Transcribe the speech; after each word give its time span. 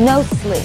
no 0.00 0.22
sleep. 0.22 0.64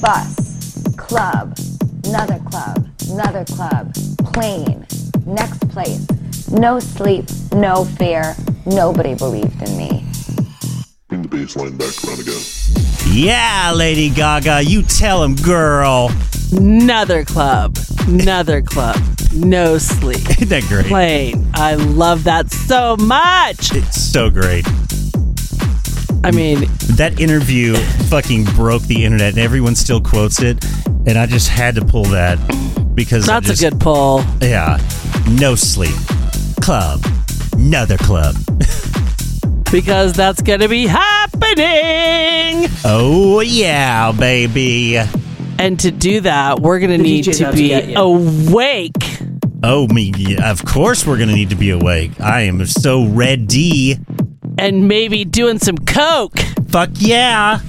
Bus, 0.00 0.94
club, 0.96 1.58
another 2.06 2.38
club, 2.50 2.88
another 3.10 3.44
club, 3.44 3.92
plane, 4.32 4.86
next 5.26 5.68
place. 5.68 6.06
No 6.50 6.80
sleep, 6.80 7.26
no 7.52 7.84
fear. 7.84 8.34
Nobody 8.64 9.14
believed 9.14 9.60
in 9.62 9.76
me. 9.76 10.04
Bring 11.08 11.22
the 11.22 11.28
bass 11.28 11.56
line 11.56 11.76
back 11.76 11.92
around 12.04 12.20
again. 12.20 12.40
Yeah, 13.08 13.72
Lady 13.74 14.08
Gaga, 14.08 14.62
you 14.62 14.82
tell 14.82 15.22
him, 15.22 15.34
girl. 15.36 16.10
Another 16.52 17.22
club. 17.24 17.78
Another 18.06 18.62
club. 18.62 18.96
No 19.34 19.76
sleep. 19.76 20.28
Isn't 20.30 20.48
that 20.48 20.64
great? 20.68 20.86
Plane. 20.86 21.50
I 21.54 21.74
love 21.74 22.24
that 22.24 22.50
so 22.50 22.96
much. 22.96 23.74
It's 23.74 24.00
so 24.00 24.30
great. 24.30 24.64
I 26.26 26.32
mean, 26.32 26.66
That 26.96 27.20
interview 27.20 27.76
fucking 28.08 28.44
broke 28.56 28.82
the 28.82 29.04
internet, 29.04 29.30
and 29.34 29.38
everyone 29.38 29.74
still 29.76 30.00
quotes 30.00 30.42
it. 30.42 30.64
And 31.06 31.16
I 31.16 31.26
just 31.26 31.48
had 31.48 31.76
to 31.76 31.84
pull 31.84 32.02
that 32.06 32.36
because 32.94 33.26
that's 33.26 33.46
just- 33.46 33.62
a 33.62 33.70
good 33.70 33.80
pull. 33.80 34.24
Yeah, 34.42 34.78
no 35.30 35.54
sleep, 35.54 35.94
club, 36.60 37.04
another 37.52 37.96
club. 37.96 38.34
because 39.70 40.14
that's 40.14 40.42
going 40.42 40.60
to 40.60 40.68
be 40.68 40.86
happening. 40.86 42.68
Oh 42.84 43.40
yeah, 43.40 44.10
baby. 44.12 44.96
And 45.58 45.78
to 45.80 45.90
do 45.90 46.20
that, 46.22 46.60
we're 46.60 46.80
going 46.80 46.90
to 46.90 46.98
need 46.98 47.24
DJ's 47.24 47.38
to 47.38 47.46
out 47.46 47.50
to 47.52 47.56
be 47.56 47.94
awake. 47.94 48.92
Oh 49.62 49.86
me, 49.88 50.36
of 50.42 50.64
course 50.64 51.06
we're 51.06 51.16
gonna 51.18 51.34
need 51.34 51.50
to 51.50 51.56
be 51.56 51.70
awake. 51.70 52.20
I 52.20 52.42
am 52.42 52.64
so 52.66 53.06
ready. 53.06 53.98
And 54.58 54.88
maybe 54.88 55.24
doing 55.24 55.58
some 55.58 55.78
coke. 55.78 56.38
Fuck 56.68 56.90
yeah. 56.94 57.60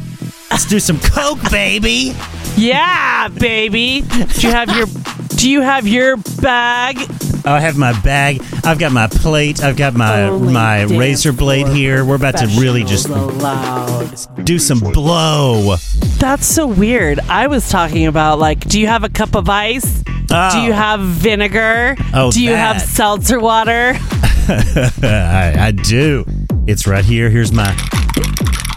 Let's 0.52 0.66
do 0.66 0.80
some 0.80 1.00
coke, 1.00 1.40
baby. 1.52 2.14
Yeah, 2.56 3.28
baby. 3.28 4.02
Do 4.02 4.48
you 4.48 4.52
have 4.52 4.76
your 4.76 4.88
Do 5.36 5.50
you 5.50 5.62
have 5.62 5.88
your 5.88 6.18
bag? 6.42 6.98
I 7.46 7.60
have 7.62 7.78
my 7.78 7.98
bag. 8.02 8.42
I've 8.66 8.80
got 8.80 8.92
my 8.92 9.08
plate. 9.08 9.64
I've 9.64 9.78
got 9.78 9.94
my 9.94 10.24
Only 10.24 10.54
my 10.54 10.84
razor 10.84 11.32
blade 11.32 11.68
here. 11.68 12.04
We're 12.04 12.16
about 12.16 12.38
to 12.38 12.48
really 12.60 12.84
just 12.84 13.08
allowed. 13.08 14.10
do 14.44 14.60
some 14.60 14.80
blow. 14.80 15.76
That's 16.18 16.46
so 16.46 16.68
weird. 16.68 17.20
I 17.30 17.48
was 17.48 17.70
talking 17.70 18.08
about 18.08 18.40
like, 18.40 18.60
do 18.68 18.80
you 18.80 18.88
have 18.88 19.04
a 19.04 19.10
cup 19.10 19.36
of 19.36 19.48
ice? 19.48 20.04
Oh. 20.30 20.52
Do 20.52 20.60
you 20.62 20.72
oh. 20.72 20.76
have 20.76 21.00
vinegar? 21.00 21.96
Oh, 22.14 22.32
do 22.32 22.44
you 22.44 22.54
have 22.54 22.82
seltzer 22.82 23.40
water? 23.40 23.94
I, 24.00 25.54
I 25.58 25.72
do. 25.72 26.26
It's 26.68 26.86
right 26.86 27.06
here. 27.06 27.30
Here's 27.30 27.54
my 27.54 27.74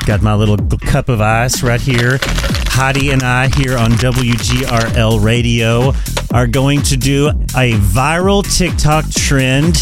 got 0.06 0.22
my 0.22 0.32
little 0.32 0.56
cup 0.78 1.08
of 1.08 1.20
ice 1.20 1.64
right 1.64 1.80
here. 1.80 2.18
Hottie 2.70 3.12
and 3.12 3.24
I 3.24 3.48
here 3.48 3.76
on 3.76 3.90
WGRL 3.92 5.20
Radio 5.20 5.92
are 6.32 6.46
going 6.46 6.82
to 6.82 6.96
do 6.96 7.30
a 7.30 7.72
viral 7.72 8.44
TikTok 8.56 9.10
trend 9.10 9.78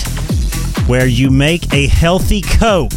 where 0.88 1.06
you 1.06 1.28
make 1.28 1.70
a 1.74 1.86
healthy 1.86 2.40
Coke. 2.40 2.92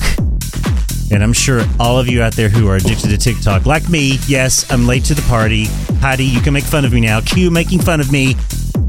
And 1.11 1.21
I'm 1.21 1.33
sure 1.33 1.65
all 1.77 1.99
of 1.99 2.07
you 2.07 2.21
out 2.23 2.33
there 2.33 2.47
who 2.47 2.69
are 2.69 2.77
addicted 2.77 3.09
to 3.09 3.17
TikTok, 3.17 3.65
like 3.65 3.89
me, 3.89 4.17
yes, 4.27 4.65
I'm 4.71 4.87
late 4.87 5.03
to 5.05 5.13
the 5.13 5.23
party. 5.23 5.65
Heidi, 5.99 6.23
you 6.23 6.39
can 6.39 6.53
make 6.53 6.63
fun 6.63 6.85
of 6.85 6.93
me 6.93 7.01
now. 7.01 7.19
Q 7.19 7.51
making 7.51 7.81
fun 7.81 7.99
of 7.99 8.13
me. 8.13 8.37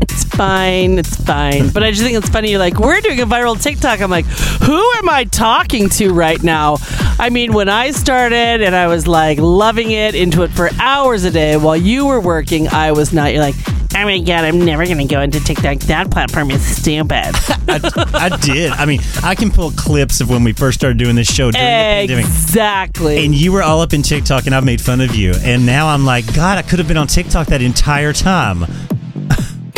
It's 0.02 0.24
fine. 0.24 0.98
It's 0.98 1.14
fine. 1.16 1.70
But 1.70 1.84
I 1.84 1.90
just 1.90 2.02
think 2.02 2.18
it's 2.18 2.28
funny. 2.28 2.50
You're 2.50 2.58
like, 2.58 2.78
we're 2.78 3.00
doing 3.00 3.20
a 3.20 3.26
viral 3.26 3.60
TikTok. 3.60 4.00
I'm 4.00 4.10
like, 4.10 4.24
who 4.26 4.92
am 4.96 5.08
I 5.08 5.24
talking 5.24 5.88
to 5.90 6.12
right 6.12 6.42
now? 6.42 6.76
I 7.20 7.30
mean, 7.30 7.52
when 7.52 7.68
I 7.68 7.92
started 7.92 8.62
and 8.62 8.74
I 8.74 8.88
was 8.88 9.06
like 9.06 9.38
loving 9.38 9.92
it, 9.92 10.16
into 10.16 10.42
it 10.42 10.50
for 10.50 10.70
hours 10.80 11.22
a 11.24 11.30
day 11.30 11.56
while 11.56 11.76
you 11.76 12.06
were 12.06 12.20
working, 12.20 12.66
I 12.68 12.90
was 12.92 13.12
not. 13.12 13.32
You're 13.32 13.42
like, 13.42 13.54
oh 13.94 14.04
my 14.04 14.18
God, 14.18 14.44
I'm 14.44 14.64
never 14.64 14.84
going 14.86 14.98
to 14.98 15.04
go 15.04 15.20
into 15.20 15.38
TikTok. 15.38 15.78
That 15.80 16.10
platform 16.10 16.50
is 16.50 16.64
stupid. 16.64 17.12
I, 17.12 17.80
I 18.14 18.36
did. 18.38 18.72
I 18.72 18.84
mean, 18.84 19.00
I 19.22 19.36
can 19.36 19.50
pull 19.52 19.70
clips 19.70 20.20
of 20.20 20.28
when 20.28 20.42
we 20.42 20.52
first 20.52 20.80
started 20.80 20.98
doing 20.98 21.14
this 21.14 21.32
show 21.32 21.52
during 21.52 21.64
the 21.64 22.08
pandemic. 22.08 22.24
exactly. 22.24 23.24
And 23.24 23.34
you 23.34 23.52
were 23.52 23.62
all 23.62 23.80
up 23.80 23.92
in 23.92 24.02
TikTok, 24.02 24.46
and 24.46 24.54
I've 24.54 24.64
made 24.64 24.80
fun 24.80 25.00
of 25.00 25.14
you. 25.14 25.32
And 25.42 25.64
now 25.64 25.88
I'm 25.88 26.04
like, 26.04 26.34
God, 26.34 26.58
I 26.58 26.62
could 26.62 26.80
have 26.80 26.88
been 26.88 26.96
on 26.96 27.06
TikTok 27.06 27.46
that 27.48 27.62
entire 27.62 28.12
time. 28.12 28.64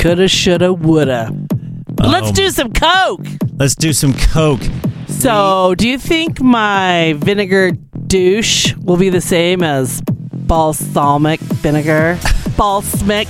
Coulda, 0.04 0.28
shoulda, 0.28 0.70
woulda. 0.74 1.34
Let's 1.98 2.28
Um, 2.28 2.34
do 2.34 2.50
some 2.50 2.70
Coke. 2.74 3.26
Let's 3.56 3.74
do 3.74 3.94
some 3.94 4.12
Coke. 4.12 4.60
So, 5.08 5.74
do 5.78 5.88
you 5.88 5.96
think 5.98 6.42
my 6.42 7.14
vinegar 7.16 7.70
douche 8.06 8.74
will 8.82 8.98
be 8.98 9.08
the 9.08 9.22
same 9.22 9.62
as 9.62 10.02
balsamic 10.30 11.40
vinegar? 11.40 12.18
Balsamic. 12.58 13.28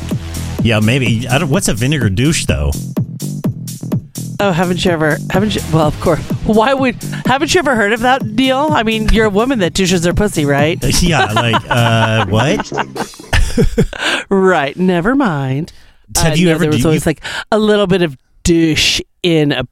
Yeah, 0.65 0.81
maybe. 0.81 1.29
I 1.29 1.39
don't. 1.39 1.49
What's 1.49 1.69
a 1.69 1.75
vinegar 1.75 2.11
douche 2.11 2.47
though? 2.47 2.73
Oh, 4.41 4.51
haven't 4.51 4.85
you 4.85 4.91
ever? 4.91 5.19
Haven't 5.31 5.55
you? 5.55 5.61
Well, 5.73 5.87
of 5.87 6.01
course. 6.01 6.21
Why 6.45 6.75
would? 6.75 6.97
Haven't 7.25 7.55
you 7.55 7.61
ever 7.61 7.77
heard 7.77 7.93
of 7.93 8.01
that 8.01 8.35
deal? 8.35 8.67
I 8.73 8.83
mean, 8.83 9.09
you're 9.13 9.27
a 9.27 9.31
woman 9.31 9.61
that 9.61 9.75
douches 9.75 10.05
her 10.05 10.13
pussy, 10.13 10.45
right? 10.45 10.77
Yeah, 11.03 11.27
like 11.35 11.63
uh, 11.71 12.27
what? 12.27 12.57
Bass 12.57 12.73
line 12.73 12.93
back. 12.93 14.27
Right. 14.29 14.77
Never 14.77 15.15
mind. 15.15 15.73
Have 16.17 16.33
Uh, 16.33 16.37
you 16.37 16.47
no, 16.47 16.53
ever? 16.53 16.61
There 16.65 16.71
was 16.71 16.83
do 16.83 16.93
you- 16.93 17.01
like 17.07 17.23
a 17.53 17.59
little 17.59 17.87
bit 17.87 18.03
of 18.03 18.17
douche 18.43 19.01
in 19.23 19.53
a. 19.53 19.65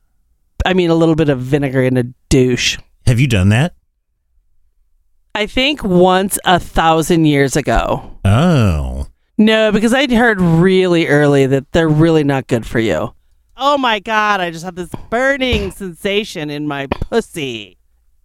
I 0.64 0.74
mean, 0.74 0.90
a 0.90 0.94
little 0.94 1.14
bit 1.16 1.28
of 1.28 1.40
vinegar 1.40 1.82
in 1.82 1.96
a 1.96 2.04
douche. 2.28 2.78
have 3.06 3.18
you 3.18 3.26
done 3.26 3.48
that? 3.50 3.74
I 5.34 5.46
think 5.46 5.82
once 5.82 6.38
a 6.44 6.60
thousand 6.60 7.24
years 7.24 7.56
ago. 7.56 8.18
Oh, 8.24 9.06
No, 9.38 9.72
because 9.72 9.92
I'd 9.94 10.12
heard 10.12 10.40
really 10.40 11.08
early 11.08 11.46
that 11.46 11.72
they're 11.72 11.88
really 11.88 12.22
not 12.22 12.46
good 12.46 12.66
for 12.66 12.78
you. 12.78 13.14
Oh 13.56 13.78
my 13.78 13.98
god, 13.98 14.40
I 14.40 14.50
just 14.50 14.64
have 14.64 14.74
this 14.74 14.90
burning 15.10 15.70
sensation 15.70 16.50
in 16.50 16.66
my 16.68 16.86
pussy. 16.86 17.76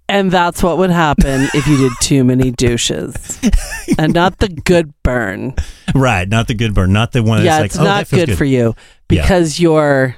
And 0.09 0.31
that's 0.31 0.63
what 0.63 0.77
would 0.77 0.89
happen 0.89 1.49
if 1.53 1.67
you 1.67 1.77
did 1.77 1.91
too 1.99 2.23
many 2.23 2.51
douches. 2.51 3.39
and 3.99 4.13
not 4.13 4.39
the 4.39 4.47
good 4.47 4.93
burn. 5.03 5.53
right. 5.93 6.27
Not 6.27 6.47
the 6.47 6.53
good 6.53 6.73
burn. 6.73 6.93
Not 6.93 7.11
the 7.11 7.21
one. 7.23 7.43
yeah, 7.43 7.59
that's 7.59 7.75
it's 7.75 7.77
like, 7.77 7.85
oh, 7.85 7.89
not 7.89 7.97
that 7.99 8.07
feels 8.07 8.25
good, 8.27 8.37
for 8.37 8.45
you 8.45 8.73
because 9.09 9.59
your 9.59 10.15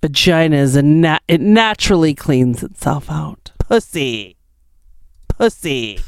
vagina 0.00 0.56
is 0.56 0.74
a 0.76 0.82
nat- 0.82 1.22
it 1.28 1.40
naturally 1.40 2.14
cleans 2.14 2.62
itself 2.62 3.10
out. 3.10 3.52
Pussy. 3.58 4.36
Pussy. 5.28 6.00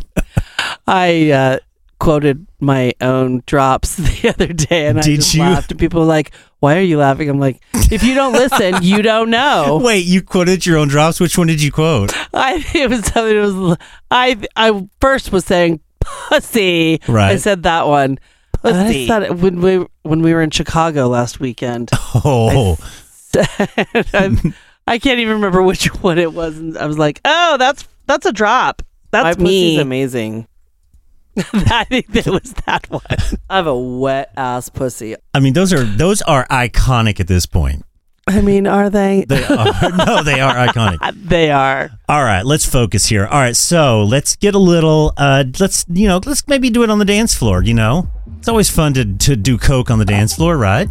I 0.86 1.30
uh, 1.30 1.58
quoted 1.98 2.46
my 2.60 2.92
own 3.00 3.42
drops 3.46 3.96
the 4.22 4.28
other 4.30 4.52
day 4.52 4.86
and 4.86 4.98
I 4.98 5.02
Did 5.02 5.16
just 5.16 5.34
you? 5.34 5.42
laughed 5.42 5.70
and 5.70 5.80
people 5.80 6.00
were 6.00 6.06
like, 6.06 6.32
Why 6.60 6.76
are 6.78 6.82
you 6.82 6.98
laughing? 6.98 7.28
I'm 7.28 7.38
like, 7.38 7.60
if 7.92 8.02
you 8.02 8.14
don't 8.14 8.32
listen, 8.32 8.82
you 8.82 9.02
don't 9.02 9.30
know. 9.30 9.78
Wait, 9.84 10.06
you 10.06 10.22
quoted 10.22 10.64
your 10.64 10.78
own 10.78 10.88
drops. 10.88 11.20
Which 11.20 11.36
one 11.36 11.46
did 11.48 11.62
you 11.62 11.70
quote? 11.70 12.12
I 12.34 12.64
it 12.74 12.88
was 12.90 13.04
something 13.06 13.36
it 13.36 13.40
was 13.40 13.76
I 14.10 14.36
I 14.56 14.88
first 15.00 15.32
was 15.32 15.44
saying 15.44 15.80
pussy. 16.00 17.00
Right. 17.08 17.32
I 17.32 17.36
said 17.36 17.62
that 17.64 17.86
one. 17.86 18.18
And 18.64 18.76
I 18.76 18.84
Pussy. 18.86 19.06
thought 19.06 19.22
it 19.22 19.36
when 19.36 19.60
we 19.60 19.86
when 20.02 20.22
we 20.22 20.32
were 20.34 20.42
in 20.42 20.50
Chicago 20.50 21.08
last 21.08 21.40
weekend. 21.40 21.90
Oh, 22.24 22.78
I, 23.34 24.54
I 24.86 24.98
can't 24.98 25.20
even 25.20 25.34
remember 25.34 25.62
which 25.62 25.86
one 26.02 26.18
it 26.18 26.32
was. 26.32 26.56
And 26.58 26.78
I 26.78 26.86
was 26.86 26.96
like, 26.98 27.20
"Oh, 27.24 27.56
that's 27.58 27.86
that's 28.06 28.24
a 28.24 28.32
drop. 28.32 28.82
My 29.12 29.22
That's 29.22 29.36
pussy's 29.36 29.76
me." 29.76 29.80
amazing. 29.80 30.46
I 31.52 31.84
think 31.84 32.08
that 32.12 32.26
it 32.26 32.32
was 32.32 32.52
that 32.66 32.88
one. 32.90 33.02
I 33.50 33.56
have 33.56 33.66
a 33.66 33.76
wet 33.78 34.32
ass 34.36 34.68
pussy. 34.68 35.16
I 35.34 35.40
mean, 35.40 35.52
those 35.52 35.72
are 35.72 35.84
those 35.84 36.22
are 36.22 36.46
iconic 36.48 37.20
at 37.20 37.26
this 37.28 37.46
point. 37.46 37.84
I 38.28 38.40
mean, 38.40 38.66
are 38.66 38.90
they? 38.90 39.24
They 39.28 39.44
are. 39.44 39.66
no, 40.06 40.22
they 40.24 40.40
are 40.40 40.54
iconic. 40.66 40.98
They 41.28 41.50
are. 41.52 41.90
All 42.08 42.24
right, 42.24 42.44
let's 42.44 42.64
focus 42.64 43.06
here. 43.06 43.24
All 43.24 43.38
right, 43.38 43.54
so 43.54 44.02
let's 44.02 44.34
get 44.34 44.54
a 44.54 44.58
little. 44.58 45.12
Uh, 45.16 45.44
let's 45.60 45.84
you 45.88 46.08
know, 46.08 46.20
let's 46.24 46.46
maybe 46.48 46.68
do 46.70 46.82
it 46.82 46.90
on 46.90 46.98
the 46.98 47.04
dance 47.04 47.34
floor. 47.34 47.62
You 47.62 47.74
know, 47.74 48.10
it's 48.38 48.48
always 48.48 48.68
fun 48.68 48.94
to 48.94 49.04
to 49.04 49.36
do 49.36 49.58
coke 49.58 49.90
on 49.90 49.98
the 49.98 50.04
dance 50.04 50.34
floor, 50.34 50.56
right? 50.56 50.88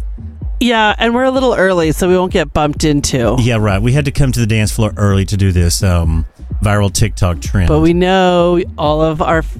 Yeah, 0.60 0.94
and 0.96 1.14
we're 1.14 1.24
a 1.24 1.30
little 1.30 1.54
early, 1.54 1.92
so 1.92 2.08
we 2.08 2.16
won't 2.16 2.32
get 2.32 2.54
bumped 2.54 2.84
into. 2.84 3.36
Yeah, 3.38 3.56
right. 3.56 3.82
We 3.82 3.92
had 3.92 4.06
to 4.06 4.12
come 4.12 4.32
to 4.32 4.40
the 4.40 4.46
dance 4.46 4.72
floor 4.72 4.94
early 4.96 5.26
to 5.26 5.36
do 5.36 5.52
this 5.52 5.82
um, 5.82 6.24
viral 6.62 6.90
TikTok 6.90 7.42
trend. 7.42 7.68
But 7.68 7.80
we 7.80 7.92
know 7.92 8.62
all 8.78 9.02
of 9.02 9.20
our 9.20 9.38
f- 9.38 9.58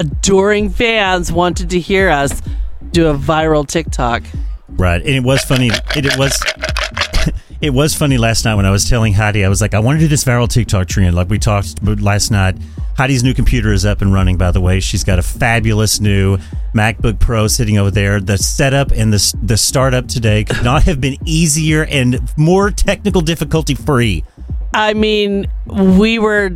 adoring 0.00 0.70
fans 0.70 1.32
wanted 1.32 1.70
to 1.70 1.80
hear 1.80 2.08
us 2.08 2.42
do 2.90 3.08
a 3.08 3.14
viral 3.14 3.66
TikTok. 3.66 4.22
right, 4.68 5.00
and 5.00 5.10
it 5.10 5.22
was 5.22 5.42
funny. 5.42 5.68
It, 5.96 6.06
it 6.06 6.18
was. 6.18 6.42
It 7.60 7.72
was 7.72 7.94
funny 7.94 8.18
last 8.18 8.44
night 8.44 8.56
when 8.56 8.66
I 8.66 8.72
was 8.72 8.90
telling 8.90 9.12
Heidi, 9.12 9.44
I 9.44 9.48
was 9.48 9.60
like, 9.60 9.72
I 9.72 9.78
want 9.78 10.00
to 10.00 10.04
do 10.04 10.08
this 10.08 10.24
viral 10.24 10.48
TikTok 10.48 10.88
trend. 10.88 11.14
Like 11.14 11.30
we 11.30 11.38
talked 11.38 11.80
last 11.84 12.32
night. 12.32 12.56
Heidi's 12.96 13.22
new 13.22 13.34
computer 13.34 13.72
is 13.72 13.86
up 13.86 14.02
and 14.02 14.12
running, 14.12 14.36
by 14.36 14.50
the 14.50 14.60
way. 14.60 14.80
She's 14.80 15.04
got 15.04 15.20
a 15.20 15.22
fabulous 15.22 16.00
new 16.00 16.38
MacBook 16.74 17.20
Pro 17.20 17.46
sitting 17.46 17.78
over 17.78 17.92
there. 17.92 18.20
The 18.20 18.36
setup 18.36 18.90
and 18.90 19.12
the, 19.12 19.36
the 19.40 19.56
startup 19.56 20.08
today 20.08 20.42
could 20.42 20.64
not 20.64 20.82
have 20.82 21.00
been 21.00 21.16
easier 21.24 21.84
and 21.84 22.20
more 22.36 22.72
technical 22.72 23.20
difficulty 23.20 23.76
free. 23.76 24.24
I 24.74 24.94
mean, 24.94 25.46
we 25.66 26.18
were 26.18 26.50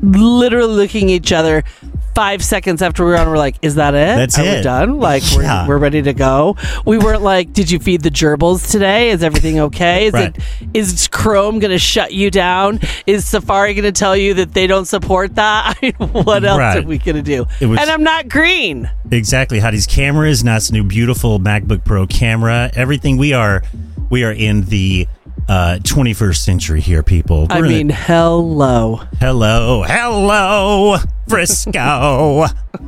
literally 0.00 0.74
looking 0.74 1.06
at 1.06 1.14
each 1.14 1.32
other 1.32 1.64
five 2.18 2.42
seconds 2.42 2.82
after 2.82 3.04
we 3.04 3.12
were 3.12 3.16
on, 3.16 3.28
we're 3.30 3.36
like, 3.38 3.54
"Is 3.62 3.76
that 3.76 3.94
it? 3.94 4.16
That's 4.16 4.36
Are 4.38 4.42
we 4.42 4.48
it. 4.48 4.62
done? 4.62 4.98
Like 4.98 5.22
Yeah. 5.36 5.62
we're, 5.68 5.74
we're 5.76 5.78
ready 5.78 6.02
to 6.02 6.12
go." 6.12 6.56
We 6.84 6.98
weren't 6.98 7.22
like, 7.22 7.52
"Did 7.52 7.70
you 7.70 7.78
feed 7.78 8.00
the 8.02 8.10
gerbils 8.10 8.68
today? 8.72 9.10
Is 9.10 9.22
everything 9.22 9.60
okay? 9.60 10.06
Is 10.06 10.12
Right. 10.14 10.36
it 10.36 10.42
is 10.74 11.06
Chrome 11.06 11.60
going 11.60 11.70
to 11.70 11.78
shut 11.78 12.12
you 12.12 12.30
down? 12.32 12.80
Is 13.06 13.24
Safari 13.24 13.74
going 13.74 13.84
to 13.84 13.92
tell 13.92 14.16
you 14.16 14.34
that 14.34 14.52
they 14.52 14.66
don't 14.66 14.86
support 14.86 15.36
that? 15.36 15.76
I 15.82 15.86
mean, 15.86 15.94
what 16.24 16.44
else 16.44 16.58
Right. 16.58 16.84
are 16.84 16.86
we 16.88 16.98
going 16.98 17.16
to 17.16 17.22
do? 17.22 17.46
Was- 17.64 17.78
and 17.78 17.88
I'm 17.88 18.02
not 18.02 18.28
green. 18.28 18.90
Exactly. 19.12 19.60
Heidi's 19.60 19.86
camera 19.86 20.28
is 20.28 20.42
nice, 20.42 20.72
new 20.72 20.82
beautiful 20.82 21.38
MacBook 21.38 21.84
Pro 21.84 22.06
camera. 22.08 22.68
Everything 22.74 23.16
we 23.16 23.32
are, 23.32 23.62
we 24.10 24.24
are 24.24 24.32
in 24.32 24.62
the 24.62 25.06
uh, 25.48 25.78
21st 25.82 26.36
century 26.38 26.80
here, 26.80 27.02
people. 27.04 27.46
I 27.48 27.60
We're 27.60 27.66
in 27.66 27.70
mean, 27.72 27.90
hello. 27.90 29.02
hello, 29.20 29.84
hello, 29.86 30.96
Frisco. 31.28 32.44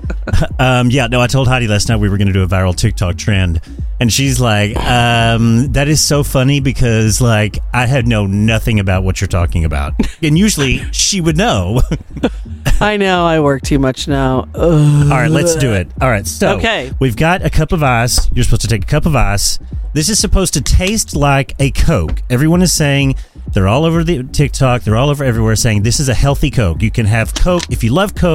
um, 0.59 0.91
yeah, 0.91 1.07
no, 1.07 1.21
I 1.21 1.27
told 1.27 1.49
Heidi 1.49 1.69
last 1.69 1.89
night 1.89 1.97
we 1.97 2.09
were 2.09 2.17
going 2.19 2.29
to 2.29 2.33
do 2.33 2.43
a 2.43 2.47
viral 2.47 2.75
TikTok 2.75 3.17
trend, 3.17 3.61
and 4.01 4.13
she's 4.13 4.41
like, 4.41 4.77
um, 4.77 5.73
"That 5.73 5.89
is 5.89 6.01
so 6.01 6.23
funny 6.23 6.61
because 6.61 7.21
like 7.21 7.59
I 7.73 7.87
had 7.87 8.07
know 8.07 8.27
nothing 8.27 8.81
about 8.81 9.05
what 9.05 9.21
you're 9.21 9.29
talking 9.29 9.65
about, 9.65 9.95
and 10.23 10.39
usually 10.39 10.79
she 10.93 11.21
would 11.21 11.37
know." 11.37 11.83
I 12.83 12.97
know 12.97 13.27
I 13.27 13.41
work 13.41 13.63
too 13.63 13.79
much 13.79 14.09
now. 14.09 14.49
Ugh. 14.55 15.11
All 15.11 15.19
right, 15.19 15.31
let's 15.31 15.55
do 15.57 15.73
it. 15.75 15.89
All 16.01 16.09
right, 16.09 16.27
so 16.27 16.57
Okay. 16.57 16.91
we've 16.99 17.17
got 17.17 17.45
a 17.45 17.51
cup 17.51 17.73
of 17.73 17.83
ice. 17.83 18.31
You're 18.33 18.45
supposed 18.45 18.63
to 18.63 18.69
take 18.69 18.85
a 18.85 18.87
cup 18.87 19.05
of 19.05 19.15
ice. 19.15 19.59
This 19.93 20.09
is 20.09 20.19
supposed 20.19 20.55
to 20.55 20.63
taste 20.63 21.15
like 21.17 21.55
a 21.59 21.73
Coke. 21.73 22.23
Everyone 22.31 22.63
is 22.63 22.73
saying 22.73 23.17
they're 23.53 23.67
all 23.69 23.85
over 23.85 24.03
the 24.05 24.23
TikTok. 24.23 24.83
They're 24.83 24.97
all 24.97 25.11
over 25.11 25.25
everywhere 25.25 25.57
saying 25.57 25.83
this 25.83 25.99
is 26.01 26.09
a 26.09 26.15
healthy 26.15 26.51
Coke. 26.51 26.81
You 26.81 26.91
can 26.91 27.07
have 27.07 27.35
Coke 27.35 27.65
if 27.71 27.83
you 27.85 27.93
love 27.93 28.15
Coke, 28.15 28.30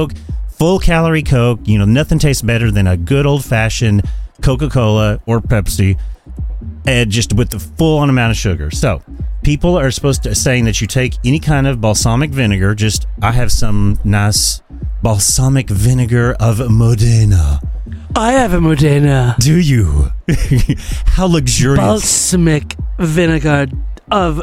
full 0.50 0.78
calorie 0.78 1.22
Coke. 1.22 1.60
You 1.64 1.78
know 1.78 1.84
nothing 1.84 2.18
tastes 2.18 2.42
better 2.42 2.70
than 2.70 2.86
a 2.86 2.96
good 2.96 3.26
old 3.26 3.44
fashioned 3.44 4.02
Coca 4.42 4.68
Cola 4.68 5.20
or 5.26 5.40
Pepsi, 5.40 5.98
and 6.86 7.10
just 7.10 7.32
with 7.32 7.50
the 7.50 7.58
full 7.58 7.98
on 7.98 8.10
amount 8.10 8.30
of 8.30 8.36
sugar. 8.36 8.70
So 8.70 9.02
people 9.42 9.78
are 9.78 9.90
supposed 9.90 10.22
to 10.24 10.34
saying 10.34 10.64
that 10.64 10.80
you 10.80 10.86
take 10.86 11.14
any 11.24 11.38
kind 11.38 11.66
of 11.66 11.80
balsamic 11.80 12.30
vinegar. 12.30 12.74
Just 12.74 13.06
I 13.22 13.32
have 13.32 13.50
some 13.52 13.98
nice 14.04 14.62
balsamic 15.02 15.68
vinegar 15.70 16.36
of 16.40 16.58
Modena. 16.70 17.60
I 18.14 18.32
have 18.32 18.54
a 18.54 18.60
Modena 18.60 19.36
Do 19.38 19.58
you? 19.60 20.10
How 21.06 21.26
luxurious. 21.26 21.78
balsamic 21.78 22.74
vinegar 22.98 23.66
of 24.10 24.40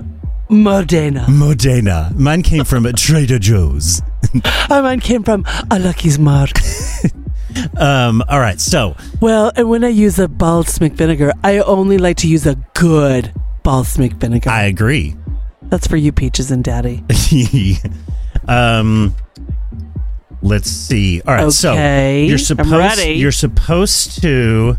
Modena. 0.54 1.26
Modena. 1.30 2.12
Mine 2.16 2.44
came 2.44 2.64
from 2.64 2.86
Trader 2.94 3.40
Joe's. 3.40 4.02
Oh, 4.70 4.82
mine 4.82 5.00
came 5.00 5.22
from 5.24 5.46
a 5.70 5.78
Lucky's 5.78 6.18
Mark. 6.18 6.52
Um, 7.78 8.24
all 8.30 8.40
right, 8.40 8.60
so 8.60 8.96
well, 9.22 9.52
and 9.56 9.70
when 9.70 9.84
I 9.84 9.90
use 9.90 10.18
a 10.18 10.28
balsamic 10.28 10.94
vinegar, 10.94 11.34
I 11.44 11.60
only 11.60 12.00
like 12.00 12.18
to 12.18 12.28
use 12.28 12.48
a 12.48 12.56
good 12.74 13.32
balsamic 13.62 14.14
vinegar. 14.14 14.50
I 14.50 14.64
agree. 14.64 15.16
That's 15.62 15.86
for 15.86 15.96
you, 15.96 16.12
Peaches 16.12 16.50
and 16.50 16.64
Daddy. 16.64 17.04
um, 18.48 19.14
let's 20.42 20.68
see. 20.68 21.22
All 21.22 21.36
right, 21.36 21.52
so 21.52 21.74
you're 21.74 22.40
supposed 22.40 23.06
you're 23.06 23.32
supposed 23.32 24.22
to. 24.24 24.78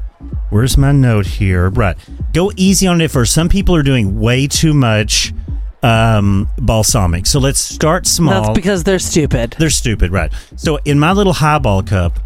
Where's 0.51 0.77
my 0.77 0.91
note 0.91 1.27
here? 1.27 1.71
Right, 1.71 1.97
go 2.33 2.51
easy 2.57 2.89
on 2.89 3.01
it. 3.01 3.13
For 3.13 3.25
some 3.25 3.49
people 3.49 3.77
are 3.77 3.85
doing 3.85 4.19
way 4.19 4.49
too 4.49 4.75
much 4.75 5.33
um, 5.85 6.49
balsamic. 6.59 7.27
So 7.27 7.39
let's 7.39 7.61
start 7.61 8.07
small. 8.07 8.43
That's 8.43 8.55
because 8.55 8.85
they're 8.85 8.99
stupid. 8.99 9.55
They're 9.59 9.71
stupid, 9.71 10.11
right? 10.11 10.33
So 10.57 10.79
in 10.85 10.99
my 10.99 11.13
little 11.13 11.33
highball 11.35 11.83
cup, 11.83 12.19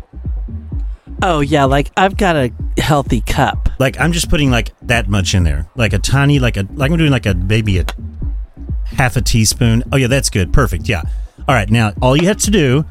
Oh, 1.21 1.41
yeah, 1.41 1.65
like 1.65 1.91
I've 1.97 2.17
got 2.17 2.37
a 2.37 2.53
healthy 2.79 3.21
cup. 3.23 3.69
like 3.81 3.99
I'm 3.99 4.13
just 4.13 4.31
putting 4.31 4.53
like 4.53 4.71
that 4.83 5.09
much 5.09 5.35
in 5.35 5.43
there, 5.43 5.67
like 5.75 5.93
a 5.93 5.99
tiny, 5.99 6.39
like 6.39 6.57
a 6.57 6.65
like 6.75 6.93
I'm 6.93 6.97
doing 6.97 7.11
like 7.11 7.27
a 7.27 7.35
maybe 7.35 7.79
a 7.81 7.85
half 8.85 9.17
a 9.17 9.21
teaspoon. 9.21 9.83
Oh 9.91 9.97
yeah, 9.97 10.07
that's 10.07 10.31
good, 10.31 10.53
perfect. 10.53 10.89
Yeah. 10.89 11.03
All 11.49 11.55
right, 11.57 11.69
now 11.69 11.93
all 12.01 12.17
you 12.17 12.29
have 12.29 12.37
to 12.43 12.53
do, 12.53 12.85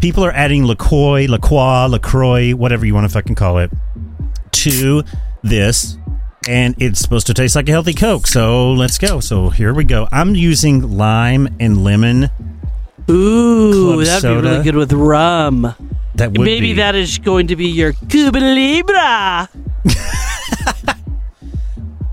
people 0.00 0.24
are 0.24 0.32
adding 0.32 0.64
LaCroix, 0.64 1.26
LaCroix, 1.28 1.86
LaCroix, 1.86 2.52
whatever 2.52 2.84
you 2.84 2.94
want 2.94 3.06
to 3.06 3.12
fucking 3.12 3.36
call 3.36 3.58
it, 3.58 3.70
to 4.52 5.04
this, 5.42 5.96
and 6.46 6.74
it's 6.78 7.00
supposed 7.00 7.26
to 7.28 7.34
taste 7.34 7.56
like 7.56 7.68
a 7.68 7.72
healthy 7.72 7.94
Coke. 7.94 8.26
So 8.26 8.72
let's 8.72 8.98
go. 8.98 9.20
So 9.20 9.50
here 9.50 9.74
we 9.74 9.84
go. 9.84 10.08
I'm 10.12 10.34
using 10.34 10.96
lime 10.96 11.56
and 11.58 11.82
lemon. 11.82 12.30
Ooh, 13.10 14.04
that'd 14.04 14.22
soda. 14.22 14.42
be 14.42 14.48
really 14.48 14.64
good 14.64 14.76
with 14.76 14.92
rum. 14.92 15.74
That 16.14 16.32
would 16.32 16.40
Maybe 16.40 16.68
be. 16.68 16.72
that 16.74 16.94
is 16.94 17.18
going 17.18 17.46
to 17.48 17.56
be 17.56 17.68
your 17.68 17.92
Cuba 18.08 18.38
Libre. 18.38 19.48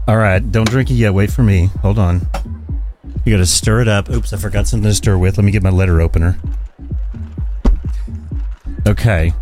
All 0.08 0.18
right, 0.18 0.40
don't 0.52 0.70
drink 0.70 0.92
it 0.92 0.94
yet. 0.94 1.14
Wait 1.14 1.32
for 1.32 1.44
me. 1.44 1.66
Hold 1.82 1.98
on. 2.00 2.28
You 3.26 3.34
got 3.34 3.40
to 3.40 3.46
stir 3.46 3.82
it 3.82 3.88
up. 3.88 4.10
Oops, 4.10 4.32
I 4.32 4.38
forgot 4.38 4.68
something 4.68 4.88
to 4.90 4.94
stir 4.96 5.18
with. 5.18 5.38
Let 5.38 5.44
me 5.44 5.52
get 5.52 5.64
my 5.64 5.72
letter 5.72 6.00
opener. 6.00 6.38
Okay. 8.88 9.34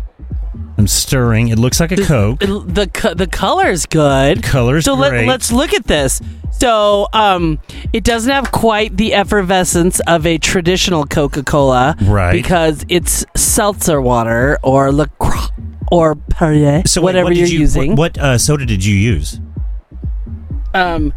I'm 0.76 0.86
stirring. 0.88 1.48
It 1.48 1.58
looks 1.58 1.78
like 1.80 1.92
a 1.92 1.96
Coke. 2.04 2.42
It- 2.42 2.74
the 2.74 2.88
co- 2.92 3.14
the 3.14 3.26
color's 3.26 3.86
good. 3.86 4.42
Color's 4.42 4.84
so 4.84 4.96
great. 4.96 5.26
Let, 5.26 5.40
us 5.40 5.52
look 5.52 5.72
at 5.72 5.84
this. 5.84 6.20
So, 6.50 7.08
um, 7.12 7.58
it 7.92 8.04
doesn't 8.04 8.30
have 8.30 8.50
quite 8.52 8.96
the 8.96 9.12
effervescence 9.14 10.00
of 10.06 10.24
a 10.26 10.38
traditional 10.38 11.04
Coca-Cola, 11.04 11.96
Right. 12.02 12.32
Because 12.32 12.84
it's 12.88 13.24
seltzer 13.36 14.00
water 14.00 14.58
or 14.62 14.92
LaCroix 14.92 15.48
or 15.90 16.14
Perrier, 16.14 16.82
So 16.86 17.00
wait, 17.00 17.04
whatever 17.04 17.24
what 17.26 17.36
you're 17.36 17.46
you, 17.48 17.58
using. 17.58 17.90
What, 17.96 18.16
what 18.16 18.18
uh, 18.18 18.38
soda 18.38 18.64
did 18.66 18.84
you 18.84 18.94
use? 18.94 19.40
Um, 20.72 21.12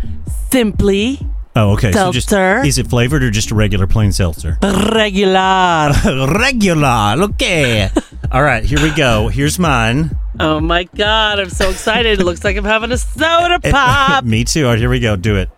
simply 0.49 1.19
Oh, 1.57 1.71
okay. 1.71 1.91
So 1.91 2.11
just 2.11 2.29
Seltzer. 2.29 2.63
is 2.67 2.77
it 2.77 2.87
flavored 2.87 3.23
or 3.23 3.31
just 3.31 3.49
a 3.49 3.55
regular 3.55 3.87
plain 3.87 4.11
seltzer? 4.11 4.59
regular. 4.61 5.91
regular. 6.37 7.15
Okay. 7.23 7.89
All 8.31 8.43
right, 8.43 8.63
here 8.63 8.79
we 8.79 8.91
go. 8.91 9.27
Here's 9.27 9.57
mine. 9.57 10.15
oh 10.39 10.59
my 10.59 10.83
god, 10.83 11.39
I'm 11.39 11.49
so 11.49 11.71
excited! 11.71 12.19
it 12.19 12.23
looks 12.23 12.43
like 12.43 12.57
I'm 12.57 12.63
having 12.63 12.91
a 12.91 12.97
soda 12.97 13.59
pop. 13.71 14.23
Me 14.23 14.43
too. 14.43 14.65
All 14.65 14.71
right, 14.71 14.79
here 14.79 14.89
we 14.89 14.99
go. 14.99 15.15
Do 15.15 15.37
it. 15.37 15.49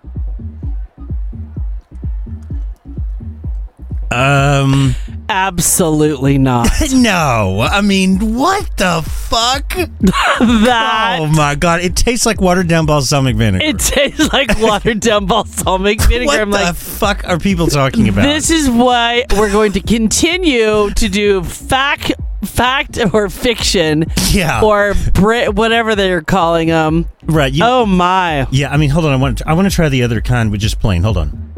Um. 4.09 4.95
Absolutely 5.29 6.37
not. 6.37 6.67
No, 6.91 7.61
I 7.61 7.81
mean, 7.81 8.35
what 8.35 8.75
the 8.77 9.01
fuck? 9.07 9.69
that 9.99 11.17
Oh 11.21 11.27
my 11.27 11.55
god, 11.55 11.81
it 11.81 11.95
tastes 11.95 12.25
like 12.25 12.41
watered 12.41 12.67
down 12.67 12.85
balsamic 12.87 13.35
vinegar. 13.35 13.63
it 13.63 13.79
tastes 13.79 14.33
like 14.33 14.57
watered 14.59 14.99
down 14.99 15.27
balsamic 15.27 16.01
vinegar. 16.07 16.25
what 16.25 16.39
I'm 16.41 16.49
the 16.51 16.57
like, 16.57 16.75
fuck 16.75 17.23
are 17.27 17.37
people 17.39 17.67
talking 17.67 18.09
about? 18.09 18.23
This 18.23 18.49
is 18.49 18.69
why 18.69 19.25
we're 19.37 19.51
going 19.51 19.71
to 19.73 19.81
continue 19.81 20.89
to 20.89 21.09
do 21.09 21.43
fact, 21.43 22.11
fact 22.43 22.99
or 23.13 23.29
fiction, 23.29 24.05
Yeah. 24.31 24.61
or 24.63 24.93
Brit, 25.13 25.53
whatever 25.53 25.95
they're 25.95 26.21
calling 26.21 26.69
them. 26.69 27.05
right. 27.23 27.53
You, 27.53 27.63
Oh 27.65 27.85
my! 27.85 28.47
yeah. 28.51 28.71
I 28.71 28.77
mean, 28.77 28.89
hold 28.89 29.05
on. 29.05 29.11
I 29.13 29.15
want. 29.17 29.37
To, 29.39 29.47
I 29.49 29.53
want 29.53 29.69
to 29.69 29.75
try 29.75 29.89
the 29.89 30.03
other 30.03 30.21
kind 30.21 30.51
with 30.51 30.59
just 30.61 30.79
plain. 30.79 31.03
Hold 31.03 31.17
on. 31.17 31.48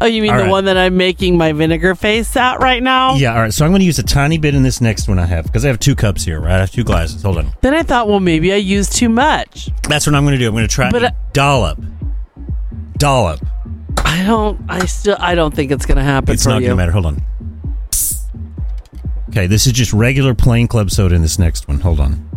Oh, 0.00 0.06
you 0.06 0.22
mean 0.22 0.30
All 0.30 0.36
the 0.38 0.44
right. 0.44 0.50
one 0.50 0.64
that 0.66 0.76
I'm 0.76 0.96
making 0.96 1.36
my 1.36 1.52
vinegar 1.52 1.94
face 1.96 2.36
at 2.36 2.60
right 2.60 2.82
now? 2.82 3.16
Yeah. 3.16 3.34
All 3.34 3.40
right. 3.40 3.52
So 3.52 3.64
I'm 3.64 3.72
going 3.72 3.80
to 3.80 3.84
use 3.86 3.98
a 3.98 4.04
tiny 4.04 4.38
bit 4.38 4.54
in 4.54 4.62
this 4.62 4.80
next 4.80 5.08
one 5.08 5.18
I 5.18 5.26
have 5.26 5.44
because 5.46 5.64
I 5.64 5.68
have 5.68 5.80
two 5.80 5.96
cups 5.96 6.24
here. 6.24 6.40
Right. 6.40 6.52
I 6.52 6.58
have 6.60 6.70
two 6.70 6.84
glasses. 6.84 7.22
Hold 7.22 7.38
on. 7.38 7.50
Then 7.62 7.74
I 7.74 7.82
thought, 7.82 8.08
well, 8.08 8.20
maybe 8.20 8.52
I 8.52 8.56
used 8.56 8.92
too 8.94 9.08
much. 9.08 9.70
That's 9.88 10.06
what 10.06 10.14
I'm 10.14 10.24
going 10.24 10.34
to 10.34 10.38
do. 10.38 10.46
I'm 10.46 10.54
going 10.54 10.68
to 10.68 10.72
try 10.72 10.90
But, 10.90 11.02
uh, 11.04 11.10
dollop. 11.32 11.80
Dollop. 12.96 13.40
I 14.04 14.22
don't. 14.24 14.60
I 14.68 14.86
still. 14.86 15.16
I 15.18 15.34
don't 15.34 15.54
think 15.54 15.70
it's 15.70 15.86
gonna 15.86 16.02
happen 16.02 16.32
It's 16.34 16.46
not 16.46 16.60
going 16.60 16.70
to 16.70 16.76
matter. 16.76 16.92
Hold 16.92 17.06
on. 17.06 17.22
Okay. 19.30 19.46
This 19.46 19.66
is 19.66 19.72
just 19.72 19.92
regular 19.92 20.34
plain 20.34 20.66
club 20.68 20.90
soda 20.90 21.14
in 21.14 21.22
this 21.22 21.38
next 21.38 21.68
one. 21.68 21.80
Hold 21.80 22.00
on. 22.00 22.28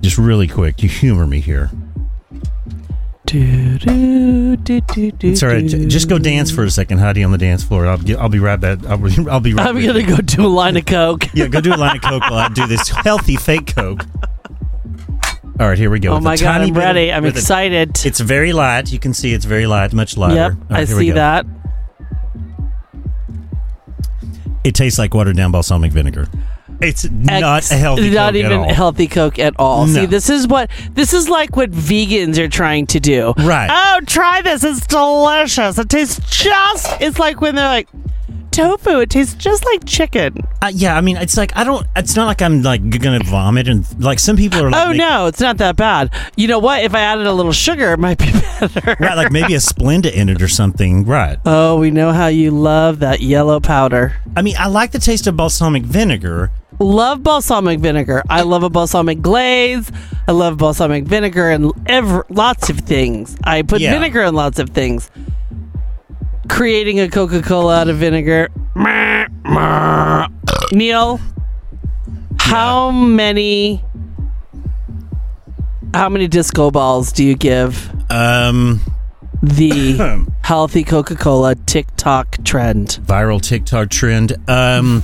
Just 0.00 0.18
really 0.18 0.48
quick. 0.48 0.82
You 0.82 0.88
humor 0.88 1.26
me 1.26 1.40
here. 1.40 1.70
Do, 3.30 3.78
do, 3.78 4.56
do, 4.56 4.80
do, 4.80 5.12
do, 5.12 5.30
It's 5.30 5.42
all 5.44 5.50
right. 5.50 5.64
Just 5.64 6.08
go 6.08 6.18
dance 6.18 6.50
for 6.50 6.64
a 6.64 6.70
second, 6.70 6.98
Heidi, 6.98 7.22
on 7.22 7.30
the 7.30 7.38
dance 7.38 7.62
floor. 7.62 7.86
I'll 7.86 7.96
get, 7.96 8.18
I'll 8.18 8.28
be 8.28 8.40
right 8.40 8.58
back. 8.58 8.84
I'll 8.86 8.98
be, 8.98 9.14
I'll 9.30 9.38
be 9.38 9.54
right 9.54 9.68
I'm 9.68 9.76
with 9.76 9.86
gonna 9.86 10.02
go 10.04 10.16
do 10.16 10.44
a 10.44 10.48
line 10.48 10.76
of 10.76 10.84
coke. 10.84 11.26
Yeah, 11.32 11.46
go 11.46 11.60
do 11.60 11.72
a 11.72 11.76
line 11.76 11.94
of 11.94 12.02
coke 12.02 12.22
while 12.22 12.34
I 12.40 12.48
do 12.48 12.66
this 12.66 12.88
healthy 12.88 13.36
fake 13.36 13.72
coke. 13.76 14.04
All 15.60 15.68
right, 15.68 15.78
here 15.78 15.90
we 15.90 16.00
go. 16.00 16.10
Oh 16.10 16.14
With 16.16 16.24
my 16.24 16.36
god, 16.36 16.60
I'm 16.62 16.68
bit 16.68 16.70
of- 16.70 16.76
ready. 16.76 17.12
I'm 17.12 17.22
with 17.22 17.36
a- 17.36 17.38
excited. 17.38 18.04
it's 18.04 18.18
very 18.18 18.52
light. 18.52 18.90
You 18.90 18.98
can 18.98 19.14
see 19.14 19.32
it's 19.32 19.44
very 19.44 19.66
light, 19.68 19.92
much 19.92 20.16
lighter. 20.16 20.34
Yep, 20.34 20.52
right, 20.68 20.80
I 20.80 20.84
see 20.86 21.12
that. 21.12 21.46
It 24.64 24.74
tastes 24.74 24.98
like 24.98 25.14
watered 25.14 25.36
down 25.36 25.52
balsamic 25.52 25.92
vinegar. 25.92 26.26
It's 26.80 27.04
not 27.10 27.58
Ex- 27.58 27.70
a 27.72 27.76
healthy 27.76 28.10
not 28.10 28.32
Coke 28.34 28.42
even 28.44 28.64
healthy 28.64 29.06
coke 29.06 29.38
at 29.38 29.54
all 29.58 29.86
No. 29.86 29.92
see 29.92 30.06
this 30.06 30.30
is 30.30 30.46
what 30.48 30.70
this 30.94 31.12
is 31.12 31.28
like 31.28 31.56
what 31.56 31.70
vegans 31.70 32.38
are 32.38 32.48
trying 32.48 32.86
to 32.88 33.00
do 33.00 33.34
Right. 33.38 33.68
oh 33.70 34.00
try 34.06 34.40
this 34.42 34.64
it's 34.64 34.86
delicious 34.86 35.78
it 35.78 35.88
tastes 35.88 36.20
just 36.42 37.00
it's 37.00 37.18
like 37.18 37.40
when 37.40 37.54
they're 37.54 37.66
like 37.68 37.88
tofu. 38.50 38.98
It 38.98 39.10
tastes 39.10 39.34
just 39.34 39.64
like 39.64 39.84
chicken. 39.84 40.34
Uh, 40.60 40.72
yeah, 40.74 40.96
I 40.96 41.00
mean, 41.02 41.16
it's 41.16 41.36
like 41.36 41.56
I 41.56 41.62
don't. 41.62 41.86
It's 41.94 42.16
not 42.16 42.26
like 42.26 42.42
I'm 42.42 42.62
like 42.62 42.82
gonna 43.00 43.20
vomit 43.22 43.68
and 43.68 43.86
like 44.02 44.18
some 44.18 44.36
people 44.36 44.60
are 44.60 44.70
like, 44.70 44.84
Oh 44.86 44.88
make- 44.88 44.98
no, 44.98 45.26
it's 45.26 45.40
not 45.40 45.58
that 45.58 45.76
bad. 45.76 46.10
You 46.36 46.48
know 46.48 46.58
what? 46.58 46.82
If 46.82 46.92
I 46.92 47.00
added 47.00 47.26
a 47.26 47.32
little 47.32 47.52
sugar, 47.52 47.92
it 47.92 47.98
might 48.00 48.18
be 48.18 48.30
better. 48.60 48.96
right, 48.98 49.16
like 49.16 49.30
maybe 49.30 49.54
a 49.54 49.58
Splenda 49.58 50.12
in 50.12 50.28
it 50.28 50.42
or 50.42 50.48
something. 50.48 51.06
Right. 51.06 51.38
Oh, 51.46 51.78
we 51.78 51.92
know 51.92 52.12
how 52.12 52.26
you 52.26 52.50
love 52.50 52.98
that 52.98 53.20
yellow 53.20 53.60
powder. 53.60 54.16
I 54.36 54.42
mean, 54.42 54.56
I 54.58 54.66
like 54.66 54.90
the 54.90 54.98
taste 54.98 55.28
of 55.28 55.36
balsamic 55.36 55.84
vinegar. 55.84 56.50
Love 56.82 57.22
balsamic 57.22 57.78
vinegar. 57.78 58.22
I 58.30 58.40
love 58.42 58.62
a 58.62 58.70
balsamic 58.70 59.20
glaze. 59.20 59.90
I 60.26 60.32
love 60.32 60.56
balsamic 60.56 61.04
vinegar 61.04 61.50
and 61.50 61.72
ever 61.86 62.24
lots 62.30 62.70
of 62.70 62.78
things. 62.80 63.36
I 63.44 63.62
put 63.62 63.80
Yeah. 63.82 63.92
vinegar 63.92 64.22
in 64.22 64.34
lots 64.34 64.58
of 64.58 64.70
things. 64.70 65.10
Creating 66.48 66.98
a 66.98 67.08
Coca 67.08 67.42
Cola 67.42 67.80
out 67.82 67.88
of 67.88 67.98
vinegar. 67.98 68.48
Neil, 70.72 71.20
how 72.38 72.90
many 72.90 73.84
how 75.92 76.08
many 76.08 76.28
disco 76.28 76.70
balls 76.70 77.10
do 77.12 77.24
you 77.24 77.34
give 77.34 77.90
Um, 78.10 78.80
the 79.42 80.24
healthy 80.42 80.84
Coca 80.84 81.16
Cola 81.16 81.56
TikTok 81.56 82.38
trend? 82.44 83.00
viral 83.04 83.40
TikTok 83.42 83.90
trend. 83.90 84.34
Um, 84.48 85.02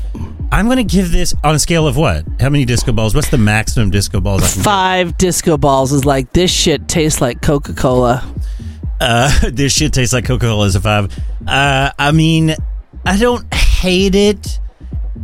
I'm 0.52 0.68
gonna 0.68 0.84
give 0.84 1.12
this 1.12 1.34
on 1.42 1.54
a 1.54 1.58
scale 1.58 1.86
of 1.86 1.96
what? 1.96 2.24
How 2.40 2.48
many 2.48 2.64
disco 2.64 2.92
balls? 2.92 3.14
What's 3.14 3.30
the 3.30 3.38
maximum 3.38 3.90
disco 3.90 4.20
balls? 4.20 4.42
I 4.42 4.48
can 4.48 4.62
Five 4.62 5.18
disco 5.18 5.56
balls 5.56 5.92
is 5.92 6.04
like 6.04 6.32
this 6.32 6.50
shit 6.50 6.88
tastes 6.88 7.20
like 7.20 7.42
Coca 7.42 7.74
Cola. 7.74 8.22
Uh, 9.00 9.32
this 9.50 9.72
shit 9.72 9.92
tastes 9.92 10.12
like 10.12 10.24
Coca 10.24 10.46
Cola 10.46 10.66
is 10.66 10.76
a 10.76 10.80
five. 10.80 11.12
Uh, 11.46 11.90
I 11.98 12.12
mean, 12.12 12.54
I 13.04 13.18
don't 13.18 13.52
hate 13.52 14.14
it. 14.14 14.60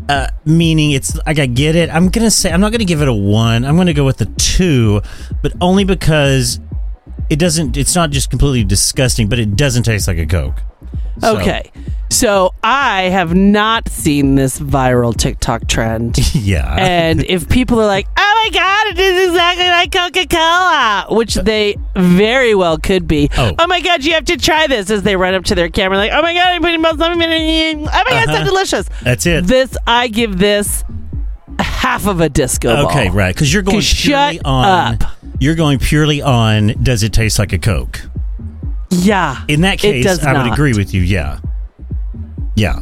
Uh, 0.09 0.27
meaning 0.45 0.91
it's 0.91 1.17
like 1.27 1.39
I 1.39 1.47
get 1.47 1.77
it. 1.77 1.89
I'm 1.89 2.09
gonna 2.09 2.31
say 2.31 2.51
I'm 2.51 2.61
not 2.61 2.73
gonna 2.73 2.85
give 2.85 3.03
it 3.03 3.09
a 3.09 3.15
one. 3.15 3.65
I'm 3.65 3.77
gonna 3.77 3.95
go 3.95 4.05
with 4.05 4.17
the 4.17 4.27
two, 4.27 5.01
but 5.43 5.53
only 5.61 5.85
because 5.85 6.59
it 7.33 7.39
doesn't. 7.39 7.77
It's 7.77 7.95
not 7.95 8.11
just 8.11 8.31
completely 8.31 8.65
disgusting, 8.65 9.29
but 9.29 9.39
it 9.39 9.57
doesn't 9.57 9.85
taste 9.85 10.07
like 10.09 10.19
a 10.19 10.27
Coke. 10.27 10.61
So- 11.21 11.39
Okay. 11.39 11.71
So 12.11 12.53
I 12.63 13.05
have 13.05 13.35
not 13.35 13.89
seen 13.89 14.35
this 14.35 14.61
viral 14.61 15.17
TikTok 15.17 15.67
trend. 15.67 16.19
Yeah. 16.35 16.75
and 16.79 17.25
if 17.25 17.49
people 17.49 17.81
are 17.81 17.87
like, 17.87 18.07
oh 18.15 18.43
my 18.45 18.51
God, 18.53 18.87
it 18.89 18.99
is 18.99 19.29
exactly 19.31 19.67
like 19.67 19.93
Coca 19.93 20.27
Cola, 20.29 21.07
which 21.17 21.35
they 21.37 21.77
very 21.97 22.55
well 22.55 22.77
could 22.77 23.09
be. 23.09 23.31
Oh. 23.39 23.55
my 23.67 23.81
God, 23.81 24.05
you 24.05 24.13
have 24.15 24.27
to 24.27 24.37
try 24.37 24.67
this 24.67 24.91
as 24.91 25.03
they 25.05 25.17
run 25.17 25.33
up 25.35 25.45
to 25.45 25.55
their 25.55 25.71
camera, 25.71 25.97
like, 25.97 26.13
oh 26.13 26.21
my 26.21 26.35
God, 26.35 26.49
I'm 26.49 26.61
putting 26.61 26.83
balsamic 26.83 27.27
in 27.31 27.79
Oh 27.81 27.85
my 27.85 28.05
God, 28.11 28.29
Uh-huh. 28.29 28.39
so 28.39 28.45
delicious. 28.45 28.89
That's 29.03 29.25
it. 29.25 29.47
This, 29.47 29.75
I 29.87 30.09
give 30.09 30.37
this 30.39 30.85
half 31.61 32.07
of 32.07 32.21
a 32.21 32.29
disco 32.29 32.75
ball. 32.75 32.87
okay, 32.87 33.09
right. 33.11 33.35
Because 33.35 33.53
you're 33.53 33.63
going 33.63 33.79
'Cause 33.79 33.95
purely 34.03 34.37
shut 34.37 34.47
on. 34.47 34.95
up. 34.95 35.05
You're 35.41 35.55
going 35.55 35.79
purely 35.79 36.23
on. 36.23 36.69
Does 36.83 37.03
it 37.03 37.13
taste 37.13 37.39
like 37.39 37.53
a 37.53 37.59
Coke? 37.59 38.03
Yeah. 38.91 39.43
In 39.49 39.63
that 39.63 39.75
it 39.75 39.81
case, 39.81 40.05
does 40.05 40.25
I 40.25 40.33
would 40.33 40.47
not. 40.47 40.53
agree 40.53 40.75
with 40.75 40.93
you. 40.95 41.01
Yeah. 41.03 41.39
Yeah. 42.55 42.81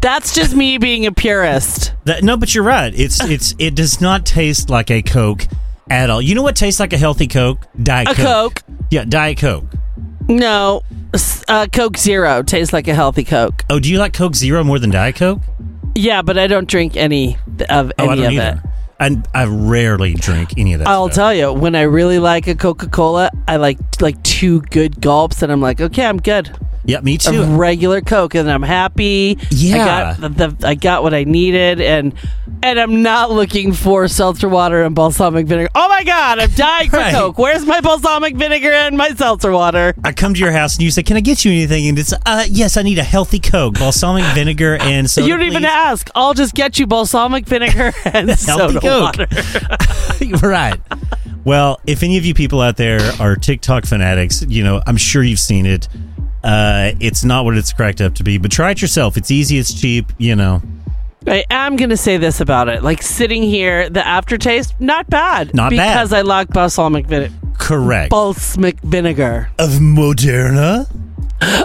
That's 0.00 0.34
just 0.34 0.54
me 0.54 0.78
being 0.78 1.04
a 1.06 1.12
purist. 1.12 1.92
That, 2.04 2.22
no, 2.24 2.36
but 2.36 2.54
you're 2.54 2.64
right. 2.64 2.92
It's 2.94 3.22
it's 3.24 3.54
it 3.58 3.74
does 3.74 4.00
not 4.00 4.24
taste 4.24 4.70
like 4.70 4.90
a 4.90 5.02
Coke 5.02 5.46
at 5.90 6.08
all. 6.08 6.22
You 6.22 6.34
know 6.34 6.42
what 6.42 6.56
tastes 6.56 6.80
like 6.80 6.92
a 6.92 6.98
healthy 6.98 7.26
Coke? 7.26 7.66
Diet 7.82 8.08
A 8.08 8.14
Coke. 8.14 8.62
Yeah, 8.90 9.04
Diet 9.04 9.38
Coke. 9.38 9.64
No, 10.28 10.82
s- 11.12 11.44
uh, 11.48 11.66
Coke 11.72 11.98
Zero 11.98 12.42
tastes 12.42 12.72
like 12.72 12.86
a 12.88 12.94
healthy 12.94 13.24
Coke. 13.24 13.64
Oh, 13.68 13.80
do 13.80 13.90
you 13.90 13.98
like 13.98 14.12
Coke 14.14 14.36
Zero 14.36 14.62
more 14.64 14.78
than 14.78 14.90
Diet 14.90 15.16
Coke? 15.16 15.40
Yeah, 16.00 16.22
but 16.22 16.38
I 16.38 16.46
don't 16.46 16.66
drink 16.68 16.96
any 16.96 17.36
of 17.68 17.92
Oh, 17.98 18.06
I 18.08 18.12
any 18.12 18.22
don't 18.22 18.26
of 18.26 18.32
it. 18.32 18.36
either. 18.36 18.62
I, 18.98 19.22
I 19.34 19.44
rarely 19.46 20.14
drink 20.14 20.50
any 20.58 20.72
of 20.74 20.78
that. 20.80 20.88
I'll 20.88 21.06
stuff. 21.08 21.14
tell 21.14 21.34
you, 21.34 21.52
when 21.52 21.74
I 21.74 21.82
really 21.82 22.18
like 22.18 22.46
a 22.46 22.54
Coca 22.54 22.86
Cola, 22.88 23.30
I 23.48 23.56
like 23.56 23.78
like 24.00 24.22
two 24.22 24.60
good 24.62 25.00
gulps, 25.00 25.42
and 25.42 25.50
I'm 25.52 25.60
like, 25.60 25.80
okay, 25.80 26.04
I'm 26.06 26.18
good. 26.18 26.50
Yeah, 26.90 27.00
me 27.00 27.14
A 27.14 27.18
too. 27.18 27.44
regular 27.56 28.00
Coke, 28.00 28.34
and 28.34 28.50
I'm 28.50 28.62
happy. 28.62 29.38
Yeah. 29.50 29.82
I 29.82 29.84
got 29.86 30.20
the, 30.36 30.48
the 30.48 30.66
I 30.68 30.74
got 30.74 31.02
what 31.02 31.14
I 31.14 31.24
needed, 31.24 31.80
and 31.80 32.14
and 32.62 32.78
I'm 32.80 33.02
not 33.02 33.30
looking 33.30 33.72
for 33.72 34.08
seltzer 34.08 34.48
water 34.48 34.82
and 34.82 34.94
balsamic 34.94 35.46
vinegar. 35.46 35.70
Oh 35.74 35.88
my 35.88 36.02
god, 36.04 36.38
I'm 36.40 36.50
dying 36.50 36.90
for 36.90 36.96
Right. 36.96 37.14
Coke. 37.14 37.38
Where's 37.38 37.64
my 37.64 37.80
balsamic 37.80 38.34
vinegar 38.36 38.72
and 38.72 38.96
my 38.96 39.10
seltzer 39.10 39.52
water? 39.52 39.94
I 40.04 40.12
come 40.12 40.34
to 40.34 40.40
your 40.40 40.52
house 40.52 40.74
and 40.76 40.82
you 40.82 40.90
say, 40.90 41.02
"Can 41.02 41.16
I 41.16 41.20
get 41.20 41.44
you 41.44 41.52
anything?" 41.52 41.88
And 41.88 41.98
it's, 41.98 42.12
uh, 42.26 42.44
"Yes, 42.50 42.76
I 42.76 42.82
need 42.82 42.98
a 42.98 43.04
healthy 43.04 43.38
Coke, 43.38 43.74
balsamic 43.74 44.24
vinegar, 44.34 44.76
and 44.80 45.08
soda." 45.08 45.26
you 45.28 45.36
don't 45.36 45.46
even 45.46 45.64
ask. 45.64 46.10
I'll 46.14 46.34
just 46.34 46.54
get 46.54 46.78
you 46.78 46.86
balsamic 46.86 47.46
vinegar 47.46 47.92
and 48.04 48.36
soda 48.38 48.80
Coke. 48.80 49.16
water. 49.16 49.26
right. 50.46 50.80
Well, 51.44 51.80
if 51.86 52.02
any 52.02 52.18
of 52.18 52.26
you 52.26 52.34
people 52.34 52.60
out 52.60 52.76
there 52.76 53.00
are 53.18 53.34
TikTok 53.36 53.86
fanatics, 53.86 54.44
you 54.48 54.62
know, 54.62 54.82
I'm 54.86 54.96
sure 54.98 55.22
you've 55.22 55.38
seen 55.40 55.64
it. 55.66 55.88
Uh, 56.42 56.92
it's 57.00 57.24
not 57.24 57.44
what 57.44 57.56
it's 57.56 57.72
cracked 57.72 58.00
up 58.00 58.14
to 58.14 58.24
be, 58.24 58.38
but 58.38 58.50
try 58.50 58.70
it 58.70 58.80
yourself. 58.80 59.16
It's 59.16 59.30
easy, 59.30 59.58
it's 59.58 59.72
cheap, 59.78 60.12
you 60.18 60.34
know. 60.34 60.62
I 61.26 61.44
am 61.50 61.76
gonna 61.76 61.98
say 61.98 62.16
this 62.16 62.40
about 62.40 62.68
it. 62.68 62.82
Like 62.82 63.02
sitting 63.02 63.42
here, 63.42 63.90
the 63.90 64.06
aftertaste, 64.06 64.74
not 64.80 65.08
bad. 65.10 65.54
Not 65.54 65.70
bad. 65.70 65.92
because 65.92 66.12
I 66.14 66.22
like 66.22 66.48
balsamic 66.48 67.06
vinegar. 67.06 67.34
Correct. 67.58 68.10
Balsamic 68.10 68.80
vinegar. 68.80 69.50
of 69.58 69.70
Moderna? 69.72 70.88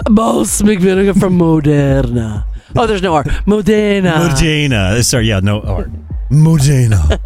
Balsamic 0.04 0.78
vinegar 0.80 1.14
from 1.14 1.38
Moderna. 1.38 2.44
Oh, 2.76 2.86
there's 2.86 3.00
no 3.00 3.14
R. 3.14 3.24
Modena. 3.46 4.28
Modena. 4.28 5.02
Sorry, 5.02 5.26
yeah, 5.28 5.40
no 5.40 5.62
art. 5.62 5.90
Modena. 6.30 7.18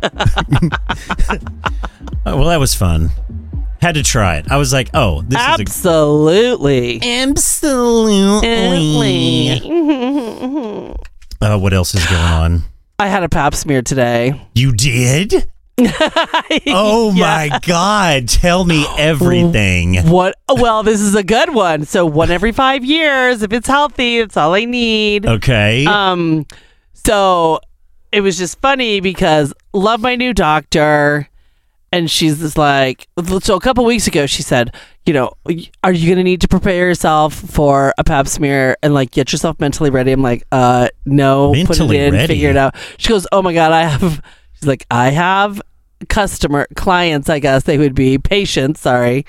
oh, 2.24 2.36
well, 2.36 2.44
that 2.44 2.60
was 2.60 2.74
fun. 2.74 3.10
Had 3.80 3.94
to 3.94 4.02
try 4.02 4.36
it. 4.36 4.50
I 4.50 4.56
was 4.56 4.72
like, 4.72 4.90
oh, 4.94 5.22
this 5.22 5.40
is 5.40 5.60
Absolutely. 5.60 6.98
a. 7.02 7.30
Absolutely. 7.30 9.50
Uh, 11.40 11.58
what 11.58 11.72
else 11.72 11.94
is 11.94 12.04
going 12.06 12.20
on? 12.20 12.62
I 12.98 13.06
had 13.06 13.22
a 13.22 13.28
pap 13.30 13.54
smear 13.54 13.80
today. 13.80 14.46
You 14.54 14.72
did? 14.72 15.46
Oh 16.66 17.10
my 17.12 17.58
God. 17.62 18.28
Tell 18.28 18.64
me 18.66 18.84
everything. 18.98 19.96
What? 20.08 20.34
Well, 20.48 20.82
this 20.82 21.00
is 21.00 21.14
a 21.14 21.22
good 21.22 21.54
one. 21.54 21.86
So 21.86 22.04
one 22.04 22.30
every 22.30 22.52
five 22.52 22.84
years. 22.84 23.42
If 23.42 23.50
it's 23.52 23.66
healthy, 23.66 24.20
that's 24.20 24.36
all 24.36 24.52
I 24.54 24.66
need. 24.66 25.24
Okay. 25.24 25.86
Um, 25.86 26.44
so 26.92 27.60
it 28.12 28.20
was 28.20 28.36
just 28.36 28.60
funny 28.60 29.00
because 29.00 29.54
love 29.72 30.00
my 30.00 30.16
new 30.16 30.34
doctor, 30.34 31.29
and 31.92 32.10
she's 32.10 32.38
just 32.38 32.56
like, 32.56 33.08
so 33.40 33.56
a 33.56 33.60
couple 33.60 33.84
weeks 33.84 34.06
ago 34.06 34.26
she 34.26 34.42
said, 34.42 34.74
you 35.06 35.12
know, 35.12 35.32
are 35.82 35.92
you 35.92 36.08
gonna 36.08 36.22
need 36.22 36.40
to 36.42 36.48
prepare 36.48 36.86
yourself 36.88 37.34
for 37.34 37.92
a 37.98 38.04
pap 38.04 38.28
smear 38.28 38.76
and 38.82 38.94
like 38.94 39.10
get 39.10 39.32
yourself 39.32 39.58
mentally 39.58 39.90
ready? 39.90 40.12
I'm 40.12 40.22
like, 40.22 40.44
uh, 40.52 40.88
no, 41.04 41.50
put 41.52 41.70
Mentally 41.78 41.96
it 41.96 42.08
in, 42.08 42.14
ready? 42.14 42.26
figure 42.34 42.50
it 42.50 42.56
out. 42.56 42.76
She 42.98 43.08
goes, 43.08 43.26
oh 43.32 43.42
my 43.42 43.52
god, 43.52 43.72
I 43.72 43.82
have. 43.84 44.22
She's 44.54 44.66
like, 44.68 44.86
I 44.90 45.08
have 45.10 45.60
customer 46.08 46.66
clients. 46.76 47.28
I 47.28 47.38
guess 47.38 47.64
they 47.64 47.78
would 47.78 47.94
be 47.94 48.18
patients. 48.18 48.80
Sorry. 48.80 49.24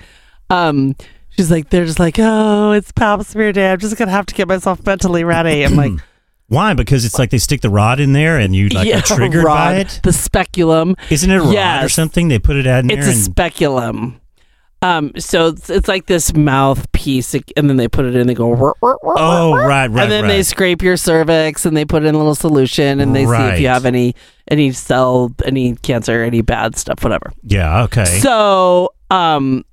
Um, 0.50 0.96
she's 1.30 1.50
like, 1.50 1.70
they're 1.70 1.86
just 1.86 2.00
like, 2.00 2.16
oh, 2.20 2.74
it's 2.74 2.92
pap 2.92 3.24
smear 3.24 3.52
day. 3.54 3.72
I'm 3.72 3.80
just 3.80 3.98
gonna 3.98 4.12
have 4.12 4.26
to 4.28 4.36
get 4.36 4.48
myself 4.48 4.86
mentally 4.86 5.24
ready. 5.24 5.64
I'm 5.64 5.76
like. 5.76 5.94
Why? 6.52 6.74
Because 6.74 7.06
it's 7.06 7.18
like 7.18 7.30
they 7.30 7.38
stick 7.38 7.62
the 7.62 7.70
rod 7.70 8.02
in 8.02 8.12
there 8.12 8.38
and 8.38 8.54
you 8.54 8.68
like 8.68 8.94
are 8.94 9.02
triggered 9.16 9.46
rod, 9.46 9.56
by 9.56 9.76
it? 9.78 10.02
The 10.04 10.12
speculum. 10.12 10.98
Isn't 11.10 11.32
it 11.32 11.38
a 11.38 11.42
rod 11.42 11.86
or 11.86 11.88
something? 11.88 12.28
They 12.28 12.40
put 12.40 12.58
it 12.58 12.68
out 12.68 12.80
in 12.80 12.88
there 12.88 12.98
It's 13.00 13.08
a 13.08 13.14
speculum. 13.14 14.20
Um, 14.82 15.14
so 15.18 15.48
it's, 15.48 15.70
it's 15.70 15.88
like 15.88 16.08
this 16.08 16.34
mouthpiece, 16.34 17.36
and 17.36 17.70
then 17.70 17.78
they 17.78 17.88
put 17.88 18.04
it 18.04 18.18
in. 18.18 18.28
They 18.28 18.34
go, 18.34 18.48
"Wah, 18.48 18.74
wah, 18.82 18.96
wah, 19.02 19.16
Oh, 19.18 19.54
right, 19.54 19.88
right, 19.88 20.04
and 20.04 20.12
then 20.12 20.28
they 20.28 20.44
scrape 20.44 20.82
your 20.82 20.98
cervix, 20.98 21.66
and 21.66 21.78
they 21.78 21.86
put 21.86 22.04
in 22.04 22.16
a 22.16 22.18
little 22.18 22.36
solution, 22.36 23.00
and 23.00 23.16
they 23.16 23.26
see 23.26 23.32
if 23.54 23.60
you 23.62 23.68
have 23.70 23.86
any 23.86 24.14
any 24.50 24.74
cell, 24.74 25.34
any 25.46 25.76
cancer, 25.78 26.24
any 26.24 26.42
bad 26.42 26.76
stuff, 26.76 27.02
whatever. 27.04 27.32
Yeah, 27.44 27.84
okay. 27.84 28.06
So, 28.06 28.94
um, 29.10 29.64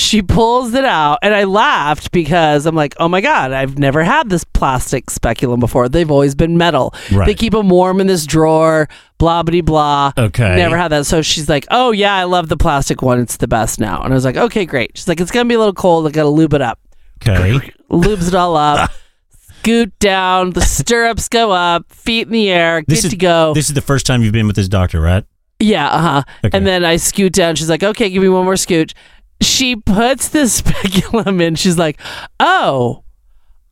she 0.00 0.22
pulls 0.22 0.74
it 0.74 0.84
out, 0.84 1.18
and 1.22 1.34
I 1.34 1.44
laughed 1.44 2.12
because 2.12 2.66
I'm 2.66 2.74
like, 2.74 2.94
oh 2.98 3.08
my 3.08 3.20
god, 3.20 3.52
I've 3.52 3.78
never 3.78 4.02
had 4.04 4.28
this 4.30 4.44
plastic 4.44 5.10
speculum 5.10 5.60
before. 5.60 5.88
They've 5.88 6.10
always 6.10 6.34
been 6.34 6.56
metal. 6.56 6.94
Right. 7.10 7.26
They 7.26 7.34
keep 7.34 7.52
them 7.52 7.68
warm 7.68 8.00
in 8.00 8.06
this 8.06 8.26
drawer. 8.26 8.88
Blah 9.18 9.42
blah 9.42 9.60
blah. 9.60 10.12
Okay. 10.18 10.56
Never 10.56 10.76
had 10.76 10.88
that. 10.88 11.06
So 11.06 11.22
she's 11.22 11.48
like, 11.48 11.66
oh 11.70 11.92
yeah, 11.92 12.14
I 12.14 12.24
love 12.24 12.48
the 12.48 12.56
plastic 12.56 13.02
one. 13.02 13.20
It's 13.20 13.36
the 13.36 13.48
best 13.48 13.78
now. 13.80 14.02
And 14.02 14.12
I 14.12 14.16
was 14.16 14.24
like, 14.24 14.36
okay, 14.36 14.66
great. 14.66 14.92
She's 14.96 15.08
like, 15.08 15.20
it's 15.20 15.30
gonna 15.30 15.48
be 15.48 15.54
a 15.54 15.58
little 15.58 15.74
cold. 15.74 16.06
I 16.06 16.10
gotta 16.10 16.28
lube 16.28 16.54
it 16.54 16.62
up. 16.62 16.80
okay. 17.22 17.70
Lubes 17.90 18.28
it 18.28 18.34
all 18.34 18.56
up. 18.56 18.90
Scoot 19.60 19.96
down. 20.00 20.50
The 20.50 20.60
stirrups 20.60 21.28
go 21.28 21.52
up. 21.52 21.92
Feet 21.92 22.26
in 22.26 22.32
the 22.32 22.50
air. 22.50 22.80
Good 22.80 22.86
This 22.88 23.04
is 23.04 23.10
to 23.12 23.16
go. 23.16 23.54
This 23.54 23.68
is 23.68 23.74
the 23.74 23.80
first 23.80 24.06
time 24.06 24.22
you've 24.22 24.32
been 24.32 24.48
with 24.48 24.56
this 24.56 24.68
doctor, 24.68 25.00
right? 25.00 25.24
Yeah, 25.60 25.86
uh 25.88 25.98
huh. 26.00 26.22
Okay. 26.44 26.56
And 26.58 26.66
then 26.66 26.84
I 26.84 26.96
scoot 26.96 27.32
down. 27.32 27.54
She's 27.54 27.70
like, 27.70 27.84
okay, 27.84 28.10
give 28.10 28.22
me 28.22 28.28
one 28.28 28.44
more 28.44 28.56
scoot. 28.56 28.94
She 29.42 29.76
puts 29.76 30.28
the 30.28 30.48
speculum 30.48 31.40
in. 31.40 31.54
She's 31.56 31.78
like, 31.78 32.00
oh, 32.40 33.04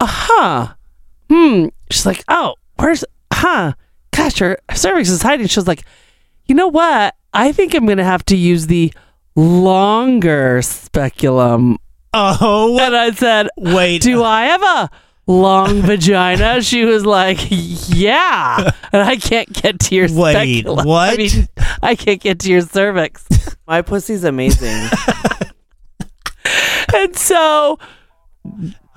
uh 0.00 0.06
huh. 0.08 0.74
Hmm. 1.30 1.66
she's 1.90 2.04
like, 2.06 2.24
oh, 2.28 2.54
where's, 2.78 3.04
huh? 3.32 3.72
Gosh, 4.14 4.38
her 4.40 4.58
cervix 4.74 5.08
is 5.08 5.22
hiding. 5.22 5.46
She 5.46 5.58
was 5.60 5.68
like, 5.68 5.84
you 6.46 6.54
know 6.54 6.68
what? 6.68 7.14
I 7.32 7.52
think 7.52 7.74
I'm 7.74 7.86
going 7.86 7.98
to 7.98 8.04
have 8.04 8.24
to 8.26 8.36
use 8.36 8.66
the 8.66 8.92
longer 9.36 10.62
speculum. 10.62 11.78
Oh, 12.12 12.76
And 12.80 12.96
I 12.96 13.12
said, 13.12 13.48
wait. 13.56 14.02
do 14.02 14.24
I 14.24 14.46
have 14.46 14.62
a 14.62 14.90
long 15.28 15.82
vagina? 15.82 16.60
She 16.62 16.84
was 16.84 17.06
like, 17.06 17.38
yeah. 17.50 18.72
And 18.92 19.02
I 19.02 19.16
can't 19.16 19.52
get 19.52 19.78
to 19.80 19.94
your 19.94 20.08
Wait, 20.12 20.32
speculum. 20.32 20.80
I 20.80 20.84
what? 20.84 21.18
mean, 21.18 21.48
I 21.82 21.94
can't 21.94 22.20
get 22.20 22.40
to 22.40 22.50
your 22.50 22.62
cervix. 22.62 23.28
My 23.68 23.82
pussy's 23.82 24.24
amazing. 24.24 24.88
And 26.94 27.16
so 27.16 27.78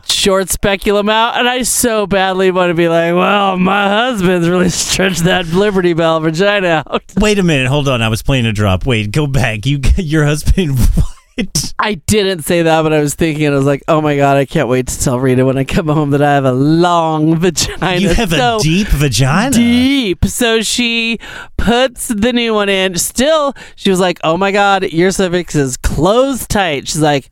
short 0.06 0.50
speculum 0.50 1.10
out, 1.10 1.38
and 1.38 1.48
I 1.48 1.64
so 1.64 2.08
badly 2.08 2.52
want 2.52 2.70
to 2.70 2.74
be 2.74 2.88
like, 2.88 3.14
well, 3.14 3.58
my 3.58 3.88
husband's 3.88 4.50
really 4.50 4.70
stretched 4.70 5.24
that 5.26 5.48
Liberty 5.48 5.94
Bell 5.94 6.20
vagina 6.20 6.84
out. 6.88 7.04
Wait 7.18 7.40
a 7.40 7.44
minute. 7.44 7.68
Hold 7.68 7.88
on. 7.88 8.02
I 8.02 8.10
was 8.10 8.22
playing 8.22 8.46
a 8.46 8.54
drop. 8.54 8.86
Wait, 8.86 9.12
go 9.12 9.28
back. 9.28 9.66
You, 9.66 9.80
your 9.98 10.26
husband. 10.26 10.78
What? 11.36 11.74
I 11.80 11.96
didn't 11.96 12.44
say 12.44 12.62
that, 12.62 12.84
but 12.84 12.94
I 12.94 13.00
was 13.00 13.16
thinking, 13.16 13.48
I 13.48 13.50
was 13.50 13.66
like, 13.66 13.82
oh 13.88 14.02
my 14.02 14.16
God, 14.16 14.38
I 14.38 14.46
can't 14.46 14.68
wait 14.68 14.86
to 14.86 15.00
tell 15.00 15.20
Rita 15.20 15.44
when 15.44 15.58
I 15.58 15.64
come 15.64 15.88
home 15.88 16.12
that 16.12 16.22
I 16.22 16.32
have 16.34 16.46
a 16.46 16.52
long 16.52 17.38
vagina. 17.38 17.96
You 17.96 18.10
have 18.10 18.30
So 18.30 18.58
a 18.58 18.60
deep 18.60 18.88
vagina. 18.90 19.56
Deep. 19.56 20.26
So 20.26 20.62
she 20.62 21.18
puts 21.58 22.10
the 22.10 22.32
new 22.34 22.54
one 22.54 22.70
in. 22.70 22.96
Still, 23.00 23.56
she 23.76 23.90
was 23.90 24.00
like, 24.00 24.20
oh 24.24 24.38
my 24.38 24.52
God, 24.52 24.84
your 24.92 25.10
cervix 25.10 25.56
is 25.56 25.76
closed 25.76 26.50
tight. 26.50 26.88
She's 26.88 27.02
like, 27.02 27.32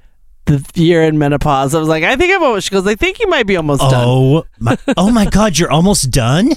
the 0.57 0.71
you're 0.81 1.03
in 1.03 1.17
menopause. 1.17 1.73
I 1.75 1.79
was 1.79 1.87
like, 1.87 2.03
I 2.03 2.15
think 2.15 2.33
I'm 2.33 2.43
almost. 2.43 2.67
She 2.67 2.71
goes, 2.71 2.85
I 2.87 2.95
think 2.95 3.19
you 3.19 3.27
might 3.27 3.47
be 3.47 3.55
almost 3.57 3.81
done. 3.81 3.93
Oh 4.07 4.43
my! 4.59 4.77
Oh 4.97 5.11
my 5.11 5.25
God! 5.29 5.57
You're 5.57 5.71
almost 5.71 6.11
done. 6.11 6.51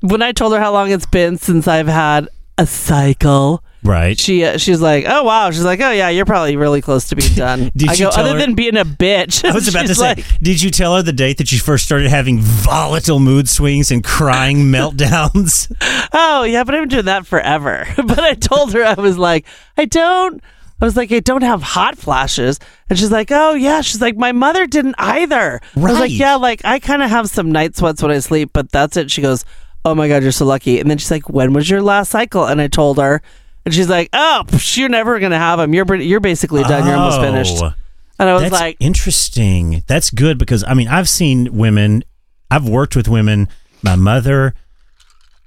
when 0.00 0.22
I 0.22 0.32
told 0.32 0.52
her 0.52 0.60
how 0.60 0.72
long 0.72 0.90
it's 0.90 1.06
been 1.06 1.36
since 1.38 1.66
I've 1.68 1.86
had 1.88 2.28
a 2.58 2.66
cycle, 2.66 3.64
Right. 3.82 4.18
she 4.18 4.44
uh, 4.44 4.56
she's 4.58 4.80
like, 4.80 5.04
"Oh 5.06 5.24
wow." 5.24 5.50
She's 5.50 5.64
like, 5.64 5.80
"Oh 5.80 5.90
yeah, 5.90 6.08
you're 6.08 6.24
probably 6.24 6.56
really 6.56 6.80
close 6.80 7.08
to 7.10 7.16
being 7.16 7.34
done." 7.34 7.70
Did 7.76 7.90
I 7.90 7.92
you 7.94 7.98
go, 8.06 8.10
tell 8.12 8.24
other 8.24 8.32
her- 8.34 8.38
than 8.38 8.54
being 8.54 8.76
a 8.76 8.84
bitch. 8.84 9.44
I 9.44 9.52
was 9.54 9.68
about 9.68 9.82
to 9.82 9.88
she's 9.88 9.98
say, 9.98 10.14
like, 10.14 10.38
did 10.38 10.62
you 10.62 10.70
tell 10.70 10.96
her 10.96 11.02
the 11.02 11.12
date 11.12 11.36
that 11.38 11.52
you 11.52 11.58
first 11.58 11.84
started 11.84 12.08
having 12.08 12.38
volatile 12.40 13.18
mood 13.18 13.48
swings 13.48 13.90
and 13.90 14.02
crying 14.02 14.58
meltdowns? 14.72 15.70
"Oh 16.14 16.44
yeah, 16.44 16.64
but 16.64 16.74
I've 16.74 16.82
been 16.82 16.88
doing 16.88 17.04
that 17.06 17.26
forever." 17.26 17.86
but 17.96 18.20
I 18.20 18.34
told 18.34 18.72
her 18.72 18.82
I 18.84 18.94
was 18.94 19.18
like, 19.18 19.46
"I 19.76 19.84
don't." 19.84 20.42
I 20.80 20.84
was 20.84 20.96
like, 20.96 21.12
"I 21.12 21.20
don't 21.20 21.42
have 21.42 21.62
hot 21.62 21.96
flashes," 21.96 22.58
and 22.90 22.98
she's 22.98 23.10
like, 23.10 23.28
"Oh 23.30 23.54
yeah." 23.54 23.80
She's 23.80 24.00
like, 24.00 24.16
"My 24.16 24.32
mother 24.32 24.66
didn't 24.66 24.96
either." 24.98 25.60
I 25.76 25.80
was 25.80 25.98
like, 25.98 26.12
"Yeah, 26.12 26.34
like 26.34 26.64
I 26.64 26.78
kind 26.78 27.02
of 27.02 27.10
have 27.10 27.28
some 27.28 27.52
night 27.52 27.76
sweats 27.76 28.02
when 28.02 28.10
I 28.10 28.18
sleep, 28.18 28.50
but 28.52 28.70
that's 28.70 28.96
it." 28.96 29.10
She 29.10 29.22
goes, 29.22 29.44
"Oh 29.84 29.94
my 29.94 30.08
god, 30.08 30.22
you're 30.22 30.32
so 30.32 30.44
lucky." 30.44 30.80
And 30.80 30.90
then 30.90 30.98
she's 30.98 31.10
like, 31.10 31.28
"When 31.28 31.52
was 31.52 31.70
your 31.70 31.82
last 31.82 32.10
cycle?" 32.10 32.46
And 32.46 32.60
I 32.60 32.68
told 32.68 32.98
her. 32.98 33.22
And 33.64 33.72
she's 33.72 33.88
like, 33.88 34.10
"Oh, 34.12 34.42
psh, 34.46 34.76
you're 34.76 34.90
never 34.90 35.18
gonna 35.20 35.38
have 35.38 35.58
them. 35.58 35.72
You're 35.72 35.94
you're 35.94 36.20
basically 36.20 36.62
done. 36.64 36.86
You're 36.86 36.96
almost 36.96 37.18
oh. 37.18 37.22
finished." 37.22 37.62
Oh. 37.62 37.72
And 38.18 38.28
I 38.28 38.34
was 38.34 38.42
That's 38.42 38.52
like, 38.52 38.76
interesting. 38.78 39.82
That's 39.86 40.10
good 40.10 40.38
because 40.38 40.64
I 40.64 40.74
mean 40.74 40.88
I've 40.88 41.08
seen 41.08 41.56
women, 41.56 42.04
I've 42.50 42.68
worked 42.68 42.94
with 42.94 43.08
women. 43.08 43.48
My 43.82 43.96
mother, 43.96 44.54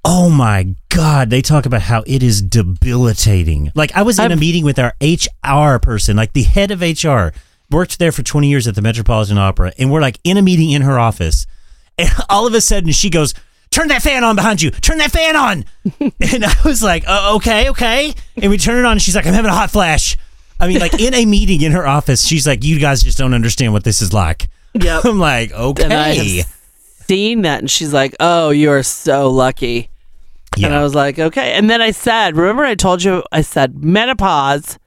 oh 0.06 0.30
my 0.30 0.76
god, 0.90 1.30
they 1.30 1.42
talk 1.42 1.66
about 1.66 1.82
how 1.82 2.04
it 2.08 2.24
is 2.24 2.42
debilitating. 2.42 3.72
Like 3.76 3.92
I 3.96 4.02
was 4.02 4.20
in 4.20 4.32
a 4.32 4.34
I've- 4.34 4.40
meeting 4.40 4.64
with 4.64 4.80
our 4.80 4.94
HR 5.02 5.80
person, 5.80 6.18
like 6.18 6.34
the 6.34 6.44
head 6.44 6.72
of 6.72 6.82
HR, 6.82 7.30
worked 7.70 8.00
there 8.00 8.12
for 8.12 8.24
twenty 8.24 8.50
years 8.50 8.68
at 8.68 8.76
the 8.76 8.82
Metropolitan 8.82 9.38
Opera, 9.38 9.74
and 9.78 9.92
we're 9.92 10.02
like 10.02 10.20
in 10.24 10.38
a 10.38 10.42
meeting 10.42 10.72
in 10.72 10.82
her 10.84 11.00
office, 11.00 11.46
and 11.98 12.10
all 12.30 12.48
of 12.48 12.54
a 12.54 12.62
sudden 12.62 12.92
she 12.92 13.10
goes. 13.10 13.34
Turn 13.70 13.90
that 13.90 14.02
fan 14.02 14.24
on 14.24 14.38
behind 14.38 14.62
you. 14.62 14.72
Turn 14.72 14.98
that 15.00 15.12
fan 15.12 15.36
on. 15.36 15.66
and 16.00 16.46
I 16.46 16.54
was 16.64 16.82
like, 16.82 17.04
uh, 17.06 17.34
okay, 17.36 17.70
okay. 17.70 18.14
And 18.38 18.50
we 18.50 18.58
turn 18.58 18.78
it 18.80 18.86
on. 18.86 18.94
And 18.94 19.02
she's 19.02 19.14
like, 19.14 19.28
I'm 19.28 19.34
having 19.34 19.52
a 19.52 19.54
hot 19.54 19.70
flash. 19.70 20.16
I 20.58 20.70
mean, 20.70 20.80
like 20.80 21.00
in 21.00 21.14
a 21.14 21.26
meeting 21.26 21.62
in 21.62 21.74
her 21.74 21.86
office, 21.86 22.26
she's 22.26 22.48
like, 22.48 22.64
"You 22.64 22.80
guys 22.80 23.04
just 23.04 23.18
don't 23.18 23.34
understand 23.34 23.74
what 23.74 23.84
this 23.84 24.02
is 24.02 24.14
like." 24.14 24.48
Yep. 24.74 25.04
I'm 25.06 25.20
like, 25.20 25.52
"Okay." 25.52 26.44
Seen 27.08 27.42
that, 27.44 27.60
and 27.60 27.70
she's 27.70 27.94
like, 27.94 28.16
"Oh, 28.20 28.50
you 28.50 28.72
are 28.72 28.84
so 28.84 29.30
lucky." 29.30 29.90
And 30.56 30.74
I 30.74 30.82
was 30.82 30.96
like, 30.96 31.20
"Okay." 31.20 31.54
And 31.54 31.70
then 31.70 31.82
I 31.82 31.92
said, 31.92 32.36
"Remember, 32.36 32.64
I 32.64 32.76
told 32.76 33.04
you, 33.04 33.24
I 33.32 33.42
said 33.42 33.84
menopause 33.84 34.80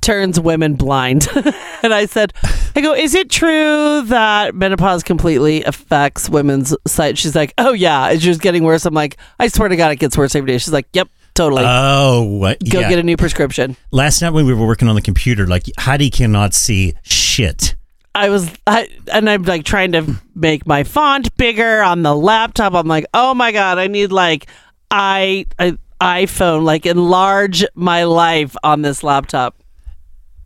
turns 0.00 0.38
women 0.38 0.74
blind." 0.74 1.28
and 1.82 1.92
I 1.92 2.06
said, 2.06 2.32
"I 2.76 2.80
go, 2.80 2.94
is 2.94 3.14
it 3.14 3.30
true 3.30 4.02
that 4.02 4.54
menopause 4.54 5.02
completely 5.02 5.64
affects 5.64 6.30
women's 6.30 6.74
sight?" 6.86 7.18
She's 7.18 7.34
like, 7.34 7.52
"Oh 7.58 7.72
yeah, 7.72 8.10
it's 8.10 8.22
just 8.22 8.40
getting 8.40 8.62
worse." 8.64 8.86
I'm 8.86 8.94
like, 8.94 9.16
"I 9.38 9.48
swear 9.48 9.68
to 9.68 9.76
God, 9.76 9.92
it 9.92 9.96
gets 9.96 10.16
worse 10.16 10.34
every 10.34 10.48
day." 10.48 10.58
She's 10.58 10.72
like, 10.72 10.86
"Yep." 10.92 11.08
Totally. 11.32 11.62
Oh, 11.64 12.22
what? 12.24 12.58
Go 12.68 12.80
yeah. 12.80 12.88
get 12.88 12.98
a 12.98 13.02
new 13.04 13.16
prescription. 13.16 13.76
Last 13.92 14.20
night 14.20 14.30
when 14.30 14.46
we 14.46 14.52
were 14.52 14.66
working 14.66 14.88
on 14.88 14.96
the 14.96 15.00
computer, 15.00 15.46
like 15.46 15.62
Heidi 15.78 16.10
cannot 16.10 16.54
see 16.54 16.94
shit. 17.02 17.76
I 18.14 18.28
was, 18.28 18.50
I, 18.66 18.88
and 19.12 19.30
I'm 19.30 19.42
like 19.44 19.64
trying 19.64 19.92
to 19.92 20.14
make 20.34 20.66
my 20.66 20.82
font 20.84 21.34
bigger 21.36 21.80
on 21.82 22.02
the 22.02 22.14
laptop. 22.14 22.74
I'm 22.74 22.88
like, 22.88 23.06
oh 23.14 23.34
my 23.34 23.52
god, 23.52 23.78
I 23.78 23.86
need 23.86 24.10
like 24.12 24.46
i 24.90 25.46
I 25.58 25.76
iPhone 26.00 26.64
like 26.64 26.86
enlarge 26.86 27.64
my 27.74 28.04
life 28.04 28.56
on 28.64 28.82
this 28.82 29.02
laptop. 29.02 29.56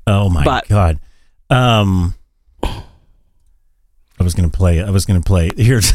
Oh 0.07 0.29
my 0.29 0.45
But- 0.45 0.69
god. 0.69 1.01
Um, 1.51 2.15
I 2.63 4.23
was 4.23 4.35
gonna 4.35 4.49
play. 4.51 4.83
I 4.83 4.91
was 4.91 5.07
gonna 5.07 5.21
play. 5.21 5.51
Here's. 5.57 5.93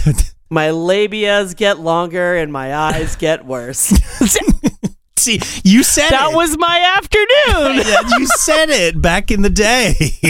My 0.49 0.69
labias 0.69 1.55
get 1.55 1.79
longer 1.79 2.35
and 2.35 2.51
my 2.51 2.73
eyes 2.75 3.15
get 3.15 3.45
worse. 3.45 3.91
See, 5.19 5.39
you 5.63 5.83
said 5.83 6.09
That 6.09 6.31
it. 6.31 6.35
was 6.35 6.57
my 6.57 6.79
afternoon. 6.97 7.85
You 8.19 8.25
said 8.37 8.69
it 8.69 9.01
back 9.01 9.31
in 9.31 9.41
the 9.41 9.49
day. 9.49 9.93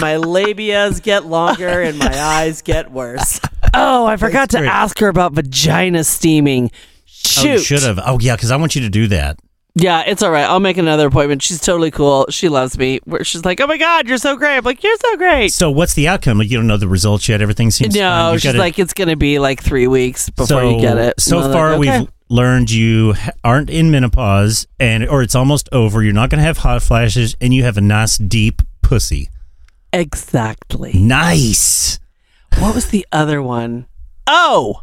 my 0.00 0.14
labias 0.16 1.02
get 1.02 1.26
longer 1.26 1.82
and 1.82 1.98
my 1.98 2.18
eyes 2.18 2.62
get 2.62 2.90
worse. 2.92 3.40
oh, 3.74 4.06
I 4.06 4.16
forgot 4.16 4.50
to 4.50 4.58
ask 4.58 4.98
her 4.98 5.08
about 5.08 5.32
vagina 5.32 6.04
steaming. 6.04 6.70
Oh, 6.72 7.42
Shoot. 7.42 7.60
should 7.60 7.82
have. 7.82 7.98
Oh 8.04 8.18
yeah, 8.20 8.36
because 8.36 8.50
I 8.50 8.56
want 8.56 8.74
you 8.74 8.82
to 8.82 8.88
do 8.88 9.06
that. 9.08 9.38
Yeah, 9.78 10.04
it's 10.06 10.22
all 10.22 10.30
right. 10.30 10.44
I'll 10.44 10.60
make 10.60 10.78
another 10.78 11.08
appointment. 11.08 11.42
She's 11.42 11.60
totally 11.60 11.90
cool. 11.90 12.26
She 12.30 12.48
loves 12.48 12.78
me. 12.78 13.00
Where 13.04 13.24
she's 13.24 13.44
like, 13.44 13.60
"Oh 13.60 13.66
my 13.66 13.76
god, 13.76 14.08
you're 14.08 14.16
so 14.16 14.34
great." 14.36 14.56
I'm 14.56 14.64
like, 14.64 14.82
"You're 14.82 14.96
so 14.96 15.16
great." 15.18 15.52
So 15.52 15.70
what's 15.70 15.92
the 15.92 16.08
outcome? 16.08 16.38
Like 16.38 16.50
you 16.50 16.56
don't 16.56 16.66
know 16.66 16.78
the 16.78 16.88
results 16.88 17.28
yet. 17.28 17.42
Everything 17.42 17.70
seems. 17.70 17.94
No, 17.94 18.32
You've 18.32 18.40
she's 18.40 18.48
gotta- 18.52 18.58
like, 18.58 18.78
"It's 18.78 18.94
gonna 18.94 19.16
be 19.16 19.38
like 19.38 19.62
three 19.62 19.86
weeks 19.86 20.30
before 20.30 20.46
so, 20.46 20.70
you 20.70 20.80
get 20.80 20.96
it." 20.96 21.20
So 21.20 21.42
far, 21.52 21.76
like, 21.76 21.88
okay. 21.88 22.00
we've 22.00 22.08
learned 22.28 22.70
you 22.70 23.14
aren't 23.44 23.70
in 23.70 23.90
menopause, 23.90 24.66
and 24.80 25.06
or 25.08 25.22
it's 25.22 25.34
almost 25.34 25.68
over. 25.72 26.02
You're 26.02 26.12
not 26.12 26.30
going 26.30 26.38
to 26.40 26.44
have 26.46 26.58
hot 26.58 26.82
flashes, 26.82 27.36
and 27.40 27.52
you 27.54 27.62
have 27.64 27.76
a 27.76 27.80
nice 27.80 28.18
deep 28.18 28.62
pussy. 28.82 29.28
exactly. 29.92 30.92
Nice. 30.94 31.98
What 32.58 32.74
was 32.74 32.88
the 32.90 33.06
other 33.12 33.42
one? 33.42 33.86
Oh, 34.26 34.82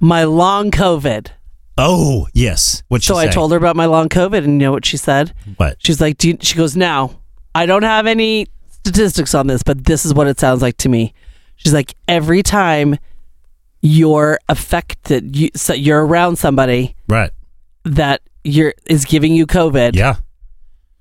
my 0.00 0.24
long 0.24 0.70
COVID. 0.70 1.28
Oh 1.78 2.28
yes. 2.34 2.82
What 2.88 3.02
So 3.02 3.16
I 3.16 3.28
told 3.28 3.50
her 3.52 3.56
about 3.56 3.76
my 3.76 3.86
long 3.86 4.08
COVID, 4.08 4.38
and 4.44 4.60
you 4.60 4.66
know 4.66 4.72
what 4.72 4.84
she 4.84 4.96
said? 4.96 5.32
what? 5.56 5.76
She's 5.78 6.00
like, 6.00 6.18
Do 6.18 6.28
you, 6.28 6.38
she 6.40 6.56
goes, 6.56 6.76
now 6.76 7.18
I 7.54 7.64
don't 7.66 7.82
have 7.82 8.06
any 8.06 8.46
statistics 8.70 9.34
on 9.34 9.46
this, 9.46 9.62
but 9.62 9.84
this 9.84 10.04
is 10.04 10.12
what 10.12 10.26
it 10.26 10.38
sounds 10.38 10.60
like 10.62 10.76
to 10.78 10.88
me. 10.88 11.14
She's 11.56 11.72
like, 11.72 11.94
every 12.08 12.42
time 12.42 12.98
you're 13.82 14.38
affected, 14.48 15.36
you, 15.36 15.50
so 15.54 15.74
you're 15.74 16.04
around 16.06 16.36
somebody 16.36 16.94
Right. 17.08 17.30
that 17.84 18.22
you're 18.44 18.74
is 18.86 19.04
giving 19.04 19.34
you 19.34 19.46
COVID. 19.46 19.94
Yeah. 19.96 20.16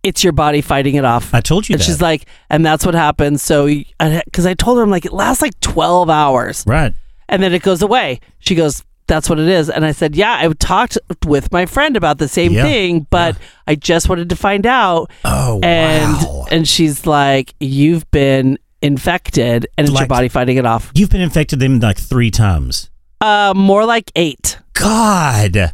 it's 0.03 0.23
your 0.23 0.33
body 0.33 0.61
fighting 0.61 0.95
it 0.95 1.05
off. 1.05 1.31
I 1.33 1.41
told 1.41 1.69
you 1.69 1.73
and 1.75 1.79
that. 1.81 1.85
she's 1.85 2.01
like, 2.01 2.25
and 2.49 2.65
that's 2.65 2.85
what 2.85 2.95
happens. 2.95 3.43
So, 3.43 3.67
because 3.99 4.45
I 4.47 4.55
told 4.55 4.77
her, 4.77 4.83
I'm 4.83 4.89
like, 4.89 5.05
it 5.05 5.13
lasts 5.13 5.41
like 5.43 5.59
12 5.61 6.09
hours 6.09 6.63
right. 6.67 6.93
and 7.29 7.41
then 7.43 7.53
it 7.53 7.61
goes 7.61 7.81
away. 7.83 8.19
She 8.39 8.55
goes, 8.55 8.83
that's 9.07 9.29
what 9.29 9.37
it 9.39 9.47
is. 9.47 9.69
And 9.69 9.85
I 9.85 9.91
said, 9.91 10.15
yeah, 10.15 10.37
I 10.39 10.47
talked 10.53 10.97
with 11.25 11.51
my 11.51 11.65
friend 11.67 11.95
about 11.97 12.17
the 12.17 12.27
same 12.27 12.53
Yeah. 12.53 12.63
thing, 12.63 13.05
but 13.09 13.37
I 13.67 13.75
just 13.75 14.07
wanted 14.09 14.29
to 14.29 14.35
find 14.35 14.65
out. 14.65 15.11
Oh 15.25 15.59
And 15.61 16.13
wow. 16.13 16.45
and 16.49 16.67
she's 16.67 17.05
like, 17.05 17.53
you've 17.59 18.09
been 18.11 18.57
infected, 18.81 19.67
and 19.77 19.85
it's 19.87 19.93
Like- 19.93 20.01
your 20.01 20.07
body 20.07 20.27
fighting 20.29 20.57
it 20.57 20.65
off. 20.65 20.91
You've 20.95 21.09
been 21.09 21.21
infected 21.21 21.59
them 21.59 21.79
like 21.79 21.97
three 21.97 22.31
times. 22.31 22.89
Uh, 23.19 23.53
more 23.55 23.85
like 23.85 24.11
eight. 24.15 24.57
God. 24.73 25.73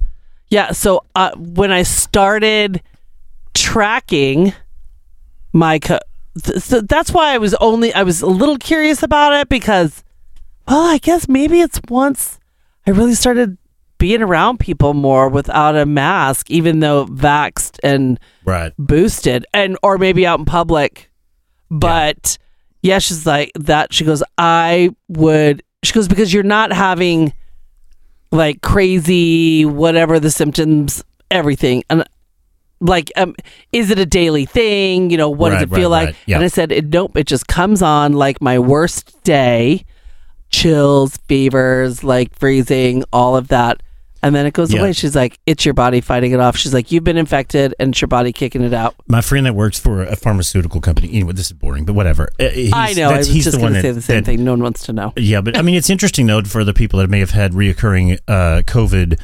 Yeah. 0.49 0.71
So 0.71 1.03
uh, 1.15 1.31
when 1.37 1.71
I 1.71 1.83
started 1.83 2.81
tracking 3.53 4.53
my, 5.53 5.79
co- 5.79 5.99
th- 6.43 6.59
so 6.59 6.81
that's 6.81 7.11
why 7.11 7.33
I 7.33 7.37
was 7.37 7.53
only 7.55 7.93
I 7.93 8.03
was 8.03 8.21
a 8.21 8.27
little 8.27 8.57
curious 8.57 9.01
about 9.03 9.33
it 9.33 9.49
because, 9.49 10.03
well, 10.67 10.81
I 10.85 10.97
guess 10.97 11.27
maybe 11.27 11.61
it's 11.61 11.79
once 11.89 12.39
I 12.85 12.91
really 12.91 13.15
started 13.15 13.57
being 13.97 14.21
around 14.21 14.59
people 14.59 14.93
more 14.93 15.27
without 15.29 15.75
a 15.75 15.85
mask, 15.85 16.51
even 16.51 16.79
though 16.81 17.05
vaxxed 17.07 17.79
and 17.83 18.19
Right. 18.45 18.71
boosted, 18.77 19.45
and 19.53 19.77
or 19.81 19.97
maybe 19.97 20.25
out 20.27 20.39
in 20.39 20.45
public. 20.45 21.09
But 21.71 22.37
yeah, 22.81 22.99
she's 22.99 23.25
like 23.25 23.51
that. 23.55 23.93
She 23.93 24.05
goes, 24.05 24.23
I 24.37 24.91
would 25.07 25.63
She 25.83 25.93
goes, 25.93 26.07
because 26.07 26.33
you're 26.33 26.43
not 26.43 26.71
having 26.71 27.33
like 28.31 28.61
crazy, 28.61 29.65
whatever 29.65 30.19
the 30.19 30.31
symptoms, 30.31 31.03
everything. 31.31 31.83
And 31.89 32.03
like, 32.79 33.11
um, 33.15 33.35
is 33.71 33.89
it 33.89 33.99
a 33.99 34.05
daily 34.05 34.45
thing? 34.45 35.09
You 35.09 35.17
know, 35.17 35.29
what 35.29 35.49
does 35.49 35.59
Right, 35.59 35.71
it 35.71 35.75
feel 35.75 35.91
right, 35.91 36.07
like? 36.07 36.15
Yeah. 36.25 36.35
And 36.37 36.45
I 36.45 36.47
said, 36.47 36.71
it, 36.71 36.85
nope, 36.87 37.15
it 37.15 37.25
just 37.27 37.47
comes 37.47 37.81
on 37.81 38.13
like 38.13 38.41
my 38.41 38.59
worst 38.59 39.21
day 39.23 39.85
chills, 40.49 41.17
fevers, 41.27 42.03
like 42.03 42.37
freezing, 42.37 43.03
all 43.11 43.35
of 43.35 43.47
that. 43.49 43.81
And 44.23 44.35
then 44.35 44.45
it 44.45 44.53
goes 44.53 44.73
Yeah. 44.73 44.79
away. 44.79 44.93
She's 44.93 45.15
like, 45.15 45.39
it's 45.45 45.63
your 45.63 45.73
body 45.73 46.01
fighting 46.01 46.31
it 46.31 46.39
off. 46.39 46.57
She's 46.57 46.73
like, 46.73 46.91
you've 46.91 47.03
been 47.03 47.17
infected 47.17 47.75
and 47.79 47.91
it's 47.93 48.01
your 48.01 48.07
body 48.07 48.33
kicking 48.33 48.63
it 48.63 48.73
out. 48.73 48.95
My 49.07 49.21
friend 49.21 49.45
that 49.45 49.53
works 49.55 49.79
for 49.79 50.01
a 50.01 50.15
pharmaceutical 50.15 50.81
company. 50.81 51.09
Anyway, 51.13 51.33
this 51.33 51.47
is 51.47 51.53
boring, 51.53 51.85
but 51.85 51.93
whatever. 51.93 52.29
Uh, 52.39 52.49
he's- 52.49 52.73
I 52.73 52.93
know. 52.93 53.09
I 53.11 53.17
was 53.17 53.27
he's 53.27 53.43
just 53.45 53.57
going 53.59 53.73
to 53.73 53.81
say 53.81 53.91
the 53.91 54.01
same 54.01 54.17
that- 54.17 54.25
thing. 54.25 54.43
No 54.43 54.51
one 54.53 54.63
wants 54.63 54.85
to 54.87 54.93
know. 54.93 55.13
Yeah, 55.15 55.41
but 55.41 55.55
I 55.57 55.61
mean, 55.61 55.75
it's 55.75 55.89
interesting 55.89 56.25
though 56.27 56.41
for 56.43 56.63
the 56.63 56.73
people 56.73 56.99
that 56.99 57.09
may 57.09 57.19
have 57.19 57.31
had 57.31 57.51
reoccurring 57.53 58.19
uh, 58.27 58.63
COVID 58.65 59.19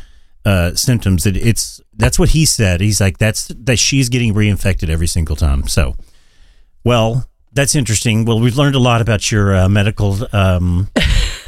uh, 0.45 0.75
symptoms. 0.75 1.23
That 1.23 1.38
it's 1.38 1.82
that's 1.95 2.19
what 2.19 2.29
he 2.29 2.45
said. 2.45 2.82
He's 2.82 2.99
like 3.01 3.17
that's 3.17 3.47
that 3.47 3.79
she's 3.79 4.10
getting 4.10 4.34
reinfected 4.34 4.89
every 4.89 5.08
single 5.08 5.36
time. 5.36 5.67
So, 5.67 5.95
well, 6.84 7.27
that's 7.53 7.75
interesting. 7.75 8.25
Well, 8.25 8.39
we've 8.39 8.58
learned 8.58 8.75
a 8.75 8.79
lot 8.79 9.01
about 9.01 9.32
your 9.32 9.56
uh, 9.56 9.69
medical 9.69 10.17
um, 10.36 10.89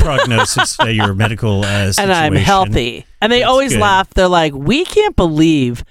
prognosis, 0.06 0.80
uh, 0.80 0.86
your 0.86 1.14
medical 1.14 1.64
uh, 1.64 1.92
situation. 1.92 2.12
and 2.12 2.14
I'm 2.14 2.36
healthy. 2.36 3.06
And 3.22 3.32
they 3.32 3.40
That's 3.40 3.50
always 3.50 3.72
good. 3.74 3.82
laugh. 3.82 4.10
They're 4.14 4.28
like, 4.28 4.54
"We 4.54 4.86
can't 4.86 5.16
believe 5.16 5.84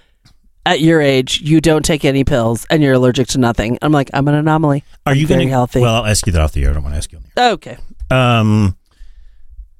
at 0.66 0.80
your 0.80 1.00
age 1.00 1.40
you 1.42 1.60
don't 1.60 1.84
take 1.84 2.04
any 2.04 2.24
pills 2.24 2.66
and 2.70 2.82
you're 2.82 2.94
allergic 2.94 3.26
to 3.28 3.38
nothing." 3.38 3.78
I'm 3.82 3.92
like, 3.92 4.10
"I'm 4.14 4.26
an 4.28 4.34
anomaly." 4.34 4.84
Are 5.06 5.14
you 5.14 5.26
very 5.26 5.46
healthy? 5.46 5.80
Well, 5.80 5.96
I'll 5.96 6.06
ask 6.06 6.26
you 6.26 6.32
that 6.32 6.40
off 6.40 6.52
the 6.52 6.64
air. 6.64 6.70
I 6.70 6.74
don't 6.74 6.82
want 6.82 6.94
to 6.94 6.98
ask 6.98 7.12
you 7.12 7.18
on 7.18 7.24
the 7.34 7.42
air. 7.42 7.50
Okay. 7.52 7.76
Um. 8.10 8.76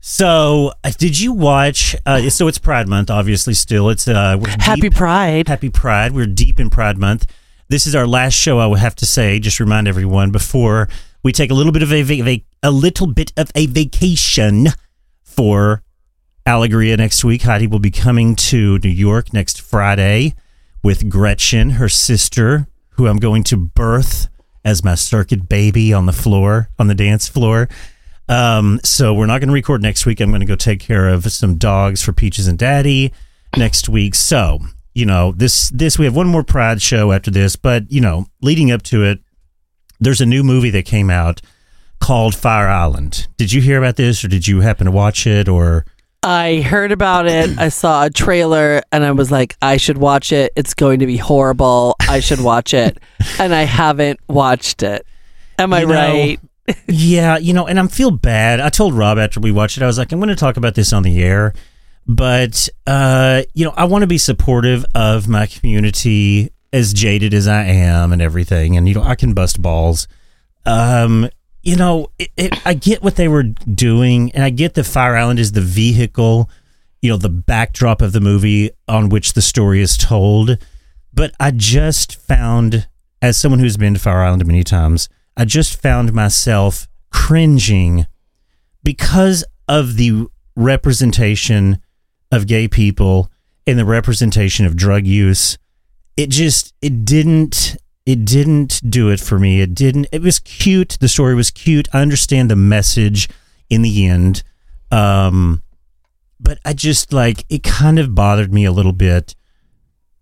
So, 0.00 0.72
uh, 0.84 0.90
did 0.98 1.18
you 1.18 1.32
watch? 1.32 1.96
Uh, 2.04 2.28
so 2.28 2.46
it's 2.46 2.58
Pride 2.58 2.88
Month, 2.88 3.10
obviously. 3.10 3.54
Still, 3.54 3.88
it's 3.88 4.06
uh, 4.06 4.38
Happy 4.58 4.82
deep- 4.82 4.94
Pride. 4.94 5.48
Happy 5.48 5.70
Pride. 5.70 6.12
We're 6.12 6.26
deep 6.26 6.60
in 6.60 6.68
Pride 6.68 6.98
Month. 6.98 7.26
This 7.70 7.86
is 7.86 7.94
our 7.94 8.06
last 8.06 8.34
show. 8.34 8.58
I 8.58 8.66
would 8.66 8.80
have 8.80 8.94
to 8.96 9.06
say, 9.06 9.38
just 9.38 9.58
remind 9.60 9.88
everyone 9.88 10.30
before 10.30 10.90
we 11.24 11.32
take 11.32 11.50
a 11.50 11.54
little 11.54 11.72
bit 11.72 11.82
of 11.82 11.92
a 11.92 12.02
va- 12.02 12.44
a 12.62 12.70
little 12.70 13.08
bit 13.08 13.32
of 13.36 13.50
a 13.56 13.66
vacation 13.66 14.68
for 15.22 15.82
Alegria 16.46 16.96
next 16.96 17.24
week. 17.24 17.42
Heidi 17.42 17.66
will 17.66 17.80
be 17.80 17.90
coming 17.90 18.36
to 18.36 18.78
New 18.78 18.90
York 18.90 19.32
next 19.32 19.60
Friday 19.60 20.34
with 20.82 21.08
Gretchen, 21.08 21.70
her 21.70 21.88
sister, 21.88 22.68
who 22.90 23.08
I'm 23.08 23.16
going 23.16 23.42
to 23.44 23.56
birth 23.56 24.28
as 24.64 24.84
my 24.84 24.94
circuit 24.94 25.48
baby 25.48 25.92
on 25.92 26.06
the 26.06 26.12
floor, 26.12 26.68
on 26.78 26.86
the 26.86 26.94
dance 26.94 27.26
floor. 27.26 27.68
Um, 28.28 28.80
so 28.84 29.12
we're 29.12 29.26
not 29.26 29.40
going 29.40 29.48
to 29.48 29.54
record 29.54 29.82
next 29.82 30.06
week. 30.06 30.20
I'm 30.20 30.30
going 30.30 30.40
to 30.40 30.46
go 30.46 30.56
take 30.56 30.80
care 30.80 31.08
of 31.08 31.30
some 31.32 31.56
dogs 31.56 32.02
for 32.02 32.12
Peaches 32.12 32.46
and 32.46 32.58
Daddy 32.58 33.12
next 33.56 33.88
week. 33.88 34.14
So, 34.14 34.60
you 34.94 35.06
know, 35.06 35.32
this 35.32 35.70
this 35.70 35.98
we 35.98 36.04
have 36.04 36.14
one 36.14 36.28
more 36.28 36.44
Pride 36.44 36.82
show 36.82 37.12
after 37.12 37.30
this, 37.30 37.56
but 37.56 37.90
you 37.90 38.00
know, 38.02 38.26
leading 38.42 38.70
up 38.70 38.82
to 38.84 39.04
it, 39.04 39.20
there's 40.04 40.20
a 40.20 40.26
new 40.26 40.42
movie 40.42 40.70
that 40.70 40.84
came 40.84 41.10
out 41.10 41.40
called 42.00 42.34
Fire 42.34 42.68
Island. 42.68 43.28
Did 43.36 43.52
you 43.52 43.60
hear 43.60 43.78
about 43.78 43.96
this 43.96 44.24
or 44.24 44.28
did 44.28 44.46
you 44.46 44.60
happen 44.60 44.86
to 44.86 44.90
watch 44.90 45.26
it 45.26 45.48
or 45.48 45.86
I 46.22 46.62
heard 46.62 46.90
about 46.90 47.26
it. 47.26 47.58
I 47.58 47.68
saw 47.68 48.04
a 48.04 48.10
trailer 48.10 48.80
and 48.90 49.04
I 49.04 49.12
was 49.12 49.30
like, 49.30 49.56
I 49.60 49.76
should 49.76 49.98
watch 49.98 50.32
it. 50.32 50.52
It's 50.56 50.72
going 50.72 51.00
to 51.00 51.06
be 51.06 51.18
horrible. 51.18 51.96
I 52.00 52.20
should 52.20 52.40
watch 52.40 52.72
it. 52.72 52.98
and 53.38 53.54
I 53.54 53.64
haven't 53.64 54.20
watched 54.26 54.82
it. 54.82 55.06
Am 55.58 55.72
I 55.74 55.80
You 55.80 55.86
know, 55.86 55.94
right? 55.94 56.40
Yeah, 56.88 57.36
you 57.36 57.52
know, 57.52 57.66
and 57.66 57.78
I'm 57.78 57.88
feel 57.88 58.10
bad. 58.10 58.58
I 58.58 58.70
told 58.70 58.94
Rob 58.94 59.18
after 59.18 59.38
we 59.38 59.52
watched 59.52 59.76
it, 59.76 59.82
I 59.82 59.86
was 59.86 59.98
like, 59.98 60.12
I'm 60.12 60.18
going 60.18 60.30
to 60.30 60.34
talk 60.34 60.56
about 60.56 60.74
this 60.74 60.94
on 60.94 61.02
the 61.02 61.22
air, 61.22 61.52
but 62.06 62.70
uh, 62.86 63.42
you 63.52 63.66
know, 63.66 63.74
I 63.76 63.84
want 63.84 64.00
to 64.00 64.06
be 64.06 64.16
supportive 64.16 64.86
of 64.94 65.28
my 65.28 65.44
community, 65.44 66.53
as 66.74 66.92
jaded 66.92 67.32
as 67.32 67.46
I 67.46 67.62
am, 67.62 68.12
and 68.12 68.20
everything. 68.20 68.76
And 68.76 68.88
you 68.88 68.94
know, 68.94 69.02
I 69.02 69.14
can 69.14 69.32
bust 69.32 69.62
balls. 69.62 70.08
Um, 70.66 71.30
you 71.62 71.76
know, 71.76 72.08
it, 72.18 72.30
it, 72.36 72.66
I 72.66 72.74
get 72.74 73.00
what 73.02 73.14
they 73.14 73.28
were 73.28 73.44
doing, 73.44 74.32
and 74.32 74.42
I 74.42 74.50
get 74.50 74.74
that 74.74 74.84
Fire 74.84 75.16
Island 75.16 75.38
is 75.38 75.52
the 75.52 75.60
vehicle, 75.60 76.50
you 77.00 77.10
know, 77.10 77.16
the 77.16 77.28
backdrop 77.28 78.02
of 78.02 78.12
the 78.12 78.20
movie 78.20 78.70
on 78.88 79.08
which 79.08 79.34
the 79.34 79.40
story 79.40 79.80
is 79.80 79.96
told. 79.96 80.58
But 81.12 81.32
I 81.38 81.52
just 81.52 82.16
found, 82.16 82.88
as 83.22 83.36
someone 83.36 83.60
who's 83.60 83.76
been 83.76 83.94
to 83.94 84.00
Fire 84.00 84.22
Island 84.22 84.44
many 84.44 84.64
times, 84.64 85.08
I 85.36 85.44
just 85.44 85.80
found 85.80 86.12
myself 86.12 86.88
cringing 87.12 88.06
because 88.82 89.44
of 89.68 89.96
the 89.96 90.26
representation 90.56 91.80
of 92.32 92.48
gay 92.48 92.66
people 92.66 93.30
and 93.64 93.78
the 93.78 93.84
representation 93.84 94.66
of 94.66 94.76
drug 94.76 95.06
use. 95.06 95.56
It 96.16 96.30
just 96.30 96.74
it 96.80 97.04
didn't 97.04 97.76
it 98.06 98.24
didn't 98.24 98.80
do 98.88 99.10
it 99.10 99.20
for 99.20 99.38
me. 99.38 99.60
It 99.60 99.74
didn't 99.74 100.06
it 100.12 100.22
was 100.22 100.38
cute. 100.38 100.98
The 101.00 101.08
story 101.08 101.34
was 101.34 101.50
cute. 101.50 101.88
I 101.92 102.02
understand 102.02 102.50
the 102.50 102.56
message 102.56 103.28
in 103.68 103.82
the 103.82 104.06
end. 104.06 104.42
Um 104.90 105.62
but 106.38 106.58
I 106.64 106.72
just 106.72 107.12
like 107.12 107.44
it 107.48 107.62
kind 107.62 107.98
of 107.98 108.14
bothered 108.14 108.52
me 108.52 108.64
a 108.64 108.72
little 108.72 108.92
bit 108.92 109.34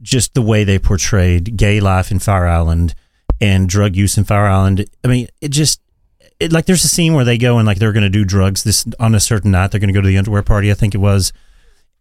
just 0.00 0.34
the 0.34 0.42
way 0.42 0.64
they 0.64 0.78
portrayed 0.78 1.56
gay 1.56 1.80
life 1.80 2.10
in 2.10 2.18
Fire 2.18 2.46
Island 2.46 2.94
and 3.40 3.68
drug 3.68 3.96
use 3.96 4.16
in 4.16 4.24
Fire 4.24 4.46
Island. 4.46 4.86
I 5.04 5.08
mean, 5.08 5.28
it 5.40 5.48
just 5.48 5.80
it, 6.38 6.52
like 6.52 6.66
there's 6.66 6.84
a 6.84 6.88
scene 6.88 7.14
where 7.14 7.24
they 7.24 7.38
go 7.38 7.58
and 7.58 7.66
like 7.66 7.78
they're 7.78 7.92
going 7.92 8.02
to 8.02 8.10
do 8.10 8.24
drugs 8.24 8.64
this 8.64 8.86
on 8.98 9.14
a 9.14 9.20
certain 9.20 9.50
night. 9.50 9.70
They're 9.70 9.80
going 9.80 9.92
to 9.92 9.94
go 9.94 10.00
to 10.00 10.08
the 10.08 10.18
underwear 10.18 10.42
party, 10.42 10.70
I 10.70 10.74
think 10.74 10.94
it 10.94 10.98
was, 10.98 11.32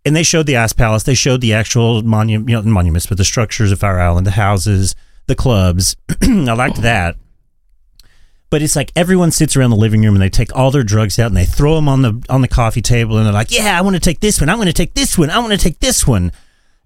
and 0.05 0.15
they 0.15 0.23
showed 0.23 0.47
the 0.47 0.57
Ice 0.57 0.73
Palace. 0.73 1.03
They 1.03 1.13
showed 1.13 1.41
the 1.41 1.53
actual 1.53 2.01
monument, 2.01 2.49
you 2.49 2.55
know, 2.55 2.61
monuments, 2.63 3.05
but 3.05 3.17
the 3.17 3.25
structures 3.25 3.71
of 3.71 3.79
Fire 3.79 3.99
Island, 3.99 4.25
the 4.25 4.31
houses, 4.31 4.95
the 5.27 5.35
clubs. 5.35 5.95
I 6.21 6.53
liked 6.53 6.81
that. 6.81 7.17
But 8.49 8.61
it's 8.61 8.75
like 8.75 8.91
everyone 8.97 9.31
sits 9.31 9.55
around 9.55 9.69
the 9.69 9.77
living 9.77 10.01
room 10.01 10.13
and 10.13 10.21
they 10.21 10.29
take 10.29 10.53
all 10.53 10.71
their 10.71 10.83
drugs 10.83 11.17
out 11.17 11.27
and 11.27 11.37
they 11.37 11.45
throw 11.45 11.75
them 11.75 11.87
on 11.87 12.01
the 12.01 12.21
on 12.29 12.41
the 12.41 12.49
coffee 12.49 12.81
table 12.81 13.15
and 13.17 13.25
they're 13.25 13.33
like, 13.33 13.49
"Yeah, 13.49 13.77
I 13.77 13.81
want 13.81 13.95
to 13.95 13.99
take 14.01 14.19
this 14.19 14.41
one. 14.41 14.49
I 14.49 14.55
want 14.55 14.67
to 14.67 14.73
take 14.73 14.93
this 14.93 15.17
one. 15.17 15.29
I 15.29 15.39
want 15.39 15.53
to 15.53 15.57
take 15.57 15.79
this 15.79 16.05
one." 16.05 16.33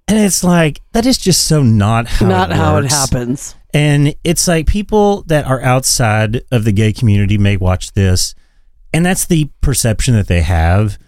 And 0.07 0.19
it's 0.19 0.43
like 0.43 0.81
that 0.91 1.07
is 1.07 1.17
just 1.17 1.47
so 1.47 1.63
not 1.63 2.05
how 2.07 2.27
Not 2.27 2.51
it 2.51 2.57
how 2.57 2.77
it 2.77 2.91
happens. 2.91 3.55
And 3.73 4.13
it's 4.23 4.47
like 4.47 4.67
people 4.67 5.23
that 5.23 5.45
are 5.47 5.59
outside 5.61 6.43
of 6.51 6.65
the 6.65 6.71
gay 6.71 6.93
community 6.93 7.39
may 7.39 7.57
watch 7.57 7.93
this, 7.93 8.35
and 8.93 9.03
that's 9.03 9.25
the 9.25 9.49
perception 9.61 10.13
that 10.13 10.27
they 10.27 10.41
have. 10.41 10.99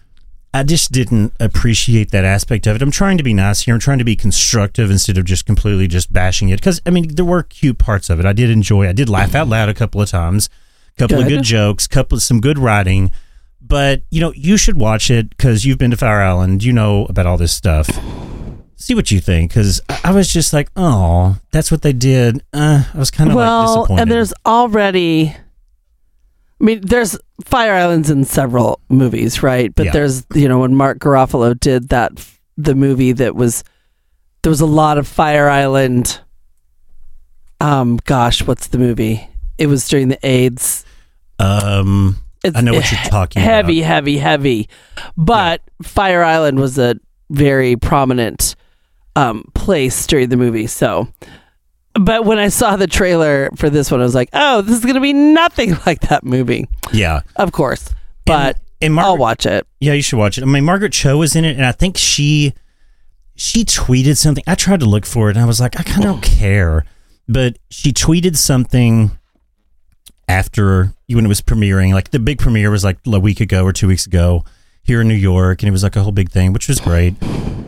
I 0.54 0.62
just 0.62 0.92
didn't 0.92 1.34
appreciate 1.38 2.10
that 2.10 2.24
aspect 2.24 2.66
of 2.66 2.76
it. 2.76 2.82
I'm 2.82 2.90
trying 2.90 3.18
to 3.18 3.22
be 3.22 3.34
nice 3.34 3.62
here. 3.62 3.74
I'm 3.74 3.80
trying 3.80 3.98
to 3.98 4.04
be 4.04 4.16
constructive 4.16 4.90
instead 4.90 5.18
of 5.18 5.24
just 5.24 5.46
completely 5.46 5.86
just 5.86 6.12
bashing 6.12 6.48
it. 6.48 6.60
Because 6.60 6.80
I 6.86 6.90
mean, 6.90 7.14
there 7.14 7.24
were 7.24 7.42
cute 7.42 7.78
parts 7.78 8.08
of 8.10 8.18
it. 8.18 8.26
I 8.26 8.32
did 8.32 8.50
enjoy. 8.50 8.88
I 8.88 8.92
did 8.92 9.08
laugh 9.08 9.34
out 9.34 9.48
loud 9.48 9.68
a 9.68 9.74
couple 9.74 10.00
of 10.00 10.08
times. 10.08 10.48
A 10.96 10.98
couple 10.98 11.18
of 11.18 11.28
Good. 11.28 11.38
good 11.38 11.44
jokes. 11.44 11.86
Couple 11.86 12.16
of 12.16 12.22
some 12.22 12.40
good 12.40 12.58
writing. 12.58 13.10
But 13.60 14.02
you 14.10 14.20
know, 14.20 14.32
you 14.32 14.56
should 14.56 14.76
watch 14.76 15.10
it 15.10 15.30
because 15.30 15.64
you've 15.64 15.78
been 15.78 15.90
to 15.90 15.96
Fire 15.96 16.22
Island. 16.22 16.64
You 16.64 16.72
know 16.72 17.06
about 17.06 17.26
all 17.26 17.36
this 17.36 17.52
stuff 17.52 17.88
see 18.78 18.94
what 18.94 19.10
you 19.10 19.20
think 19.20 19.50
because 19.50 19.80
I 20.04 20.12
was 20.12 20.32
just 20.32 20.52
like, 20.52 20.70
oh, 20.76 21.36
that's 21.50 21.70
what 21.70 21.82
they 21.82 21.92
did. 21.92 22.42
Uh, 22.52 22.84
I 22.92 22.98
was 22.98 23.10
kind 23.10 23.28
of 23.28 23.36
like 23.36 23.44
well, 23.44 23.76
disappointed. 23.76 24.02
and 24.02 24.10
there's 24.10 24.32
already. 24.46 25.36
I 26.60 26.64
mean, 26.64 26.80
there's 26.82 27.16
Fire 27.44 27.72
Islands 27.72 28.10
in 28.10 28.24
several 28.24 28.80
movies, 28.88 29.42
right? 29.42 29.72
But 29.74 29.86
Yeah. 29.86 29.92
there's, 29.92 30.26
you 30.34 30.48
know, 30.48 30.58
when 30.60 30.74
Mark 30.74 30.98
Garofalo 30.98 31.58
did 31.58 31.90
that, 31.90 32.12
the 32.56 32.74
movie 32.74 33.12
that 33.12 33.36
was, 33.36 33.62
there 34.42 34.50
was 34.50 34.60
a 34.60 34.66
lot 34.66 34.98
of 34.98 35.06
Fire 35.06 35.48
Island. 35.48 36.20
Um, 37.60 37.98
gosh, 38.04 38.46
what's 38.46 38.68
the 38.68 38.78
movie? 38.78 39.28
It 39.56 39.66
was 39.66 39.86
during 39.88 40.08
the 40.08 40.18
AIDS. 40.26 40.84
um, 41.38 42.16
It's 42.44 42.56
I 42.56 42.60
know 42.60 42.72
what 42.74 42.90
you're 42.90 43.00
talking 43.02 43.42
about. 43.42 43.50
heavy, 43.52 43.80
about. 43.80 43.88
heavy, 43.88 44.18
heavy. 44.18 44.68
But 45.16 45.62
Fire 45.82 46.22
Island 46.24 46.58
was 46.58 46.78
a 46.78 46.96
very 47.30 47.76
prominent 47.76 48.54
um, 49.16 49.44
place 49.54 50.06
during 50.06 50.28
the 50.28 50.36
movie. 50.36 50.66
So, 50.68 51.08
but 52.00 52.24
when 52.24 52.38
I 52.38 52.48
saw 52.48 52.76
the 52.76 52.86
trailer 52.86 53.50
for 53.56 53.70
this 53.70 53.90
one, 53.90 54.00
I 54.00 54.04
was 54.04 54.14
like, 54.14 54.28
oh, 54.32 54.62
this 54.62 54.76
is 54.76 54.82
going 54.82 54.94
to 54.94 55.00
be 55.00 55.12
nothing 55.12 55.76
like 55.86 56.00
that 56.02 56.24
movie. 56.24 56.68
Yeah, 56.92 57.20
Of 57.36 57.52
course. 57.52 57.90
But 58.24 58.58
and 58.80 58.94
Margaret, 58.94 59.10
I'll 59.10 59.16
watch 59.16 59.46
it. 59.46 59.66
Yeah, 59.80 59.94
you 59.94 60.02
should 60.02 60.18
watch 60.18 60.38
it. 60.38 60.42
I 60.42 60.46
mean, 60.46 60.64
Margaret 60.64 60.92
Cho 60.92 61.16
was 61.16 61.34
in 61.34 61.44
it, 61.44 61.56
and 61.56 61.64
I 61.64 61.72
think 61.72 61.96
she 61.96 62.52
she 63.34 63.64
tweeted 63.64 64.16
something. 64.16 64.44
I 64.46 64.54
tried 64.54 64.80
to 64.80 64.86
look 64.86 65.06
for 65.06 65.30
it, 65.30 65.36
and 65.36 65.42
I 65.42 65.46
was 65.46 65.60
like, 65.60 65.80
I 65.80 65.82
kind 65.82 66.04
of 66.04 66.04
don't 66.04 66.22
care. 66.22 66.84
But 67.26 67.58
she 67.70 67.92
tweeted 67.92 68.36
something 68.36 69.12
after 70.28 70.92
when 71.08 71.24
it 71.24 71.28
was 71.28 71.40
premiering. 71.40 71.94
Like 71.94 72.10
the 72.10 72.18
big 72.18 72.38
premiere 72.38 72.70
was 72.70 72.84
like 72.84 72.98
a 73.06 73.18
week 73.18 73.40
ago 73.40 73.64
or 73.64 73.72
two 73.72 73.88
weeks 73.88 74.06
ago 74.06 74.44
here 74.88 75.00
in 75.00 75.06
New 75.06 75.14
York, 75.14 75.62
and 75.62 75.68
it 75.68 75.70
was 75.72 75.84
like 75.84 75.94
a 75.94 76.02
whole 76.02 76.10
big 76.12 76.30
thing, 76.30 76.52
which 76.52 76.66
was 76.66 76.80
great. 76.80 77.14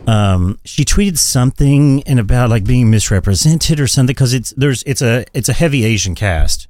Um, 0.07 0.59
she 0.65 0.83
tweeted 0.83 1.17
something 1.17 2.03
and 2.03 2.19
about 2.19 2.49
like 2.49 2.65
being 2.65 2.89
misrepresented 2.89 3.79
or 3.79 3.87
something 3.87 4.07
because 4.13 4.33
it's 4.33 4.51
there's 4.57 4.83
it's 4.83 5.01
a 5.01 5.23
it's 5.33 5.47
a 5.47 5.53
heavy 5.53 5.85
Asian 5.85 6.15
cast, 6.15 6.67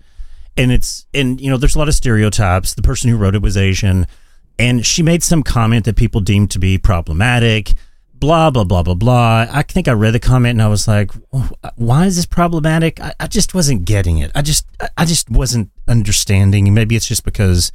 and 0.58 0.72
it's 0.72 1.08
and 1.14 1.42
you 1.42 1.50
know 1.50 1.58
there's 1.58 1.76
a 1.76 1.80
lot 1.80 1.88
of 1.88 1.96
stereotypes. 1.96 2.74
The 2.76 2.82
person 2.84 3.10
who 3.10 3.18
wrote 3.18 3.34
it 3.34 3.42
was 3.42 3.58
Asian, 3.58 4.06
and 4.60 4.86
she 4.86 5.02
made 5.02 5.24
some 5.24 5.42
comment 5.42 5.86
that 5.86 5.96
people 5.96 6.22
deemed 6.22 6.52
to 6.52 6.60
be 6.60 6.78
problematic. 6.78 7.72
Blah 8.14 8.52
blah 8.52 8.66
blah 8.66 8.84
blah 8.84 8.94
blah. 8.94 9.48
I 9.52 9.64
think 9.64 9.88
I 9.88 9.94
read 9.94 10.14
the 10.14 10.20
comment 10.20 10.52
and 10.52 10.62
I 10.62 10.68
was 10.68 10.88
like, 10.88 11.12
"Why 11.76 12.06
is 12.06 12.18
this 12.18 12.28
problematic?" 12.28 13.00
I, 13.02 13.16
I 13.20 13.26
just 13.26 13.56
wasn't 13.56 13.86
getting 13.86 14.20
it. 14.20 14.30
I 14.36 14.44
just 14.44 14.68
I- 14.80 14.90
I 14.98 15.06
just 15.06 15.32
wasn't 15.32 15.72
understanding. 15.88 16.72
Maybe 16.72 16.96
it's 16.96 17.08
just 17.08 17.24
because 17.26 17.72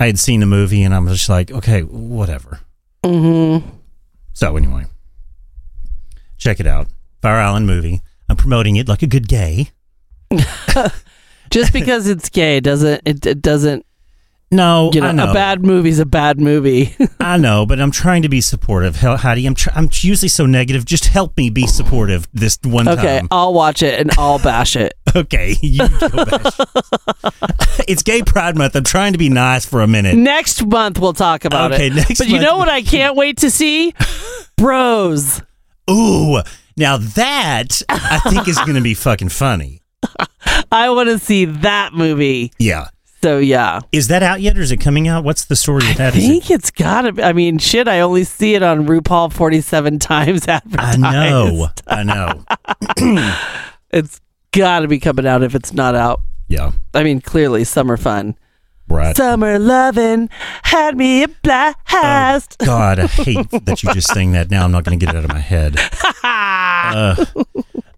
I 0.00 0.06
had 0.06 0.18
seen 0.18 0.40
the 0.40 0.46
movie 0.46 0.82
and 0.82 0.94
I'm 0.94 1.06
just 1.08 1.28
like, 1.28 1.50
okay, 1.50 1.82
whatever. 1.82 2.60
Mm-hmm. 3.04 3.68
So 4.32 4.56
anyway, 4.56 4.86
check 6.38 6.58
it 6.58 6.66
out. 6.66 6.88
Fire 7.20 7.36
Island 7.36 7.66
movie. 7.66 8.00
I'm 8.28 8.36
promoting 8.36 8.76
it 8.76 8.88
like 8.88 9.02
a 9.02 9.06
good 9.06 9.28
gay. 9.28 9.70
Just 11.50 11.72
because 11.72 12.06
it's 12.06 12.28
gay 12.28 12.60
doesn't 12.60 13.02
it, 13.04 13.26
it 13.26 13.42
doesn't 13.42 13.84
No, 14.52 14.90
you 14.92 15.00
know, 15.00 15.12
know. 15.12 15.30
a 15.30 15.34
bad 15.34 15.64
movie's 15.64 16.00
a 16.00 16.06
bad 16.06 16.40
movie. 16.40 16.96
I 17.20 17.36
know, 17.36 17.66
but 17.66 17.80
I'm 17.80 17.92
trying 17.92 18.22
to 18.22 18.28
be 18.28 18.40
supportive. 18.40 18.96
Hell, 18.96 19.16
Heidi, 19.16 19.46
I'm 19.46 19.54
tr- 19.54 19.70
I'm 19.76 19.88
usually 19.92 20.28
so 20.28 20.44
negative. 20.44 20.84
Just 20.84 21.06
help 21.06 21.36
me 21.36 21.50
be 21.50 21.68
supportive 21.68 22.28
this 22.32 22.58
one 22.64 22.88
okay, 22.88 22.96
time. 22.96 23.16
Okay, 23.16 23.28
I'll 23.30 23.54
watch 23.54 23.84
it 23.84 24.00
and 24.00 24.10
I'll 24.18 24.38
bash 24.38 24.76
it. 24.76 24.94
Okay, 25.16 25.56
you 25.60 25.88
go 25.88 26.24
bash. 26.24 26.56
it's 27.88 28.04
Gay 28.04 28.22
Pride 28.22 28.56
Month. 28.56 28.76
I'm 28.76 28.84
trying 28.84 29.10
to 29.12 29.18
be 29.18 29.28
nice 29.28 29.66
for 29.66 29.82
a 29.82 29.88
minute. 29.88 30.14
Next 30.14 30.64
month 30.64 31.00
we'll 31.00 31.14
talk 31.14 31.44
about 31.44 31.72
Okay, 31.72 31.88
it. 31.88 31.92
Okay, 31.92 31.96
next 31.96 32.18
but 32.18 32.28
you 32.28 32.38
know 32.38 32.58
what 32.58 32.68
I 32.68 32.82
can't 32.82 33.16
wait 33.16 33.38
to 33.38 33.50
see? 33.50 33.92
Bros. 34.56 35.42
Ooh, 35.90 36.40
now 36.76 36.96
that 36.96 37.82
I 37.88 38.20
think 38.30 38.46
is 38.46 38.56
going 38.58 38.74
to 38.74 38.80
be 38.80 38.94
fucking 38.94 39.30
funny. 39.30 39.82
I 40.70 40.90
want 40.90 41.08
to 41.08 41.18
see 41.18 41.44
that 41.44 41.92
movie. 41.92 42.52
Yeah. 42.60 42.86
So 43.22 43.38
yeah. 43.38 43.80
Is 43.92 44.08
that 44.08 44.22
out 44.22 44.40
yet, 44.40 44.56
or 44.56 44.62
is 44.62 44.72
it 44.72 44.78
coming 44.78 45.06
out? 45.06 45.24
What's 45.24 45.44
the 45.44 45.56
story 45.56 45.86
with 45.86 45.98
that? 45.98 46.14
I? 46.14 46.16
Is 46.16 46.24
it- 46.24 46.28
think 46.28 46.50
it's 46.50 46.70
gotta 46.70 47.12
be. 47.12 47.22
I 47.22 47.32
mean, 47.34 47.58
shit, 47.58 47.86
I 47.88 48.00
only 48.00 48.24
see 48.24 48.54
it 48.54 48.62
on 48.62 48.86
RuPaul 48.86 49.32
47 49.32 49.98
times 49.98 50.46
I 50.48 50.96
know. 50.96 51.68
I 51.86 52.02
know. 52.02 52.44
It's 53.92 54.20
gotta 54.52 54.86
be 54.86 55.00
coming 55.00 55.26
out 55.26 55.42
if 55.42 55.54
it's 55.56 55.72
not 55.72 55.94
out. 55.96 56.20
Yeah. 56.48 56.70
I 56.94 57.02
mean, 57.02 57.20
clearly, 57.20 57.64
summer 57.64 57.96
fun. 57.96 58.36
Right. 58.88 59.16
Summer 59.16 59.58
lovin' 59.58 60.30
had 60.62 60.96
me 60.96 61.24
a 61.24 61.28
blast. 61.28 62.56
God, 62.58 62.98
I 63.00 63.06
hate 63.08 63.50
that 63.64 63.82
you 63.82 63.92
just 63.92 64.12
saying 64.12 64.32
that. 64.32 64.50
Now 64.50 64.64
I'm 64.64 64.70
not 64.72 64.84
going 64.84 64.98
to 64.98 65.04
get 65.04 65.14
it 65.14 65.18
out 65.18 65.24
of 65.24 65.30
my 65.32 65.38
head. 65.40 65.76
Uh, 66.24 67.24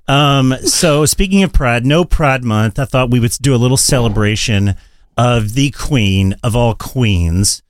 um. 0.08 0.54
So 0.64 1.04
speaking 1.06 1.42
of 1.42 1.52
Pride, 1.52 1.84
no 1.86 2.04
Pride 2.04 2.44
Month. 2.44 2.78
I 2.78 2.84
thought 2.84 3.10
we 3.10 3.20
would 3.20 3.32
do 3.40 3.54
a 3.54 3.56
little 3.56 3.76
celebration 3.76 4.74
of 5.16 5.54
the 5.54 5.70
Queen 5.70 6.34
of 6.42 6.56
all 6.56 6.74
queens. 6.74 7.62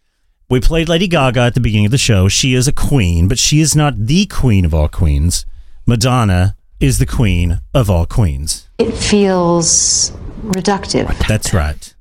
We 0.49 0.61
played 0.61 0.89
Lady 0.89 1.09
Gaga 1.09 1.41
at 1.41 1.55
the 1.55 1.61
beginning 1.61 1.87
of 1.87 1.93
the 1.93 1.99
show. 1.99 2.29
She 2.29 2.53
is 2.55 2.69
a 2.69 2.73
queen, 2.73 3.27
but 3.27 3.39
she 3.39 3.61
is 3.61 3.75
not 3.75 3.95
the 4.07 4.27
queen 4.27 4.65
of 4.67 4.75
all 4.75 4.89
queens. 4.89 5.47
Madonna 5.87 6.57
is 6.79 6.99
the 6.99 7.07
queen 7.07 7.61
of 7.73 7.89
all 7.89 8.05
queens. 8.05 8.69
It 8.79 8.93
feels 8.93 10.11
reductive. 10.43 11.09
That's 11.27 11.55
right. 11.55 11.95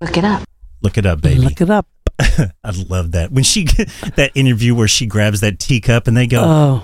Look 0.00 0.16
it 0.16 0.24
up. 0.24 0.44
Look 0.80 0.96
it 0.96 1.04
up, 1.04 1.20
baby. 1.20 1.40
Look 1.40 1.60
it 1.60 1.68
up. 1.70 1.86
I 2.18 2.70
love 2.88 3.12
that 3.12 3.30
when 3.30 3.44
she 3.44 3.64
that 4.16 4.30
interview 4.34 4.74
where 4.74 4.88
she 4.88 5.06
grabs 5.06 5.40
that 5.40 5.58
teacup 5.58 6.06
and 6.06 6.16
they 6.16 6.26
go 6.26 6.42
Oh, 6.44 6.82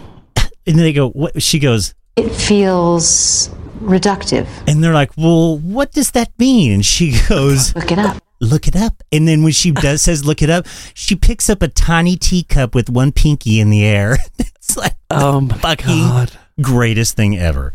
and 0.66 0.78
they 0.78 0.92
go 0.92 1.08
what 1.10 1.42
she 1.42 1.58
goes 1.58 1.94
It 2.16 2.30
feels 2.30 3.50
reductive. 3.80 4.46
and 4.66 4.82
they're 4.82 4.92
like 4.94 5.10
well 5.16 5.58
what 5.58 5.92
does 5.92 6.10
that 6.12 6.30
mean 6.38 6.72
and 6.72 6.84
she 6.86 7.16
goes 7.28 7.74
Look 7.74 7.90
it 7.92 7.98
up. 7.98 8.22
look 8.40 8.68
it 8.68 8.76
up 8.76 9.02
and 9.12 9.26
then 9.28 9.42
when 9.42 9.52
she 9.52 9.70
does 9.70 10.02
says 10.02 10.24
look 10.24 10.42
it 10.42 10.50
up 10.50 10.66
she 10.94 11.14
picks 11.16 11.48
up 11.50 11.62
a 11.62 11.68
tiny 11.68 12.16
teacup 12.16 12.74
with 12.74 12.88
one 12.90 13.12
pinky 13.12 13.60
in 13.60 13.70
the 13.70 13.84
air 13.84 14.16
it's 14.38 14.76
like 14.76 14.96
oh 15.10 15.40
my 15.40 15.56
fucking 15.58 15.86
god. 15.86 16.32
greatest 16.60 17.16
thing 17.16 17.36
ever. 17.38 17.72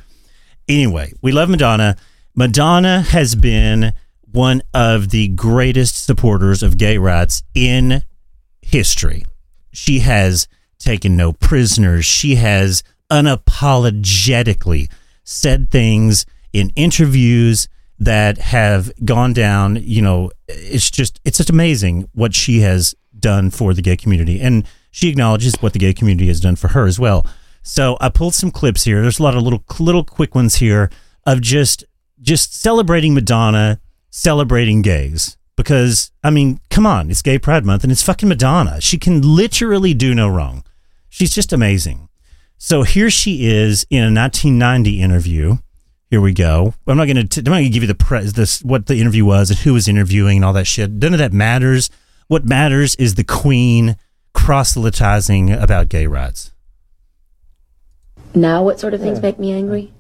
Anyway, 0.69 1.11
we 1.21 1.31
love 1.33 1.49
Madonna. 1.49 1.97
Madonna 2.35 3.01
has 3.01 3.35
been 3.35 3.91
one 4.31 4.61
of 4.73 5.09
the 5.09 5.27
greatest 5.27 6.05
supporters 6.05 6.63
of 6.63 6.77
gay 6.77 6.97
rights 6.97 7.43
in 7.53 8.01
history. 8.61 9.25
She 9.73 9.99
has 9.99 10.47
taken 10.79 11.17
no 11.17 11.33
prisoners. 11.33 12.05
She 12.05 12.35
has 12.35 12.81
unapologetically 13.11 14.89
said 15.23 15.69
things 15.69 16.25
in 16.51 16.71
interviews 16.75 17.67
that 17.99 18.37
have 18.37 18.91
gone 19.05 19.33
down, 19.33 19.77
you 19.81 20.01
know, 20.01 20.31
it's 20.47 20.91
just 20.91 21.19
it's 21.23 21.37
just 21.37 21.49
amazing 21.49 22.09
what 22.13 22.33
she 22.33 22.59
has 22.61 22.95
done 23.17 23.49
for 23.49 23.73
the 23.73 23.81
gay 23.81 23.95
community 23.95 24.41
and 24.41 24.65
she 24.91 25.09
acknowledges 25.09 25.55
what 25.59 25.73
the 25.73 25.79
gay 25.79 25.93
community 25.93 26.27
has 26.27 26.39
done 26.39 26.55
for 26.55 26.69
her 26.69 26.85
as 26.85 26.99
well. 26.99 27.25
So 27.63 27.97
I 28.01 28.09
pulled 28.09 28.35
some 28.35 28.51
clips 28.51 28.83
here. 28.83 29.01
There's 29.01 29.19
a 29.19 29.23
lot 29.23 29.35
of 29.35 29.41
little 29.41 29.63
little 29.79 30.03
quick 30.03 30.35
ones 30.35 30.55
here 30.55 30.89
of 31.25 31.41
just 31.41 31.83
just 32.21 32.53
celebrating 32.53 33.13
Madonna, 33.13 33.79
celebrating 34.09 34.81
gays. 34.81 35.37
Because 35.55 36.11
I 36.23 36.29
mean, 36.29 36.59
come 36.69 36.85
on, 36.85 37.09
it's 37.09 37.21
Gay 37.21 37.39
Pride 37.39 37.65
Month 37.65 37.83
and 37.83 37.91
it's 37.91 38.03
fucking 38.03 38.29
Madonna. 38.29 38.81
She 38.81 38.97
can 38.97 39.21
literally 39.21 39.93
do 39.93 40.13
no 40.13 40.27
wrong. 40.27 40.63
She's 41.09 41.33
just 41.33 41.53
amazing. 41.53 42.09
So 42.65 42.83
here 42.83 43.09
she 43.09 43.45
is 43.45 43.85
in 43.89 44.03
a 44.03 44.21
1990 44.21 45.01
interview. 45.01 45.57
Here 46.09 46.21
we 46.21 46.31
go. 46.31 46.73
I'm 46.87 46.95
not 46.95 47.07
gonna. 47.07 47.25
T- 47.25 47.41
I'm 47.41 47.51
not 47.51 47.57
gonna 47.57 47.67
give 47.67 47.83
you 47.83 47.87
the 47.87 47.93
pre- 47.93 48.23
this 48.23 48.63
what 48.63 48.85
the 48.85 48.95
interview 48.95 49.25
was 49.25 49.49
and 49.49 49.59
who 49.59 49.73
was 49.73 49.89
interviewing 49.89 50.37
and 50.37 50.45
all 50.45 50.53
that 50.53 50.65
shit. 50.65 50.89
None 50.89 51.11
of 51.11 51.19
that 51.19 51.33
matters. 51.33 51.89
What 52.29 52.45
matters 52.45 52.95
is 52.95 53.15
the 53.15 53.25
Queen 53.25 53.97
proselytizing 54.31 55.51
about 55.51 55.89
gay 55.89 56.07
rights. 56.07 56.53
Now, 58.33 58.63
what 58.63 58.79
sort 58.79 58.93
of 58.93 59.01
things 59.01 59.21
make 59.21 59.37
me 59.37 59.51
angry? 59.51 59.91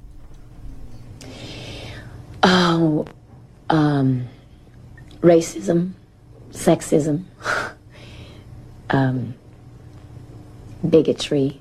Oh, 2.43 3.05
um, 3.69 4.29
racism, 5.19 5.91
sexism, 6.51 7.25
um, 8.89 9.33
bigotry, 10.89 11.59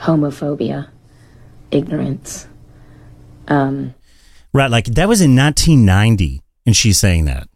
homophobia, 0.00 0.88
ignorance. 1.70 2.46
Um, 3.48 3.94
Right, 4.52 4.70
like 4.70 4.86
that 4.86 5.08
was 5.08 5.20
in 5.20 5.36
1990, 5.36 6.42
and 6.64 6.74
she's 6.76 6.98
saying 6.98 7.26
that. 7.26 7.48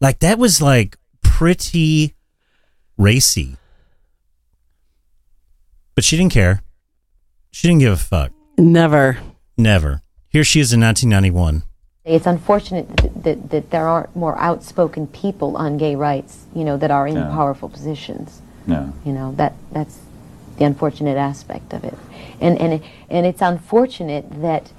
Like 0.00 0.18
that 0.18 0.38
was 0.38 0.60
like 0.60 0.96
pretty 1.22 2.14
racy. 2.98 3.56
But 5.94 6.02
she 6.04 6.16
didn't 6.16 6.32
care. 6.32 6.62
She 7.52 7.68
didn't 7.68 7.80
give 7.80 7.92
a 7.92 7.96
fuck. 7.96 8.32
Never. 8.58 9.18
Never. 9.56 10.02
Here 10.28 10.42
she 10.42 10.58
is 10.60 10.72
in 10.72 10.80
1991. 10.80 11.62
It's 12.04 12.26
unfortunate 12.26 12.88
that, 12.96 13.22
that, 13.22 13.50
that 13.50 13.70
there 13.70 13.86
aren't 13.86 14.14
more 14.16 14.36
outspoken 14.38 15.06
people 15.06 15.56
on 15.56 15.78
gay 15.78 15.94
rights, 15.94 16.44
you 16.54 16.64
know, 16.64 16.76
that 16.76 16.90
are 16.90 17.06
in 17.06 17.14
Yeah. 17.14 17.28
powerful 17.30 17.68
positions. 17.68 18.42
No. 18.66 18.92
You 19.04 19.12
know, 19.12 19.32
that 19.36 19.54
that's 19.70 20.00
the 20.58 20.64
unfortunate 20.64 21.16
aspect 21.16 21.72
of 21.72 21.84
it. 21.84 21.94
And 22.40 22.60
and 22.60 22.74
it, 22.74 22.82
and 23.10 23.26
it's 23.26 23.40
unfortunate 23.42 24.26
that 24.42 24.70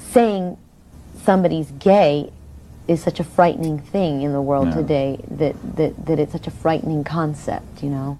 saying 0.00 0.56
somebody's 1.22 1.70
gay 1.72 2.32
is 2.86 3.02
such 3.02 3.20
a 3.20 3.24
frightening 3.24 3.78
thing 3.78 4.22
in 4.22 4.32
the 4.32 4.40
world 4.40 4.68
Yeah. 4.68 4.74
today 4.74 5.20
that, 5.30 5.76
that 5.76 6.06
that 6.06 6.18
it's 6.18 6.32
such 6.32 6.46
a 6.46 6.50
frightening 6.50 7.04
concept, 7.04 7.82
you 7.82 7.90
know. 7.90 8.18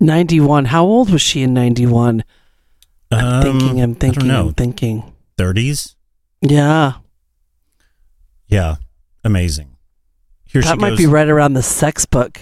91. 0.00 0.66
How 0.66 0.84
old 0.84 1.10
was 1.10 1.22
she 1.22 1.42
in 1.42 1.54
91? 1.54 2.22
I'm 3.10 3.24
Um, 3.24 3.42
thinking, 3.42 3.80
I'm 3.80 3.94
thinking, 3.94 4.22
I 4.22 4.26
don't 4.26 4.28
know. 4.28 4.48
I'm 4.48 4.54
thinking. 4.54 5.12
30s? 5.38 5.94
Yeah. 6.42 6.94
Yeah. 8.48 8.76
Amazing. 9.24 9.70
Here 10.44 10.62
that 10.62 10.74
she 10.74 10.80
might 10.80 10.90
goes. 10.90 10.98
be 10.98 11.06
right 11.06 11.28
around 11.28 11.54
the 11.54 11.62
sex 11.62 12.04
book. 12.04 12.40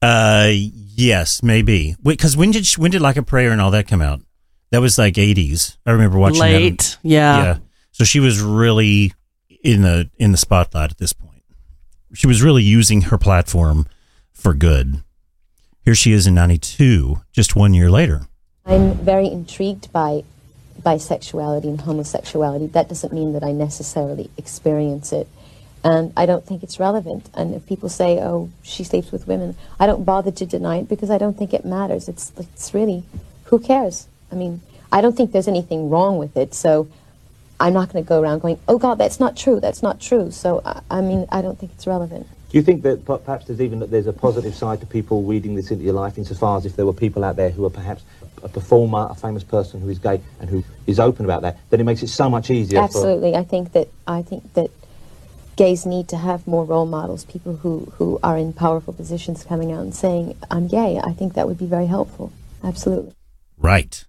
Uh, 0.00 0.50
yes, 0.52 1.42
maybe. 1.42 1.96
Because 2.02 2.36
when 2.36 2.50
did 2.50 2.66
when 2.76 2.90
did 2.90 3.00
Like 3.00 3.16
a 3.16 3.22
Prayer 3.22 3.50
and 3.50 3.60
all 3.60 3.70
that 3.72 3.88
come 3.88 4.02
out? 4.02 4.20
That 4.70 4.80
was 4.80 4.98
like 4.98 5.14
80s. 5.14 5.76
I 5.86 5.92
remember 5.92 6.18
watching 6.18 6.40
that. 6.40 6.52
Late. 6.52 6.98
Yeah. 7.02 7.42
yeah. 7.42 7.58
So 7.92 8.04
she 8.04 8.20
was 8.20 8.40
really 8.40 9.12
in 9.64 9.82
the 9.82 10.10
in 10.18 10.32
the 10.32 10.38
spotlight 10.38 10.90
at 10.90 10.98
this 10.98 11.12
point. 11.12 11.42
She 12.14 12.26
was 12.26 12.42
really 12.42 12.62
using 12.62 13.02
her 13.02 13.18
platform 13.18 13.86
for 14.32 14.54
good. 14.54 15.02
Here 15.84 15.94
she 15.94 16.12
is 16.12 16.26
in 16.26 16.34
92, 16.34 17.22
just 17.32 17.56
one 17.56 17.74
year 17.74 17.90
later. 17.90 18.26
I'm 18.66 18.92
very 18.94 19.26
intrigued 19.26 19.90
by 19.90 20.22
bisexuality 20.82 21.64
and 21.64 21.80
homosexuality. 21.80 22.66
That 22.66 22.88
doesn't 22.88 23.12
mean 23.12 23.32
that 23.32 23.42
I 23.42 23.52
necessarily 23.52 24.30
experience 24.36 25.12
it. 25.12 25.28
And 25.88 26.12
I 26.16 26.26
don't 26.26 26.44
think 26.44 26.62
it's 26.62 26.78
relevant. 26.78 27.30
And 27.34 27.54
if 27.54 27.64
people 27.66 27.88
say, 27.88 28.18
oh, 28.20 28.50
she 28.62 28.84
sleeps 28.84 29.10
with 29.10 29.26
women, 29.26 29.56
I 29.80 29.86
don't 29.86 30.04
bother 30.04 30.30
to 30.30 30.44
deny 30.44 30.78
it 30.78 30.88
because 30.88 31.10
I 31.10 31.16
don't 31.16 31.36
think 31.38 31.54
it 31.54 31.64
matters. 31.64 32.08
It's, 32.08 32.30
it's 32.36 32.74
really, 32.74 33.04
who 33.44 33.58
cares? 33.58 34.06
I 34.30 34.34
mean, 34.34 34.60
I 34.92 35.00
don't 35.00 35.16
think 35.16 35.32
there's 35.32 35.48
anything 35.48 35.88
wrong 35.88 36.18
with 36.18 36.36
it. 36.36 36.52
So 36.52 36.88
I'm 37.58 37.72
not 37.72 37.90
going 37.90 38.04
to 38.04 38.08
go 38.08 38.20
around 38.20 38.40
going, 38.40 38.58
oh, 38.68 38.78
God, 38.78 38.96
that's 38.98 39.18
not 39.18 39.34
true. 39.34 39.60
That's 39.60 39.82
not 39.82 39.98
true. 39.98 40.30
So, 40.30 40.60
I, 40.62 40.82
I 40.90 41.00
mean, 41.00 41.26
I 41.32 41.40
don't 41.40 41.58
think 41.58 41.72
it's 41.72 41.86
relevant. 41.86 42.26
Do 42.50 42.56
you 42.58 42.62
think 42.62 42.82
that 42.82 43.04
perhaps 43.04 43.46
there's 43.46 43.60
even 43.60 43.78
that 43.80 43.90
there's 43.90 44.06
a 44.06 44.12
positive 44.12 44.54
side 44.54 44.80
to 44.80 44.86
people 44.86 45.22
reading 45.22 45.54
this 45.54 45.70
into 45.70 45.84
your 45.84 45.94
life, 45.94 46.16
insofar 46.16 46.58
as 46.58 46.66
if 46.66 46.76
there 46.76 46.86
were 46.86 46.94
people 46.94 47.24
out 47.24 47.36
there 47.36 47.50
who 47.50 47.64
are 47.66 47.70
perhaps 47.70 48.02
a 48.42 48.48
performer, 48.48 49.06
a 49.10 49.14
famous 49.14 49.44
person 49.44 49.80
who 49.80 49.88
is 49.88 49.98
gay 49.98 50.20
and 50.40 50.48
who 50.48 50.64
is 50.86 50.98
open 50.98 51.24
about 51.26 51.42
that, 51.42 51.58
then 51.70 51.80
it 51.80 51.84
makes 51.84 52.02
it 52.02 52.08
so 52.08 52.30
much 52.30 52.50
easier. 52.50 52.80
Absolutely. 52.80 53.34
I 53.34 53.44
think 53.44 53.72
that 53.72 53.88
I 54.06 54.22
think 54.22 54.54
that 54.54 54.70
gays 55.58 55.84
need 55.84 56.08
to 56.08 56.16
have 56.16 56.46
more 56.46 56.64
role 56.64 56.86
models, 56.86 57.24
people 57.24 57.56
who, 57.56 57.92
who 57.96 58.18
are 58.22 58.38
in 58.38 58.52
powerful 58.52 58.92
positions 58.94 59.44
coming 59.44 59.72
out 59.72 59.80
and 59.82 59.94
saying, 59.94 60.38
I'm 60.50 60.68
gay. 60.68 60.98
I 61.02 61.12
think 61.12 61.34
that 61.34 61.46
would 61.48 61.58
be 61.58 61.66
very 61.66 61.86
helpful. 61.86 62.32
Absolutely. 62.62 63.12
Right. 63.58 64.04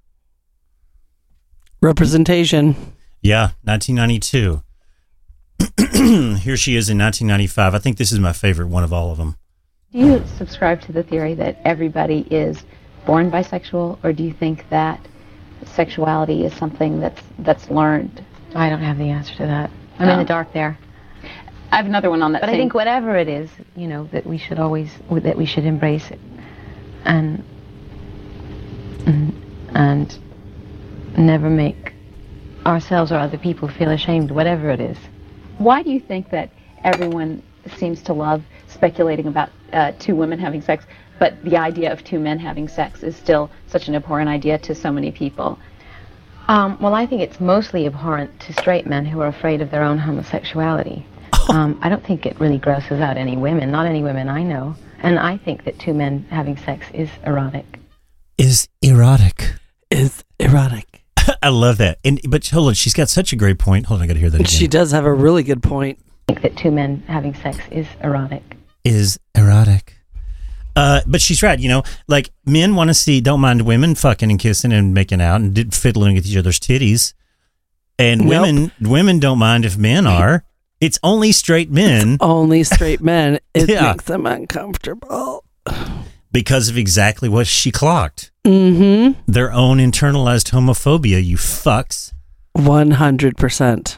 Representation. 1.82 2.76
Yeah, 3.22 3.52
1992. 3.64 4.62
Here 6.40 6.56
she 6.58 6.76
is 6.76 6.90
in 6.90 6.98
1995. 7.00 7.76
I 7.76 7.80
think 7.80 7.98
this 7.98 8.12
is 8.12 8.20
my 8.20 8.32
favorite 8.34 8.68
one 8.68 8.84
of 8.84 8.94
all 8.94 9.12
of 9.12 9.18
them. 9.18 9.36
Do 9.92 10.00
you 10.00 10.24
subscribe 10.38 10.82
to 10.82 10.92
the 10.92 11.04
theory 11.04 11.34
that 11.36 11.58
everybody 11.66 12.20
is 12.30 12.64
born 13.06 13.32
bisexual, 13.32 13.98
or 14.04 14.14
do 14.14 14.24
you 14.24 14.34
think 14.34 14.70
that 14.70 15.00
sexuality 15.66 16.46
is 16.46 16.54
something 16.54 17.00
that's 17.00 17.22
that's 17.40 17.70
learned? 17.72 18.24
I 18.54 18.70
don't 18.70 18.82
have 18.84 18.98
the 19.00 19.10
answer 19.10 19.34
to 19.36 19.46
that. 19.48 19.72
I'm 19.98 20.08
in 20.10 20.16
Oh. 20.16 20.20
the 20.20 20.26
dark 20.26 20.54
there. 20.54 20.78
I 21.72 21.78
have 21.78 21.86
another 21.86 22.10
one 22.10 22.22
on 22.22 22.34
that. 22.34 22.42
But 22.42 22.50
I 22.50 22.54
think 22.54 22.74
whatever 22.74 23.16
it 23.16 23.28
is, 23.28 23.50
you 23.76 23.88
know, 23.88 24.06
that 24.12 24.26
we 24.26 24.38
should 24.38 24.60
always 24.60 24.92
that 25.12 25.38
we 25.38 25.46
should 25.46 25.66
embrace 25.66 26.10
it, 26.10 26.20
and 27.06 27.44
and, 29.06 29.70
and 29.74 30.20
never 31.18 31.50
make 31.50 31.94
ourselves 32.66 33.12
or 33.12 33.18
other 33.18 33.38
people 33.38 33.68
feel 33.68 33.90
ashamed, 33.90 34.32
whatever 34.32 34.70
it 34.70 34.80
is. 34.80 34.98
Why 35.58 35.84
do 35.84 35.92
you 35.92 36.00
think 36.00 36.30
that 36.32 36.50
everyone 36.84 37.42
seems 37.78 38.02
to 38.04 38.14
love 38.14 38.44
speculating 38.68 39.28
about 39.28 39.50
uh, 39.74 39.92
two 40.00 40.16
women 40.16 40.40
having 40.40 40.62
sex, 40.62 40.86
but 41.20 41.42
the 41.44 41.58
idea 41.58 41.92
of 41.92 42.04
two 42.04 42.20
men 42.20 42.40
having 42.40 42.68
sex 42.68 43.04
is 43.04 43.16
still 43.16 43.50
such 43.68 43.88
an 43.88 43.96
abhorrent 43.96 44.30
idea 44.30 44.58
to 44.60 44.76
so 44.76 44.92
many 44.92 45.12
people? 45.12 45.60
Um, 46.48 46.78
well, 46.82 46.96
I 46.96 47.06
think 47.06 47.22
it's 47.22 47.40
mostly 47.40 47.86
abhorrent 47.86 48.40
to 48.42 48.54
straight 48.54 48.88
men 48.88 49.06
who 49.06 49.22
are 49.22 49.28
afraid 49.28 49.62
of 49.62 49.70
their 49.70 49.84
own 49.84 50.00
homosexuality. 50.00 51.06
Um, 51.56 51.80
I 51.82 51.90
don't 51.90 52.06
think 52.06 52.26
it 52.28 52.40
really 52.40 52.58
grosses 52.60 53.00
out 53.02 53.18
any 53.18 53.36
women, 53.36 53.72
not 53.72 53.86
any 53.88 54.04
women 54.04 54.30
I 54.30 54.44
know. 54.44 54.76
And 55.02 55.18
I 55.18 55.38
think 55.38 55.64
that 55.66 55.80
two 55.80 55.94
men 55.96 56.26
having 56.30 56.58
sex 56.58 56.86
is 56.94 57.10
erotic. 57.26 57.66
Is 58.38 58.68
erotic. 58.84 59.54
Is 59.90 60.24
erotic. 60.40 61.04
I 61.44 61.50
love 61.50 61.78
that. 61.78 61.98
And 62.06 62.20
but 62.30 62.48
hold 62.48 62.68
on, 62.68 62.74
she's 62.76 62.94
got 62.94 63.10
such 63.10 63.34
a 63.34 63.36
great 63.36 63.58
point. 63.58 63.88
Hold 63.88 64.00
on, 64.00 64.04
I 64.04 64.08
got 64.08 64.14
to 64.14 64.20
hear 64.20 64.30
that 64.30 64.42
again. 64.42 64.48
She 64.50 64.68
does 64.68 64.92
have 64.92 65.06
a 65.06 65.14
really 65.14 65.42
good 65.44 65.64
point. 65.64 65.98
I 66.28 66.34
think 66.34 66.44
that 66.44 66.56
two 66.58 66.70
men 66.72 67.04
having 67.08 67.34
sex 67.34 67.58
is 67.72 67.88
erotic. 68.04 68.44
is 68.86 69.20
erotic. 69.36 69.96
Uh, 70.76 71.02
but 71.08 71.20
she's 71.20 71.42
right. 71.42 71.60
You 71.60 71.70
know, 71.70 71.84
like 72.08 72.30
men 72.46 72.76
want 72.76 72.90
to 72.90 72.94
see, 72.94 73.22
don't 73.22 73.42
mind 73.42 73.64
women 73.64 73.96
fucking 73.96 74.30
and 74.30 74.40
kissing 74.40 74.72
and 74.72 74.94
making 74.94 75.20
out 75.20 75.42
and 75.42 75.74
fiddling 75.74 76.14
with 76.16 76.28
each 76.28 76.38
other's 76.38 76.60
titties, 76.60 77.14
and 77.98 78.22
Nope. 78.22 78.30
women 78.30 78.72
women 78.80 79.20
don't 79.20 79.40
mind 79.40 79.66
if 79.66 79.78
men 79.78 80.06
are. 80.06 80.44
It's 80.82 80.98
only 81.04 81.32
straight 81.32 81.70
men 81.72 82.18
Only 82.22 82.64
straight 82.64 83.02
men. 83.02 83.40
It 83.54 83.70
Yeah. 83.70 83.92
makes 83.92 84.06
them 84.06 84.26
uncomfortable. 84.26 85.44
because 86.32 86.70
of 86.70 86.78
exactly 86.78 87.28
what 87.30 87.48
she 87.48 87.72
clocked. 87.72 88.32
Mm-hmm. 88.46 89.20
Their 89.32 89.52
own 89.52 89.78
internalized 89.80 90.52
homophobia. 90.52 91.24
You 91.24 91.38
fucks. 91.38 92.14
One 92.54 92.92
hundred 92.92 93.36
percent. 93.38 93.98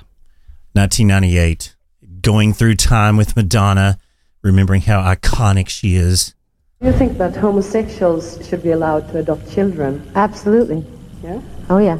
1998, 0.74 1.76
going 2.22 2.54
through 2.54 2.76
time 2.76 3.17
with 3.17 3.36
Madonna, 3.36 3.98
remembering 4.41 4.82
how 4.84 5.02
iconic 5.02 5.67
she 5.67 5.96
is. 5.96 6.34
Do 6.80 6.88
you 6.88 6.94
think 6.94 7.17
that 7.17 7.36
homosexuals 7.36 8.39
should 8.48 8.63
be 8.63 8.72
allowed 8.72 9.10
to 9.12 9.20
adopt 9.20 9.52
children? 9.52 10.02
Absolutely. 10.15 10.86
Yeah? 11.24 11.41
Oh, 11.70 11.78
yeah. 11.78 11.98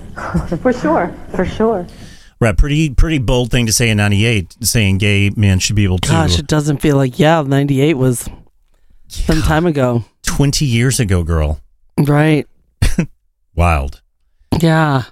For 0.64 0.72
sure. 0.74 1.14
For 1.36 1.46
sure. 1.46 1.86
Right, 2.42 2.58
pretty 2.58 2.90
pretty 2.90 3.20
bold 3.20 3.52
thing 3.52 3.68
to 3.68 3.72
say 3.72 3.90
in 3.90 3.98
'98, 3.98 4.58
saying 4.62 4.98
gay 4.98 5.30
men 5.30 5.60
should 5.60 5.76
be 5.76 5.84
able 5.84 6.00
to. 6.00 6.10
Gosh, 6.10 6.40
it 6.40 6.48
doesn't 6.48 6.78
feel 6.78 6.98
like 6.98 7.20
yeah. 7.20 7.44
Ninety 7.44 7.82
eight 7.82 7.94
was 7.94 8.28
some 9.08 9.42
time 9.44 9.66
ago. 9.66 10.04
20 10.24 10.66
years 10.66 11.00
ago, 11.00 11.24
girl. 11.24 11.62
Right. 11.98 12.48
Wild. 13.56 14.02
Yeah. 14.60 15.04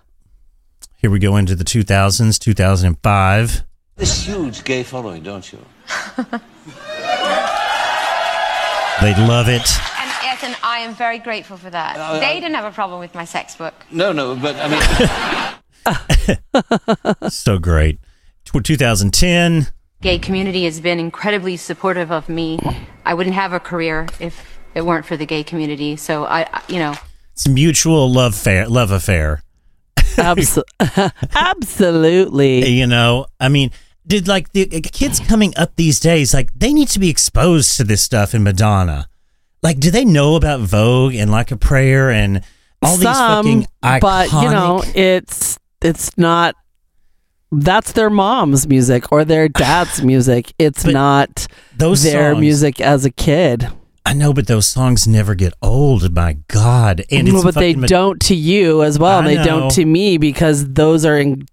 Here 0.97 1.09
we 1.11 1.19
go 1.19 1.37
into 1.37 1.55
the 1.55 1.63
2000s, 1.63 2.39
2005. 2.39 3.63
This 3.95 4.25
huge 4.25 4.63
gay 4.63 4.83
following, 4.83 5.23
don't 5.23 5.51
you? 5.51 5.59
They'd 9.01 9.17
love 9.17 9.47
it. 9.49 9.69
And 9.99 10.11
Ethan, 10.33 10.55
I 10.63 10.79
am 10.79 10.93
very 10.95 11.19
grateful 11.19 11.57
for 11.57 11.69
that. 11.69 11.97
Uh, 11.97 12.19
they 12.19 12.39
didn't 12.39 12.55
have 12.55 12.65
a 12.65 12.71
problem 12.71 12.99
with 12.99 13.13
my 13.13 13.25
sex 13.25 13.55
book. 13.55 13.73
No, 13.91 14.11
no, 14.11 14.35
but 14.35 14.55
I 14.57 14.67
mean, 14.67 15.53
So 17.29 17.57
great. 17.59 17.99
2010. 18.45 19.67
Gay 20.01 20.17
community 20.17 20.63
has 20.65 20.79
been 20.79 20.99
incredibly 20.99 21.57
supportive 21.57 22.11
of 22.11 22.29
me. 22.29 22.59
I 23.05 23.13
wouldn't 23.13 23.35
have 23.35 23.53
a 23.53 23.59
career 23.59 24.07
if 24.19 24.59
it 24.75 24.85
weren't 24.85 25.05
for 25.05 25.17
the 25.17 25.25
gay 25.25 25.43
community. 25.43 25.95
So 25.97 26.25
I, 26.25 26.41
I- 26.51 26.61
you 26.69 26.79
know, 26.79 26.93
It's 27.33 27.45
a 27.45 27.49
mutual 27.49 28.11
love 28.11 28.35
fair, 28.35 28.67
love 28.67 28.91
affair. 28.91 29.43
Abso- 30.15 30.63
absolutely. 31.35 32.67
You 32.69 32.87
know, 32.87 33.25
I 33.39 33.49
mean, 33.49 33.71
did 34.07 34.27
like 34.27 34.51
the 34.53 34.63
uh, 34.73 34.79
kids 34.91 35.19
coming 35.19 35.53
up 35.57 35.75
these 35.75 35.99
days, 35.99 36.33
like 36.33 36.49
they 36.57 36.73
need 36.73 36.87
to 36.89 36.99
be 36.99 37.09
exposed 37.09 37.77
to 37.77 37.83
this 37.83 38.01
stuff 38.01 38.33
in 38.33 38.43
Madonna. 38.43 39.07
Like, 39.61 39.79
do 39.79 39.91
they 39.91 40.05
know 40.05 40.35
about 40.35 40.61
Vogue 40.61 41.13
and 41.15 41.29
Like 41.29 41.51
a 41.51 41.57
Prayer 41.57 42.09
and 42.09 42.41
all 42.81 42.95
these 42.95 43.03
fucking 43.05 43.67
iconic? 43.83 44.01
but 44.01 44.31
you 44.31 44.49
know, 44.49 44.81
it's 44.95 45.58
it's 45.81 46.17
not. 46.17 46.55
That's 47.51 47.93
their 47.93 48.09
mom's 48.11 48.67
music 48.67 49.11
or 49.11 49.25
their 49.25 49.47
dad's 49.49 50.03
music. 50.03 50.53
It's 50.59 50.85
not 50.85 51.47
those 51.75 52.03
their 52.03 52.33
songs- 52.33 52.41
music 52.41 52.79
as 52.81 53.05
a 53.05 53.09
kid. 53.11 53.67
I 54.05 54.13
know, 54.13 54.33
but 54.33 54.47
those 54.47 54.67
songs 54.67 55.07
never 55.07 55.35
get 55.35 55.53
old. 55.61 56.13
My 56.15 56.37
God, 56.47 57.03
and 57.11 57.27
No, 57.31 57.43
but 57.43 57.53
they 57.55 57.75
Mad- 57.75 57.89
don't 57.89 58.19
to 58.21 58.35
you 58.35 58.81
as 58.83 58.97
well. 58.97 59.19
I 59.19 59.25
they 59.25 59.35
know. 59.35 59.43
don't 59.45 59.71
to 59.73 59.85
me 59.85 60.17
because 60.17 60.67
those 60.73 61.05
are 61.05 61.17
in, 61.17 61.45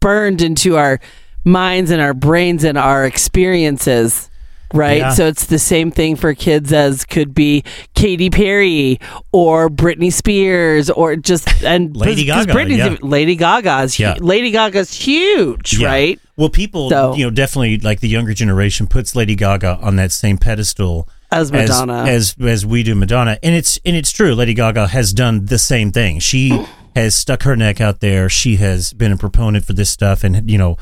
burned 0.00 0.42
into 0.42 0.76
our 0.76 1.00
minds 1.44 1.90
and 1.90 2.00
our 2.02 2.12
brains 2.14 2.62
and 2.64 2.76
our 2.76 3.06
experiences. 3.06 4.28
Right. 4.74 4.98
Yeah. 4.98 5.10
So 5.10 5.26
it's 5.26 5.46
the 5.46 5.58
same 5.58 5.90
thing 5.90 6.16
for 6.16 6.34
kids 6.34 6.72
as 6.72 7.04
could 7.04 7.34
be 7.34 7.62
Katy 7.94 8.30
Perry 8.30 8.98
or 9.32 9.68
Britney 9.70 10.12
Spears 10.12 10.90
or 10.90 11.16
just 11.16 11.48
and 11.62 11.96
Lady 11.96 12.26
'cause 12.26 12.46
Gaga, 12.46 12.58
Britney's 12.58 12.78
yeah. 12.78 12.96
Lady 13.00 13.36
Gaga's 13.36 13.96
hu- 13.96 14.02
Yeah. 14.02 14.14
Lady 14.20 14.50
Gaga's 14.50 14.92
huge, 14.92 15.78
Yeah. 15.78 15.86
right? 15.88 16.20
Well, 16.36 16.48
people, 16.50 16.90
So- 16.90 17.14
you 17.14 17.24
know, 17.24 17.30
definitely 17.30 17.78
like 17.78 18.00
the 18.00 18.08
younger 18.08 18.34
generation 18.34 18.86
puts 18.86 19.14
Lady 19.16 19.34
Gaga 19.36 19.78
on 19.80 19.96
that 19.96 20.12
same 20.12 20.36
pedestal 20.36 21.08
As 21.30 21.50
Madonna. 21.52 22.04
as 22.04 22.34
as, 22.40 22.66
we 22.66 22.82
do 22.82 22.94
Madonna, 22.94 23.38
and 23.42 23.54
it's 23.54 23.78
and 23.84 23.96
it's 23.96 24.10
true. 24.10 24.34
Lady 24.34 24.52
Gaga 24.54 24.88
has 24.88 25.12
done 25.12 25.46
the 25.46 25.58
same 25.58 25.92
thing. 25.92 26.18
She 26.18 26.66
has 26.96 27.14
stuck 27.14 27.44
her 27.44 27.56
neck 27.56 27.80
out 27.80 28.00
there. 28.00 28.28
She 28.28 28.56
has 28.56 28.92
been 28.92 29.12
a 29.12 29.16
proponent 29.16 29.64
for 29.64 29.72
this 29.74 29.90
stuff, 29.90 30.24
and 30.24 30.50
you 30.50 30.58
know, 30.58 30.76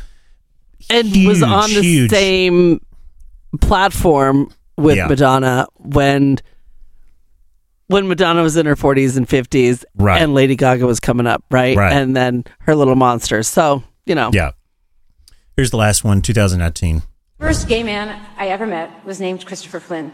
and 0.90 1.09
was 1.27 1.42
on 1.42 1.73
the 1.73 1.83
huge- 1.83 2.11
same 2.11 2.81
platform 3.61 4.51
with 4.76 4.97
Yeah. 4.97 5.07
Madonna 5.07 5.66
when 5.76 6.39
when 7.89 8.09
Madonna 8.09 8.43
was 8.43 8.57
in 8.57 8.64
her 8.66 8.76
40s 8.76 9.16
and 9.16 9.28
50s 9.28 9.85
Right. 9.97 10.20
and 10.20 10.33
Lady 10.35 10.57
Gaga 10.57 10.87
was 10.87 11.01
coming 11.01 11.26
up, 11.26 11.45
right? 11.51 11.76
Right. 11.76 11.93
And 11.93 12.16
then 12.16 12.45
her 12.61 12.74
little 12.74 12.95
monsters. 12.95 13.47
So, 13.47 13.83
you 14.07 14.14
know. 14.14 14.31
yeah. 14.33 14.53
Here's 15.57 15.70
the 15.70 15.76
last 15.76 16.03
one, 16.03 16.22
2019. 16.22 17.03
First 17.39 17.68
gay 17.68 17.83
man 17.83 18.20
I 18.39 18.49
ever 18.49 18.66
met 18.66 19.05
was 19.05 19.20
named 19.20 19.45
Christopher 19.45 19.81
Flynn. 19.81 20.12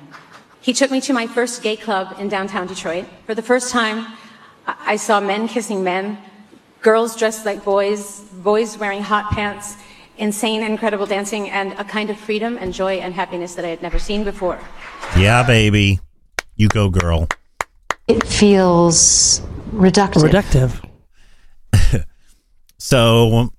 He 0.60 0.72
took 0.72 0.90
me 0.90 1.00
to 1.02 1.12
my 1.12 1.26
first 1.26 1.62
gay 1.62 1.76
club 1.76 2.16
in 2.18 2.28
downtown 2.28 2.66
Detroit. 2.66 3.06
For 3.24 3.34
the 3.34 3.42
first 3.42 3.70
time, 3.72 4.06
I 4.66 4.74
I 4.92 4.96
saw 4.96 5.20
men 5.20 5.48
kissing 5.48 5.82
men, 5.84 6.18
girls 6.82 7.16
dressed 7.16 7.46
like 7.46 7.64
boys, 7.64 8.20
boys 8.42 8.76
wearing 8.78 9.02
hot 9.02 9.30
pants, 9.30 9.76
insane, 10.20 10.62
incredible 10.62 11.06
dancing, 11.06 11.50
and 11.50 11.72
a 11.72 11.84
kind 11.84 12.10
of 12.10 12.18
freedom 12.18 12.56
and 12.58 12.72
joy 12.72 12.98
and 12.98 13.14
happiness 13.14 13.54
that 13.56 13.64
I 13.64 13.68
had 13.68 13.82
never 13.82 13.98
seen 13.98 14.22
before. 14.22 14.58
Yeah, 15.16 15.42
baby, 15.44 15.98
you 16.56 16.68
go, 16.68 16.90
girl. 16.90 17.26
It 18.06 18.24
feels 18.26 19.40
reductive. 19.72 20.22
Reductive. 20.30 20.84
So, 22.82 23.50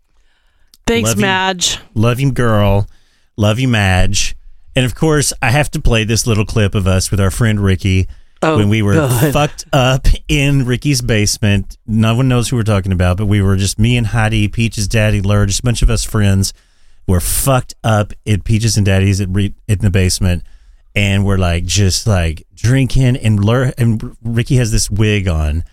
Thanks, 0.87 1.09
love 1.11 1.17
you- 1.17 1.21
Madge. 1.21 1.77
Love 1.93 2.19
you, 2.19 2.31
girl. 2.31 2.87
Love 3.37 3.59
you, 3.59 3.67
Madge. 3.67 4.35
And 4.75 4.83
of 4.83 4.95
course, 4.95 5.31
I 5.43 5.51
have 5.51 5.69
to 5.71 5.79
play 5.81 6.03
this 6.03 6.25
little 6.25 6.43
clip 6.45 6.73
of 6.73 6.87
us 6.87 7.11
with 7.11 7.19
our 7.19 7.29
friend 7.29 7.59
Ricky 7.59 8.07
Oh, 8.43 8.57
when 8.57 8.69
we 8.69 8.81
were 8.81 8.95
God. 8.95 9.33
fucked 9.33 9.65
up 9.71 10.07
in 10.27 10.65
Ricky's 10.65 11.01
basement. 11.01 11.77
No 11.85 12.15
one 12.15 12.27
knows 12.27 12.49
who 12.49 12.55
we're 12.55 12.63
talking 12.63 12.91
about, 12.91 13.17
but 13.17 13.27
we 13.27 13.41
were 13.41 13.55
just 13.55 13.77
me 13.77 13.97
and 13.97 14.07
Heidi, 14.07 14.47
Peach's 14.47 14.87
daddy, 14.87 15.21
Lur, 15.21 15.45
just 15.45 15.59
a 15.59 15.63
bunch 15.63 15.81
of 15.83 15.89
us 15.89 16.03
friends 16.03 16.51
We're 17.07 17.19
fucked 17.19 17.75
up 17.83 18.13
at 18.27 18.43
Peaches 18.43 18.77
and 18.77 18.85
Daddy's 18.85 19.21
at 19.21 19.29
re- 19.29 19.53
in 19.67 19.79
the 19.79 19.91
basement, 19.91 20.43
and 20.95 21.23
we're 21.25 21.37
like 21.37 21.65
just 21.65 22.07
like 22.07 22.43
drinking. 22.55 23.17
And 23.17 23.43
Lur 23.43 23.73
and 23.77 24.15
Ricky 24.23 24.55
has 24.57 24.71
this 24.71 24.89
wig 24.89 25.27
on, 25.27 25.63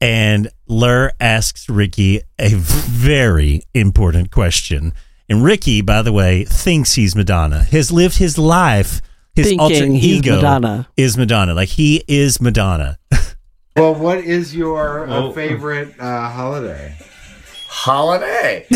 and 0.00 0.48
Lur 0.66 1.12
asks 1.20 1.68
Ricky 1.68 2.20
a 2.38 2.50
very 2.54 3.62
important 3.74 4.30
question. 4.30 4.92
And 5.28 5.44
Ricky, 5.44 5.80
by 5.80 6.02
the 6.02 6.12
way, 6.12 6.44
thinks 6.44 6.94
he's 6.94 7.14
Madonna. 7.14 7.62
Has 7.64 7.92
lived 7.92 8.18
his 8.18 8.36
life. 8.36 9.00
His 9.40 9.48
Thinking 9.48 9.60
alter 9.60 9.84
ego 10.06 10.36
Madonna. 10.36 10.88
is 10.96 11.16
Madonna. 11.16 11.54
Like 11.54 11.68
he 11.70 12.04
is 12.08 12.40
Madonna. 12.40 12.96
Well, 13.76 13.94
what 13.94 14.18
is 14.18 14.54
your 14.54 15.08
uh, 15.08 15.14
Oh. 15.16 15.32
favorite 15.32 15.94
uh, 15.98 16.28
holiday? 16.28 16.96
Holiday. 17.68 18.66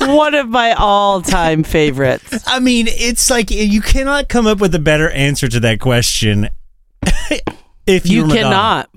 One 0.00 0.34
of 0.34 0.48
my 0.48 0.72
all-time 0.72 1.62
favorites. 1.64 2.44
I 2.46 2.60
mean, 2.60 2.86
it's 2.88 3.30
like 3.30 3.50
you 3.50 3.80
cannot 3.80 4.28
come 4.28 4.46
up 4.46 4.60
with 4.60 4.74
a 4.74 4.78
better 4.78 5.10
answer 5.10 5.48
to 5.48 5.60
that 5.60 5.80
question. 5.80 6.50
If 7.90 8.06
You 8.08 8.26
Madonna. 8.26 8.42
cannot. 8.42 8.90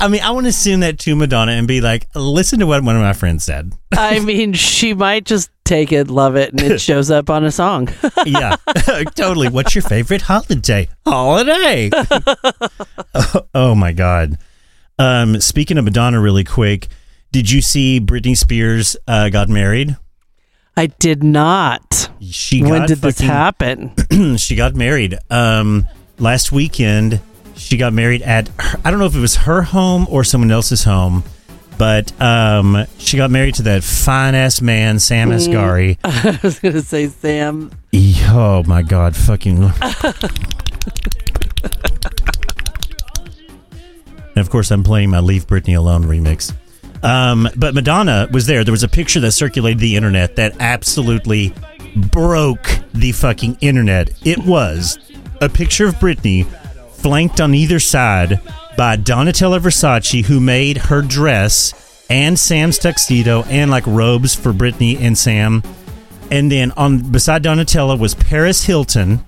I 0.00 0.08
mean, 0.08 0.22
I 0.22 0.30
want 0.30 0.46
to 0.46 0.52
send 0.52 0.82
that 0.82 0.98
to 1.00 1.14
Madonna 1.16 1.52
and 1.52 1.68
be 1.68 1.80
like, 1.80 2.08
listen 2.14 2.58
to 2.60 2.66
what 2.66 2.82
one 2.82 2.96
of 2.96 3.02
my 3.02 3.12
friends 3.12 3.44
said. 3.44 3.72
I 3.96 4.18
mean, 4.24 4.52
she 4.52 4.94
might 4.94 5.24
just 5.24 5.50
take 5.64 5.92
it, 5.92 6.08
love 6.08 6.36
it, 6.36 6.50
and 6.52 6.60
it 6.62 6.80
shows 6.80 7.10
up 7.10 7.30
on 7.30 7.44
a 7.44 7.50
song. 7.50 7.88
yeah, 8.26 8.56
totally. 9.14 9.48
What's 9.48 9.74
your 9.74 9.82
favorite 9.82 10.22
holiday? 10.22 10.88
Holiday. 11.06 11.90
oh, 13.14 13.46
oh 13.54 13.74
my 13.74 13.92
god. 13.92 14.38
Um, 14.98 15.40
speaking 15.40 15.78
of 15.78 15.84
Madonna, 15.84 16.20
really 16.20 16.44
quick, 16.44 16.88
did 17.30 17.50
you 17.50 17.60
see 17.60 18.00
Britney 18.00 18.36
Spears 18.36 18.96
uh, 19.06 19.28
got 19.28 19.48
married? 19.48 19.96
I 20.76 20.86
did 20.86 21.22
not. 21.24 22.08
She 22.20 22.62
when 22.62 22.80
got 22.80 22.88
did 22.88 22.98
this 22.98 23.18
happen? 23.18 23.92
she 24.38 24.54
got 24.54 24.74
married 24.76 25.18
um 25.28 25.88
last 26.18 26.52
weekend 26.52 27.20
she 27.58 27.76
got 27.76 27.92
married 27.92 28.22
at 28.22 28.48
her, 28.58 28.78
i 28.84 28.90
don't 28.90 28.98
know 29.00 29.06
if 29.06 29.14
it 29.14 29.20
was 29.20 29.36
her 29.36 29.62
home 29.62 30.06
or 30.08 30.24
someone 30.24 30.50
else's 30.50 30.84
home 30.84 31.22
but 31.76 32.12
um 32.20 32.86
she 32.98 33.16
got 33.16 33.30
married 33.30 33.54
to 33.54 33.62
that 33.62 33.82
fine 33.84 34.34
ass 34.34 34.60
man 34.60 34.98
sam 34.98 35.28
Mm. 35.30 35.36
asghari. 35.36 35.98
I 36.04 36.38
was 36.42 36.58
gonna 36.60 36.82
say 36.82 37.08
Sam. 37.08 37.70
oh 38.30 38.62
my 38.66 38.82
god 38.82 39.14
fucking 39.16 39.58
and 44.34 44.36
of 44.36 44.50
course 44.50 44.70
i'm 44.70 44.82
playing 44.84 45.10
my 45.10 45.20
leave 45.20 45.46
britney 45.46 45.76
alone 45.76 46.04
remix. 46.04 46.52
Um 47.02 47.48
but 47.56 47.74
madonna 47.74 48.28
was 48.32 48.46
there. 48.46 48.64
There 48.64 48.72
was 48.72 48.82
a 48.82 48.88
picture 48.88 49.20
that 49.20 49.30
circulated 49.32 49.78
the 49.78 49.94
internet 49.94 50.34
that 50.36 50.56
absolutely 50.58 51.54
broke 51.94 52.68
the 52.92 53.12
fucking 53.12 53.56
internet. 53.60 54.10
It 54.26 54.38
was 54.40 54.98
a 55.40 55.48
picture 55.48 55.86
of 55.86 55.94
britney 55.96 56.44
flanked 56.98 57.40
on 57.40 57.54
either 57.54 57.80
side 57.80 58.40
by 58.76 58.96
donatella 58.96 59.58
versace 59.58 60.24
who 60.24 60.40
made 60.40 60.76
her 60.76 61.02
dress 61.02 62.04
and 62.10 62.38
sam's 62.38 62.78
tuxedo 62.78 63.42
and 63.44 63.70
like 63.70 63.86
robes 63.86 64.34
for 64.34 64.52
britney 64.52 65.00
and 65.00 65.16
sam. 65.16 65.62
And 66.30 66.52
then 66.52 66.72
on 66.72 67.10
beside 67.10 67.42
donatella 67.42 67.98
was 67.98 68.14
paris 68.14 68.64
hilton 68.64 69.24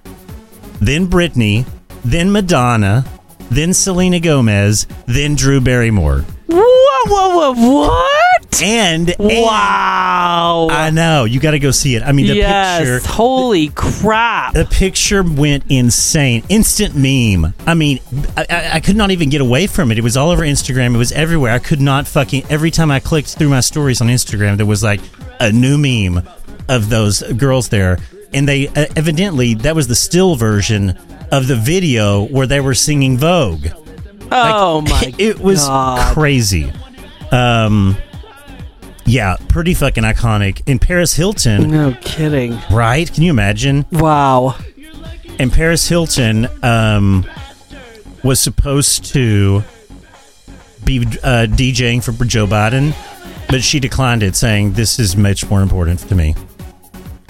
then 0.81 1.07
Britney, 1.07 1.67
then 2.05 2.33
Madonna, 2.33 3.05
then 3.51 3.75
Selena 3.75 4.21
Gomez, 4.21 4.87
then 5.07 5.35
Drew 5.35 5.61
Barrymore. 5.61 6.25
Whoa, 6.47 7.05
whoa, 7.07 7.53
whoa, 7.55 7.87
what? 7.87 8.63
And, 8.63 9.09
and- 9.09 9.19
wow, 9.45 10.69
I 10.71 10.91
know 10.91 11.25
you 11.25 11.41
got 11.41 11.53
to 11.53 11.59
go 11.59 11.71
see 11.71 11.95
it. 11.97 12.03
I 12.03 12.13
mean, 12.13 12.27
the 12.27 12.35
yes, 12.37 12.81
picture, 12.81 13.09
holy 13.13 13.69
crap! 13.69 14.55
the 14.55 14.65
picture 14.67 15.23
went 15.23 15.65
insane, 15.69 16.43
instant 16.49 16.95
meme. 16.95 17.55
I 17.67 17.75
mean, 17.75 18.01
I, 18.37 18.47
I, 18.51 18.71
I 18.75 18.81
could 18.81 18.97
not 18.97 19.11
even 19.13 19.31
get 19.31 19.41
away 19.41 19.67
from 19.67 19.91
it. 19.91 19.99
It 19.99 20.05
was 20.05 20.17
all 20.17 20.31
over 20.31 20.43
Instagram. 20.43 20.95
It 20.95 20.99
was 20.99 21.13
everywhere. 21.13 21.53
I 21.53 21.59
could 21.59 21.81
not 21.81 22.07
fucking. 22.07 22.45
Every 22.51 22.71
time 22.71 22.91
I 22.91 23.01
clicked 23.01 23.37
through 23.37 23.49
my 23.49 23.61
stories 23.61 24.01
on 24.01 24.09
Instagram, 24.09 24.57
there 24.57 24.67
was 24.67 24.83
like 24.83 25.01
a 25.39 25.51
new 25.53 25.79
meme 25.79 26.27
of 26.69 26.91
those 26.91 27.23
girls 27.35 27.69
there, 27.71 27.99
and 28.35 28.47
they 28.47 28.69
uh, 28.69 28.87
evidently 28.97 29.55
that 29.55 29.75
was 29.75 29.87
the 29.89 29.95
still 29.95 30.35
version 30.35 30.99
of 31.33 31.47
the 31.47 31.57
video 31.57 32.25
where 32.25 32.47
they 32.47 32.61
were 32.61 32.75
singing 32.75 33.17
Vogue. 33.19 33.67
Oh 34.33 34.81
my! 34.89 34.89
God. 35.11 35.15
It 35.21 35.39
was 35.41 35.67
God. 35.67 36.15
crazy. 36.15 36.73
Um, 37.33 37.97
yeah, 39.07 39.37
pretty 39.49 39.75
fucking 39.75 40.05
iconic. 40.05 40.63
In 40.69 40.79
Paris 40.79 41.15
Hilton, 41.15 41.71
No 41.71 41.97
kidding. 42.01 42.59
right? 42.71 43.13
Can 43.13 43.23
you 43.25 43.31
imagine? 43.31 43.87
Wow. 43.91 44.57
And 45.39 45.53
Paris 45.53 45.89
Hilton 45.89 46.47
um, 46.63 47.25
was 48.23 48.41
supposed 48.41 49.07
to 49.07 49.63
be 50.85 50.99
uh, 51.23 51.47
DJing 51.49 52.03
for 52.05 52.13
Joe 52.25 52.47
Biden, 52.47 52.95
but 53.49 53.63
she 53.63 53.81
declined 53.81 54.23
it, 54.23 54.37
saying, 54.37 54.75
"This 54.75 54.99
is 54.99 55.17
much 55.17 55.49
more 55.49 55.63
important 55.63 56.01
to 56.01 56.15
me." 56.15 56.35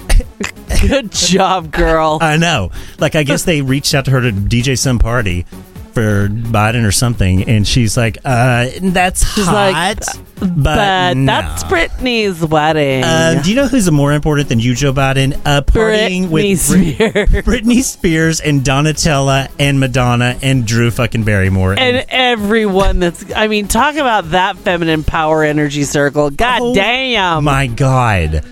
Good 0.88 1.12
job, 1.12 1.70
girl. 1.72 2.18
I 2.20 2.36
know. 2.36 2.70
Like, 2.98 3.14
I 3.14 3.22
guess 3.22 3.44
they 3.44 3.62
reached 3.62 3.94
out 3.94 4.04
to 4.06 4.10
her 4.12 4.20
to 4.20 4.32
DJ 4.32 4.78
some 4.78 4.98
party 4.98 5.44
for 5.92 6.28
Biden 6.28 6.86
or 6.86 6.92
something, 6.92 7.48
and 7.48 7.66
she's 7.66 7.96
like, 7.96 8.16
"Uh, 8.24 8.66
that's 8.80 9.26
She's 9.34 9.44
hot, 9.44 9.72
like, 9.72 9.98
but, 10.38 10.62
but 10.62 11.14
no." 11.16 11.26
that's 11.26 11.64
Britney's 11.64 12.44
wedding. 12.46 13.02
Uh, 13.02 13.40
do 13.42 13.50
you 13.50 13.56
know 13.56 13.66
who's 13.66 13.90
more 13.90 14.12
important 14.12 14.48
than 14.48 14.60
you, 14.60 14.76
Joe 14.76 14.92
Biden? 14.92 15.32
Uh, 15.44 15.62
partying 15.62 16.30
with 16.30 16.44
Britney 16.44 16.96
Brit- 16.96 17.28
Spears. 17.28 17.44
Britney 17.44 17.82
Spears 17.82 18.40
and 18.40 18.62
Donatella 18.62 19.50
and 19.58 19.80
Madonna 19.80 20.38
and 20.42 20.64
Drew 20.64 20.92
fucking 20.92 21.24
Barrymore. 21.24 21.74
and 21.76 22.06
everyone 22.08 23.00
that's 23.00 23.24
I 23.34 23.48
mean, 23.48 23.66
talk 23.66 23.96
about 23.96 24.30
that 24.30 24.58
feminine 24.58 25.02
power 25.02 25.42
energy 25.42 25.82
circle. 25.82 26.30
God 26.30 26.60
Oh, 26.62 26.72
damn. 26.74 27.42
My 27.42 27.66
God. 27.66 28.44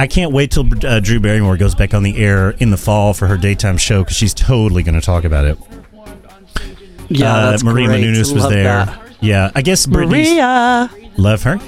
I 0.00 0.06
can't 0.06 0.32
wait 0.32 0.50
till 0.50 0.66
uh, 0.86 0.98
Drew 1.00 1.20
Barrymore 1.20 1.58
goes 1.58 1.74
back 1.74 1.92
on 1.92 2.02
the 2.02 2.16
air 2.16 2.50
in 2.52 2.70
the 2.70 2.78
fall 2.78 3.12
for 3.12 3.26
her 3.26 3.36
daytime 3.36 3.76
show 3.76 4.02
because 4.02 4.16
she's 4.16 4.32
totally 4.32 4.82
going 4.82 4.94
to 4.94 5.02
talk 5.04 5.24
about 5.24 5.44
it. 5.44 5.58
Yeah, 7.08 7.34
Uh, 7.34 7.50
that's 7.50 7.62
Maria 7.62 7.88
great. 7.88 8.04
Menounos 8.04 8.32
was 8.32 8.44
Love 8.44 8.50
there. 8.50 8.64
that. 8.86 9.02
Yeah, 9.20 9.50
I 9.54 9.60
guess 9.60 9.84
Britney's 9.86 10.30
Maria. 10.30 10.90
love 11.18 11.42
her. 11.42 11.58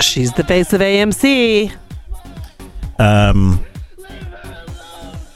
She's 0.00 0.32
the 0.34 0.44
face 0.44 0.72
of 0.72 0.80
AMC. 0.80 1.72
Um, 3.00 3.64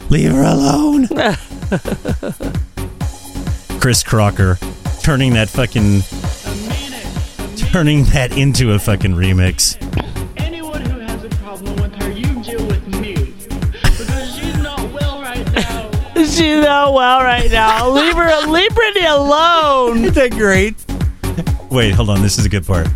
leave 0.09 0.31
her 0.31 0.45
alone. 0.45 1.09
Chris 3.81 4.05
Crocker 4.05 4.57
turning 5.03 5.33
that 5.35 5.49
fucking 5.49 6.03
turning 7.73 8.05
that 8.13 8.37
into 8.39 8.71
a 8.73 8.79
fucking 8.79 9.15
remix. 9.15 9.77
Now. 16.33 16.39
She's 16.39 16.65
not 16.65 16.95
well 16.95 17.21
right 17.23 17.51
now. 17.51 17.89
leave 17.91 18.15
her 18.15 18.47
leave 18.47 18.71
Britney 18.71 19.11
alone. 19.11 19.99
Isn't 19.99 20.15
that 20.15 20.31
great? 20.33 20.75
Wait, 21.71 21.93
hold 21.95 22.09
on. 22.11 22.23
This 22.23 22.39
is 22.39 22.47
a 22.47 22.49
good 22.49 22.67
part. 22.67 22.89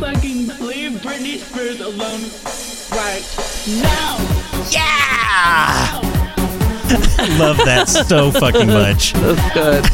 Fucking 0.00 0.48
leave 0.60 1.00
Britney 1.00 1.38
Spears 1.38 1.80
alone 1.80 2.22
right 2.92 3.22
now. 3.82 4.16
Yeah! 4.70 6.00
I 7.18 7.36
love 7.38 7.56
that 7.58 7.88
so 7.88 8.30
fucking 8.30 8.68
much. 8.68 9.12
That's 9.14 9.54
good. 9.54 9.84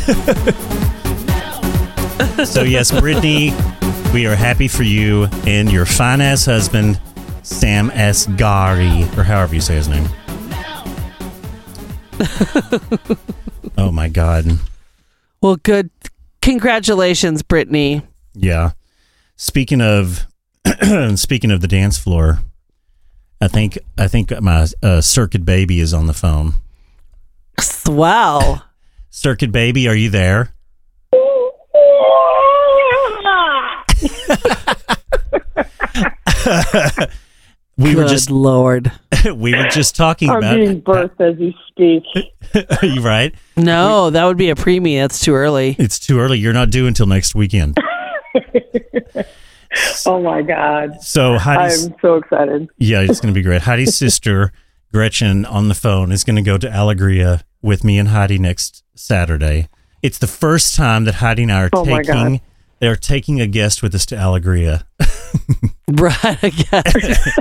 So 2.46 2.62
yes, 2.62 2.92
Britney, 2.92 3.52
we 4.12 4.26
are 4.26 4.34
happy 4.34 4.68
for 4.68 4.82
you 4.82 5.24
and 5.46 5.70
your 5.70 5.84
fine 5.84 6.20
ass 6.20 6.46
husband, 6.46 7.00
Sam 7.42 7.90
S. 7.90 8.26
Gari, 8.26 9.04
or 9.16 9.22
however 9.22 9.54
you 9.54 9.60
say 9.60 9.76
his 9.76 9.88
name. 9.88 10.08
oh 13.78 13.90
my 13.90 14.08
god. 14.08 14.46
Well, 15.40 15.56
good. 15.56 15.90
Congratulations, 16.42 17.42
Britney. 17.42 18.02
Yeah. 18.34 18.72
Speaking 19.36 19.80
of 19.80 20.26
speaking 21.16 21.50
of 21.50 21.60
the 21.60 21.68
dance 21.68 21.98
floor, 21.98 22.40
I 23.40 23.48
think 23.48 23.78
I 23.96 24.08
think 24.08 24.38
my 24.40 24.66
uh, 24.82 25.00
circuit 25.00 25.44
baby 25.44 25.80
is 25.80 25.94
on 25.94 26.06
the 26.06 26.14
phone. 26.14 26.54
Swell. 27.60 28.64
Circuit 29.10 29.50
baby, 29.50 29.88
are 29.88 29.94
you 29.94 30.10
there? 30.10 30.54
We 37.78 37.94
were 37.94 38.08
just 38.08 38.28
Lord. 38.28 38.90
we 39.36 39.54
were 39.54 39.68
just 39.68 39.94
talking 39.94 40.28
I'm 40.30 40.38
about. 40.38 40.56
being 40.56 40.82
birthed 40.82 41.20
as 41.20 41.38
you 41.38 41.52
speak. 41.68 42.02
Are 42.82 42.86
you 42.86 43.00
right? 43.02 43.32
No, 43.56 44.10
that 44.10 44.24
would 44.24 44.36
be 44.36 44.50
a 44.50 44.56
preemie. 44.56 45.00
That's 45.00 45.20
too 45.20 45.34
early. 45.34 45.76
It's 45.78 46.00
too 46.00 46.18
early. 46.18 46.38
You're 46.38 46.52
not 46.52 46.70
due 46.70 46.88
until 46.88 47.06
next 47.06 47.36
weekend. 47.36 47.78
oh 50.06 50.20
my 50.20 50.42
God. 50.42 51.00
So 51.00 51.38
Heidi's 51.38 51.86
I'm 51.86 51.94
so 52.02 52.16
excited. 52.16 52.68
yeah, 52.78 53.00
it's 53.02 53.20
going 53.20 53.32
to 53.32 53.38
be 53.38 53.44
great. 53.44 53.62
Heidi's 53.62 53.94
sister 53.94 54.52
Gretchen 54.92 55.44
on 55.44 55.68
the 55.68 55.74
phone 55.74 56.10
is 56.10 56.24
going 56.24 56.36
to 56.36 56.42
go 56.42 56.58
to 56.58 56.68
Alegria 56.68 57.42
with 57.62 57.84
me 57.84 57.96
and 57.98 58.08
Heidi 58.08 58.38
next 58.38 58.82
Saturday. 58.96 59.68
It's 60.02 60.18
the 60.18 60.26
first 60.26 60.74
time 60.74 61.04
that 61.04 61.16
Heidi 61.16 61.44
and 61.44 61.52
I 61.52 61.62
are 61.64 61.70
Oh 61.72 61.84
my 61.84 62.02
taking 62.02 62.38
God. 62.38 62.40
They're 62.80 62.96
taking 62.96 63.40
a 63.40 63.46
guest 63.46 63.82
with 63.82 63.94
us 63.94 64.06
to 64.06 64.16
Alegria. 64.16 64.84
Right, 65.90 66.38
I. 66.72 66.82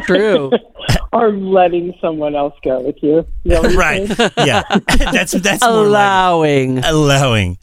True. 0.05 0.51
Or 1.11 1.31
letting 1.33 1.93
someone 1.99 2.33
else 2.35 2.53
go 2.63 2.79
with 2.79 2.95
you. 3.01 3.19
Is 3.19 3.25
that 3.45 3.61
what 3.61 3.71
you're 3.71 3.79
right. 3.79 4.09
Yeah. 4.47 4.63
that's 5.11 5.33
that's 5.33 5.61
more 5.61 5.71
like 5.71 5.88
Allowing. 5.88 6.77
allowing. 6.79 7.57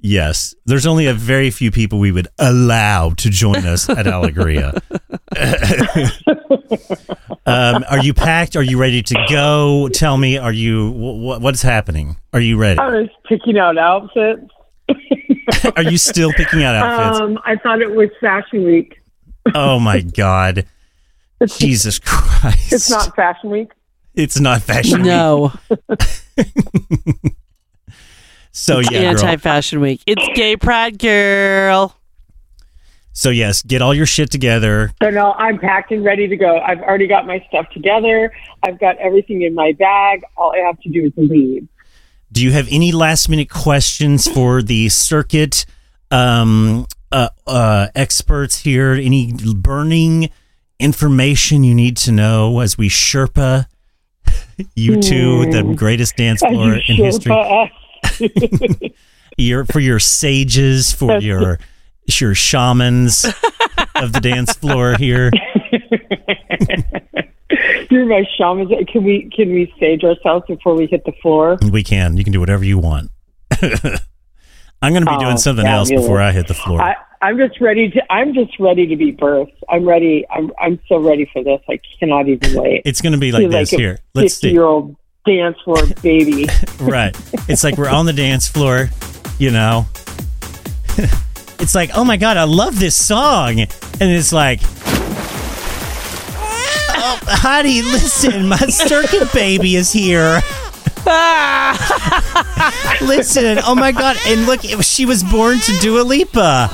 yes. 0.00 0.54
There's 0.64 0.86
only 0.86 1.06
a 1.06 1.14
very 1.14 1.50
few 1.52 1.70
people 1.70 2.00
we 2.00 2.10
would 2.10 2.26
allow 2.38 3.10
to 3.10 3.30
join 3.30 3.64
us 3.64 3.88
at 3.88 4.06
Alegria. 4.06 4.72
um, 7.46 7.84
are 7.88 8.02
you 8.02 8.12
packed? 8.14 8.56
Are 8.56 8.62
you 8.62 8.78
ready 8.78 9.02
to 9.02 9.26
go? 9.28 9.88
Tell 9.92 10.16
me, 10.16 10.36
are 10.38 10.52
you 10.52 10.90
wh- 10.92 11.40
what's 11.40 11.62
happening? 11.62 12.16
Are 12.32 12.40
you 12.40 12.56
ready? 12.56 12.78
I 12.80 12.88
was 12.88 13.08
picking 13.28 13.58
out 13.58 13.78
outfits. 13.78 14.50
Are 15.76 15.82
you 15.82 15.98
still 15.98 16.32
picking 16.32 16.62
out 16.62 16.74
outfits? 16.74 17.20
Um, 17.20 17.38
I 17.44 17.56
thought 17.56 17.80
it 17.80 17.90
was 17.90 18.10
Fashion 18.20 18.64
Week. 18.64 19.00
oh 19.54 19.78
my 19.78 20.00
god. 20.00 20.66
Jesus 21.46 21.98
Christ. 21.98 22.72
It's 22.72 22.90
not 22.90 23.14
Fashion 23.14 23.50
Week. 23.50 23.72
It's 24.14 24.40
not 24.40 24.62
fashion 24.62 25.02
week. 25.02 25.08
No. 25.08 25.52
So 28.56 28.78
yeah. 28.78 29.10
Anti 29.10 29.36
fashion 29.36 29.80
week. 29.80 30.00
It's 30.06 30.26
gay 30.34 30.56
pride 30.56 30.98
girl. 30.98 31.94
So 33.12 33.28
yes, 33.28 33.62
get 33.62 33.82
all 33.82 33.92
your 33.92 34.06
shit 34.06 34.30
together. 34.30 34.92
So 35.02 35.10
no, 35.10 35.32
I'm 35.32 35.58
packed 35.58 35.92
and 35.92 36.02
ready 36.02 36.26
to 36.26 36.36
go. 36.36 36.58
I've 36.60 36.80
already 36.80 37.06
got 37.06 37.26
my 37.26 37.44
stuff 37.48 37.68
together. 37.74 38.32
I've 38.62 38.80
got 38.80 38.96
everything 38.96 39.42
in 39.42 39.54
my 39.54 39.72
bag. 39.78 40.22
All 40.38 40.54
I 40.56 40.66
have 40.66 40.80
to 40.80 40.88
do 40.88 41.04
is 41.04 41.12
leave. 41.18 41.68
Do 42.32 42.42
you 42.42 42.52
have 42.52 42.68
any 42.70 42.92
last 42.92 43.28
minute 43.28 43.48
questions 43.48 44.28
for 44.28 44.62
the 44.62 44.88
circuit 44.88 45.64
um, 46.10 46.86
uh, 47.12 47.28
uh, 47.46 47.88
experts 47.94 48.60
here? 48.60 48.92
Any 48.92 49.32
burning 49.32 50.30
information 50.78 51.64
you 51.64 51.74
need 51.74 51.96
to 51.98 52.12
know 52.12 52.60
as 52.60 52.76
we 52.76 52.88
Sherpa 52.88 53.66
you 54.74 55.00
two, 55.00 55.50
the 55.50 55.74
greatest 55.76 56.16
dance 56.16 56.40
floor 56.40 56.74
in 56.74 56.96
history? 56.96 57.32
Sherpa 57.32 57.70
us. 58.20 58.90
Your 59.38 59.64
for 59.66 59.80
your 59.80 59.98
sages, 59.98 60.92
for 60.92 61.18
your 61.18 61.58
your 62.06 62.34
shamans 62.34 63.26
of 63.94 64.12
the 64.12 64.20
dance 64.20 64.54
floor 64.54 64.96
here. 64.96 65.30
You're 67.90 68.06
my 68.06 68.24
shaman. 68.36 68.68
Can 68.86 69.04
we 69.04 69.30
can 69.34 69.50
we 69.52 69.72
sage 69.78 70.02
ourselves 70.04 70.44
before 70.48 70.74
we 70.74 70.86
hit 70.86 71.04
the 71.04 71.12
floor? 71.22 71.56
We 71.70 71.82
can. 71.82 72.16
You 72.16 72.24
can 72.24 72.32
do 72.32 72.40
whatever 72.40 72.64
you 72.64 72.78
want. 72.78 73.10
I'm 74.82 74.92
going 74.92 75.04
to 75.04 75.10
be 75.10 75.18
doing 75.18 75.34
Oh, 75.34 75.36
something 75.36 75.66
else 75.66 75.90
before 75.90 76.20
I 76.20 76.32
hit 76.32 76.48
the 76.48 76.54
floor. 76.54 76.80
I, 76.82 76.94
I'm 77.22 77.38
just 77.38 77.60
ready 77.60 77.88
to. 77.90 78.12
I'm 78.12 78.34
just 78.34 78.58
ready 78.60 78.86
to 78.86 78.96
be 78.96 79.12
birthed. 79.12 79.56
I'm 79.68 79.86
ready. 79.88 80.24
I'm 80.30 80.52
I'm 80.60 80.78
so 80.88 80.98
ready 80.98 81.28
for 81.32 81.42
this. 81.42 81.60
I 81.68 81.80
cannot 81.98 82.28
even 82.28 82.54
wait. 82.60 82.82
It's 82.84 83.00
going 83.00 83.12
to 83.12 83.18
be 83.18 83.32
like 83.32 83.42
Feel 83.42 83.50
this 83.50 83.72
a 83.72 83.76
here. 83.76 83.98
Let's 84.14 84.34
see. 84.34 84.50
year 84.50 84.64
old 84.64 84.96
dance 85.24 85.56
floor 85.64 85.78
baby. 86.02 86.46
right. 86.80 87.16
It's 87.48 87.64
like 87.64 87.78
we're 87.78 87.88
on 87.88 88.06
the 88.06 88.12
dance 88.12 88.46
floor, 88.48 88.90
you 89.38 89.50
know. 89.50 89.86
it's 91.58 91.74
like, 91.74 91.90
oh 91.94 92.04
my 92.04 92.16
god, 92.16 92.36
I 92.36 92.44
love 92.44 92.78
this 92.78 92.94
song, 92.94 93.60
and 93.60 93.70
it's 94.00 94.32
like, 94.32 94.60
oh, 97.22 97.36
Heidi, 97.36 97.82
listen, 97.82 98.48
my 98.48 98.56
circuit 98.58 99.32
baby 99.32 99.76
is 99.76 99.92
here. 99.92 100.40
listen, 103.00 103.58
oh 103.64 103.74
my 103.76 103.92
god, 103.92 104.16
and 104.26 104.46
look, 104.46 104.64
it- 104.64 104.84
she 104.84 105.06
was 105.06 105.22
born 105.22 105.58
to 105.60 105.78
Dua 105.78 106.02
Lipa. 106.02 106.68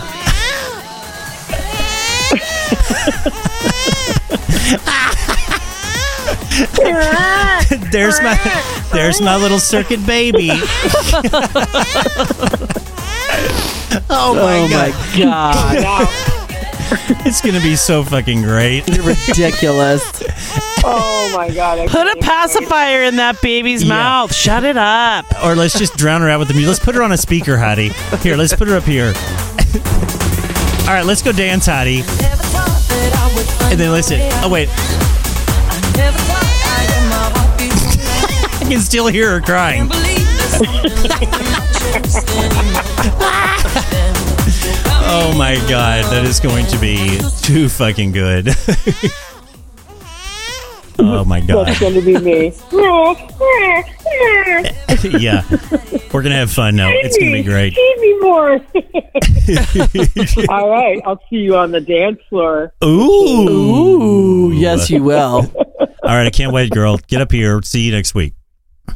there's 7.90 8.20
my 8.20 8.36
there's 8.92 9.20
my 9.20 9.36
little 9.36 9.58
circuit 9.58 10.04
baby. 10.06 10.50
oh 14.10 14.34
my 14.34 14.58
Oh 14.58 14.68
my 14.70 14.92
god. 15.18 16.41
God. 16.96 17.16
it's 17.26 17.40
gonna 17.40 17.60
be 17.60 17.76
so 17.76 18.02
fucking 18.04 18.42
great. 18.42 18.86
You're 18.88 19.04
ridiculous. 19.04 20.02
oh 20.84 21.30
my 21.34 21.50
god! 21.50 21.78
I 21.78 21.86
Put 21.86 22.06
a 22.08 22.14
can't 22.14 22.16
wait. 22.16 22.22
pacifier 22.24 23.02
in 23.04 23.16
that 23.16 23.40
baby's 23.42 23.82
Yeah. 23.82 23.88
mouth. 23.90 24.34
Shut 24.34 24.64
it 24.64 24.76
up. 24.76 25.26
Or 25.44 25.54
let's 25.54 25.78
just 25.78 25.96
drown 25.96 26.20
her 26.20 26.28
out 26.28 26.38
with 26.38 26.48
the 26.48 26.54
music. 26.54 26.68
Let's 26.68 26.84
put 26.84 26.94
her 26.94 27.02
on 27.02 27.12
a 27.12 27.16
speaker, 27.16 27.56
Heidi. 27.56 27.88
Here, 28.20 28.36
let's 28.36 28.54
put 28.54 28.68
her 28.68 28.76
up 28.76 28.84
here. 28.84 29.06
All 30.82 30.94
right, 30.94 31.04
let's 31.06 31.22
go 31.22 31.32
dance, 31.32 31.66
Heidi. 31.66 32.02
And 33.70 33.80
then 33.80 33.90
listen. 33.92 34.20
Oh 34.42 34.48
wait, 34.50 34.68
I 38.60 38.64
can 38.68 38.80
still 38.80 39.06
hear 39.06 39.30
her 39.30 39.40
crying. 39.40 39.88
Oh 45.14 45.36
my 45.36 45.56
god, 45.68 46.04
that 46.10 46.24
is 46.24 46.40
going 46.40 46.66
to 46.66 46.78
be 46.78 47.20
too 47.42 47.68
fucking 47.68 48.12
good. 48.12 48.48
oh 50.98 51.22
my 51.24 51.40
god. 51.40 51.66
That's 51.66 51.78
going 51.78 51.94
to 51.94 52.00
be 52.00 52.18
me. 52.18 52.52
yeah. 55.20 55.42
We're 56.12 56.22
going 56.22 56.32
to 56.32 56.38
have 56.38 56.50
fun 56.50 56.76
now. 56.76 56.88
It's 56.90 57.18
going 57.18 57.32
to 57.32 57.42
be 57.42 57.42
great. 57.42 57.74
Feed 57.74 57.96
me 58.00 58.18
more. 58.20 58.52
All 60.48 60.70
right, 60.70 61.00
I'll 61.04 61.20
see 61.28 61.36
you 61.36 61.56
on 61.56 61.72
the 61.72 61.80
dance 61.80 62.20
floor. 62.28 62.72
Ooh. 62.82 63.48
Ooh, 63.48 64.52
yes, 64.52 64.88
you 64.88 65.02
will. 65.02 65.52
All 66.02 66.16
right, 66.16 66.26
I 66.26 66.30
can't 66.30 66.52
wait, 66.52 66.70
girl. 66.70 66.98
Get 67.06 67.20
up 67.20 67.30
here. 67.32 67.60
See 67.62 67.82
you 67.82 67.92
next 67.92 68.14
week. 68.14 68.34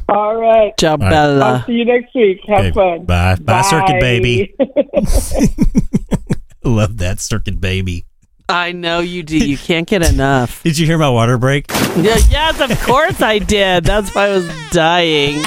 All 0.09 0.35
right. 0.35 0.73
Ciao, 0.79 0.95
right. 0.97 1.13
I'll 1.13 1.65
see 1.65 1.73
you 1.73 1.85
next 1.85 2.13
week. 2.15 2.39
Have 2.47 2.59
Okay, 2.65 2.71
fun. 2.71 3.05
bye. 3.05 3.35
Bye, 3.35 3.61
circuit 3.61 3.99
baby. 3.99 4.53
Love 6.63 6.97
that 6.97 7.19
circuit 7.19 7.59
baby. 7.61 8.05
I 8.49 8.71
know 8.71 8.99
you 8.99 9.23
do. 9.23 9.37
You 9.37 9.57
can't 9.57 9.87
get 9.87 10.09
enough. 10.09 10.63
Did 10.67 10.77
you 10.77 10.85
hear 10.85 10.97
my 10.97 11.09
water 11.09 11.37
break? 11.37 11.69
Yeah, 11.97 12.17
yes, 12.29 12.59
of 12.61 12.81
course 12.83 13.21
I 13.21 13.39
did. 13.39 13.83
That's 13.83 14.13
why 14.15 14.27
I 14.27 14.29
was 14.29 14.49
dying. 14.71 15.43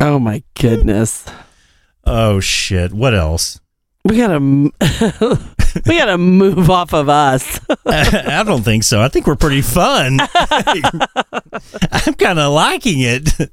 oh 0.00 0.18
my 0.18 0.42
goodness. 0.58 1.26
Oh 2.04 2.40
shit. 2.40 2.92
What 2.94 3.14
else? 3.14 3.60
We 4.04 4.16
gotta, 4.18 4.34
m- 4.34 4.72
we 5.84 5.98
gotta 5.98 6.16
move 6.18 6.70
off 6.70 6.92
of 6.94 7.08
us. 7.08 7.60
I 7.86 8.42
don't 8.44 8.62
think 8.62 8.84
so. 8.84 9.02
I 9.02 9.08
think 9.08 9.26
we're 9.26 9.36
pretty 9.36 9.62
fun. 9.62 10.18
I'm 11.92 12.14
kind 12.14 12.38
of 12.38 12.52
liking 12.52 13.00
it. 13.00 13.50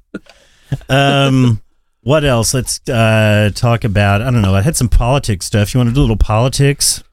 Um, 0.89 1.61
what 2.01 2.23
else? 2.23 2.53
Let's 2.53 2.79
uh, 2.89 3.51
talk 3.55 3.83
about. 3.83 4.21
I 4.21 4.31
don't 4.31 4.41
know. 4.41 4.55
I 4.55 4.61
had 4.61 4.75
some 4.75 4.89
politics 4.89 5.45
stuff. 5.45 5.73
You 5.73 5.79
want 5.79 5.89
to 5.89 5.93
do 5.93 5.99
a 5.99 6.03
little 6.03 6.15
politics? 6.17 7.03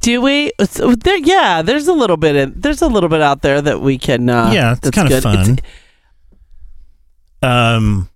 Do 0.00 0.20
we? 0.22 0.50
So 0.64 0.94
there, 0.94 1.18
yeah, 1.18 1.60
there's 1.62 1.86
a 1.88 1.92
little 1.92 2.16
bit. 2.16 2.34
In, 2.36 2.52
there's 2.58 2.80
a 2.82 2.88
little 2.88 3.08
bit 3.10 3.20
out 3.20 3.42
there 3.42 3.60
that 3.60 3.80
we 3.80 3.98
can. 3.98 4.28
Uh, 4.30 4.50
yeah, 4.52 4.72
it's 4.72 4.80
that's 4.80 4.94
kind 4.96 5.12
of 5.12 5.22
fun. 5.22 5.52
It's- 5.52 5.58
Um, 7.42 8.10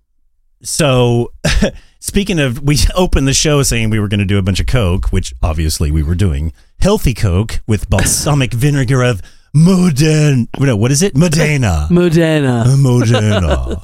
so 0.61 1.31
speaking 2.05 2.39
of, 2.39 2.61
we 2.61 2.77
opened 2.95 3.27
the 3.27 3.33
show 3.33 3.63
saying 3.63 3.89
we 3.89 3.99
were 3.99 4.07
going 4.07 4.19
to 4.19 4.25
do 4.25 4.37
a 4.37 4.41
bunch 4.41 4.59
of 4.59 4.67
Coke, 4.67 5.07
which 5.11 5.33
obviously 5.41 5.91
we 5.91 6.03
were 6.03 6.15
doing. 6.15 6.53
Healthy 6.79 7.13
Coke 7.13 7.61
with 7.67 7.89
balsamic 7.89 8.53
vinegar 8.53 9.03
of 9.03 9.21
Modena. 9.53 10.47
No, 10.59 10.75
what 10.75 10.91
is 10.91 11.01
it? 11.01 11.15
Modena. 11.15 11.87
Modena. 11.91 12.65
Modena. 12.77 13.81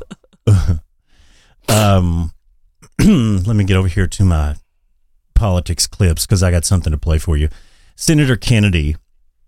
um, 1.68 2.32
let 3.00 3.56
me 3.56 3.64
get 3.64 3.78
over 3.78 3.88
here 3.88 4.08
to 4.08 4.24
my 4.24 4.56
politics 5.34 5.88
clips 5.88 6.26
because 6.26 6.44
I 6.44 6.52
got 6.52 6.66
something 6.66 6.92
to 6.92 6.98
play 6.98 7.18
for 7.18 7.38
you. 7.38 7.50
Senator 7.96 8.36
Kennedy, 8.36 8.98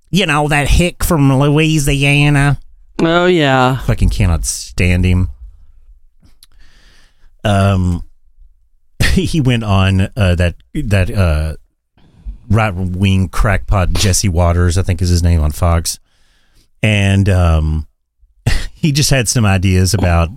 you 0.10 0.26
know 0.26 0.48
that 0.48 0.70
hick 0.70 1.04
from 1.04 1.32
Louisiana. 1.32 2.60
Oh 3.02 3.26
yeah. 3.26 3.80
Fucking 3.80 4.10
cannot 4.10 4.46
stand 4.46 5.06
him. 5.06 5.30
Um, 7.44 8.04
he 9.16 9.42
went 9.42 9.64
on 9.64 10.10
uh, 10.18 10.36
that 10.36 10.56
that 10.74 11.12
uh, 11.12 11.56
right 12.50 12.74
wing 12.74 13.30
crackpot 13.30 13.92
Jesse 13.94 14.30
Watters, 14.30 14.78
I 14.78 14.82
think 14.82 15.02
is 15.02 15.10
his 15.10 15.22
name 15.22 15.40
on 15.40 15.52
Fox, 15.52 16.00
and 16.82 17.30
um, 17.30 17.88
he 18.74 18.92
just 18.92 19.12
had 19.12 19.28
some 19.28 19.46
ideas 19.46 19.94
about 19.94 20.30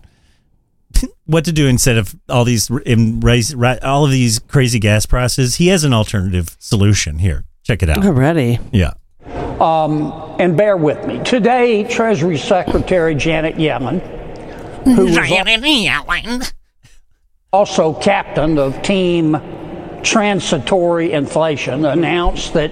what 1.24 1.46
to 1.46 1.52
do 1.52 1.66
instead 1.66 1.96
of 1.96 2.14
all 2.28 2.44
these 2.44 2.68
in 2.84 3.20
raise 3.20 3.54
right, 3.54 3.82
all 3.82 4.04
of 4.04 4.10
these 4.10 4.40
crazy 4.40 4.78
gas 4.78 5.06
prices. 5.06 5.54
He 5.54 5.68
has 5.68 5.84
an 5.84 5.94
alternative 5.94 6.54
solution. 6.58 7.18
Here, 7.18 7.44
check 7.62 7.82
it 7.82 7.88
out. 7.88 8.04
Already, 8.04 8.58
yeah. 8.72 8.92
Um, 9.58 10.12
and 10.38 10.54
bear 10.54 10.76
with 10.76 11.06
me. 11.06 11.24
Today, 11.24 11.84
Treasury 11.84 12.36
Secretary 12.36 13.14
Janet 13.14 13.56
Yellen, 13.56 14.02
who 14.84 15.06
was 15.06 15.16
also 17.56 17.94
captain 17.94 18.58
of 18.58 18.82
Team 18.82 19.40
Transitory 20.02 21.12
Inflation, 21.12 21.86
announced 21.86 22.52
that 22.52 22.70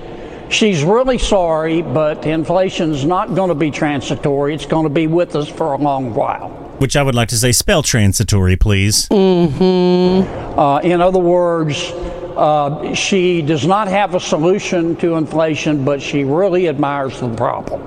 she's 0.50 0.84
really 0.84 1.16
sorry, 1.16 1.80
but 1.80 2.26
inflation's 2.26 3.06
not 3.06 3.34
going 3.34 3.48
to 3.48 3.54
be 3.54 3.70
transitory. 3.70 4.54
It's 4.54 4.66
going 4.66 4.84
to 4.84 4.90
be 4.90 5.06
with 5.06 5.36
us 5.36 5.48
for 5.48 5.72
a 5.72 5.78
long 5.78 6.12
while. 6.12 6.50
Which 6.80 6.96
I 6.96 7.02
would 7.02 7.14
like 7.14 7.30
to 7.30 7.38
say, 7.38 7.50
spell 7.52 7.82
transitory, 7.82 8.56
please. 8.56 9.08
Mm-hmm. 9.08 10.58
Uh, 10.58 10.80
in 10.80 11.00
other 11.00 11.18
words, 11.18 11.90
uh, 12.36 12.92
she 12.94 13.40
does 13.40 13.66
not 13.66 13.88
have 13.88 14.14
a 14.14 14.20
solution 14.20 14.96
to 14.96 15.14
inflation, 15.14 15.82
but 15.82 16.02
she 16.02 16.24
really 16.24 16.68
admires 16.68 17.18
the 17.20 17.34
problem. 17.34 17.80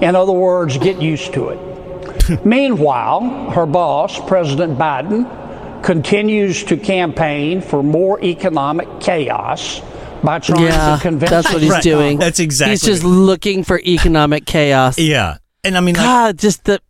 In 0.00 0.16
other 0.16 0.32
words, 0.32 0.78
get 0.78 1.02
used 1.02 1.34
to 1.34 1.50
it. 1.50 2.44
Meanwhile, 2.46 3.50
her 3.50 3.66
boss, 3.66 4.18
President 4.26 4.78
Biden, 4.78 5.39
continues 5.82 6.64
to 6.64 6.76
campaign 6.76 7.60
for 7.60 7.82
more 7.82 8.22
economic 8.22 8.88
chaos 9.00 9.80
by 10.22 10.38
trying 10.38 10.64
yeah, 10.64 10.96
to 10.96 11.02
convince 11.02 11.30
that's 11.30 11.52
what 11.52 11.62
he's 11.62 11.70
Right. 11.70 11.82
doing. 11.82 12.18
That's 12.18 12.40
exactly 12.40 12.72
He's 12.72 12.82
just 12.82 13.04
looking 13.04 13.64
for 13.64 13.80
economic 13.80 14.46
chaos. 14.46 14.98
Yeah, 15.10 15.38
and 15.64 15.76
I 15.76 15.80
mean, 15.80 15.94
like, 15.96 16.36
just 16.36 16.64
the 16.64 16.80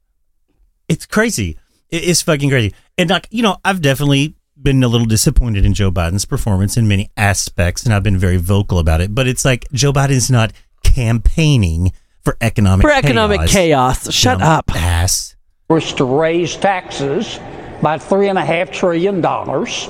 it's 0.88 1.06
crazy. 1.06 1.56
It's 1.90 2.22
fucking 2.22 2.50
crazy. 2.50 2.74
And 2.98 3.10
like, 3.10 3.26
you 3.30 3.42
know, 3.42 3.56
I've 3.64 3.80
definitely 3.80 4.34
been 4.60 4.82
a 4.82 4.88
little 4.88 5.06
disappointed 5.06 5.64
in 5.64 5.72
Joe 5.72 5.90
Biden's 5.90 6.24
performance 6.24 6.76
in 6.76 6.86
many 6.88 7.10
aspects, 7.16 7.84
and 7.84 7.94
I've 7.94 8.02
been 8.02 8.18
very 8.18 8.36
vocal 8.36 8.78
about 8.78 9.00
it. 9.00 9.14
But 9.14 9.26
it's 9.26 9.44
like 9.44 9.66
Joe 9.72 9.92
Biden's 9.92 10.30
not 10.30 10.52
campaigning 10.82 11.92
for 12.22 12.36
economic 12.40 12.82
for 12.82 12.92
economic 12.92 13.48
chaos. 13.48 14.12
Shut 14.12 14.42
up. 14.42 14.70
Ass. 14.74 15.36
Was 15.70 15.92
to 15.92 16.04
raise 16.04 16.56
taxes 16.56 17.38
by 17.80 17.96
three 17.96 18.28
and 18.28 18.36
a 18.36 18.44
half 18.44 18.72
trillion 18.72 19.20
dollars 19.20 19.88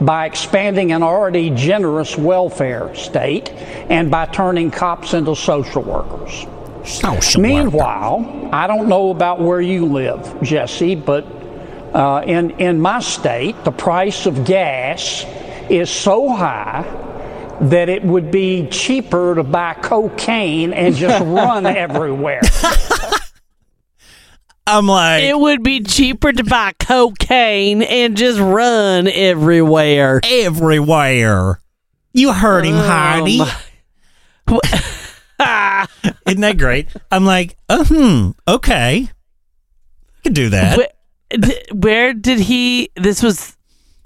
by 0.00 0.24
expanding 0.24 0.90
an 0.92 1.02
already 1.02 1.50
generous 1.50 2.16
welfare 2.16 2.94
state 2.94 3.50
and 3.90 4.10
by 4.10 4.24
turning 4.24 4.70
cops 4.70 5.12
into 5.12 5.36
social 5.36 5.82
workers. 5.82 6.46
Meanwhile, 7.36 8.48
I 8.52 8.66
don't 8.66 8.88
know 8.88 9.10
about 9.10 9.38
where 9.38 9.60
you 9.60 9.84
live, 9.84 10.40
Jesse, 10.42 10.94
but 10.94 11.26
uh, 11.92 12.22
in 12.26 12.52
in 12.52 12.80
my 12.80 13.00
state, 13.00 13.62
the 13.64 13.72
price 13.72 14.24
of 14.24 14.46
gas 14.46 15.26
is 15.68 15.90
so 15.90 16.30
high 16.30 16.86
that 17.60 17.90
it 17.90 18.02
would 18.02 18.30
be 18.30 18.66
cheaper 18.68 19.34
to 19.34 19.42
buy 19.42 19.74
cocaine 19.74 20.72
and 20.72 20.94
just 20.94 21.22
run 21.26 21.66
everywhere. 21.66 22.40
I'm 24.68 24.86
like, 24.86 25.22
it 25.24 25.38
would 25.38 25.62
be 25.62 25.80
cheaper 25.82 26.32
to 26.32 26.44
buy 26.44 26.72
cocaine 26.78 27.82
and 27.82 28.16
just 28.16 28.38
run 28.38 29.08
everywhere. 29.08 30.20
Everywhere. 30.24 31.60
You 32.12 32.32
heard 32.32 32.64
him, 32.66 32.74
Heidi. 32.76 33.40
Isn't 36.26 36.40
that 36.40 36.56
great? 36.58 36.88
I'm 37.10 37.24
like, 37.24 37.56
uh, 37.68 37.84
hmm, 37.86 38.30
okay. 38.46 39.08
I 39.08 40.20
could 40.22 40.34
do 40.34 40.48
that. 40.50 40.76
Where, 40.76 40.88
where 41.72 42.14
did 42.14 42.40
he? 42.40 42.90
This 42.96 43.22
was 43.22 43.56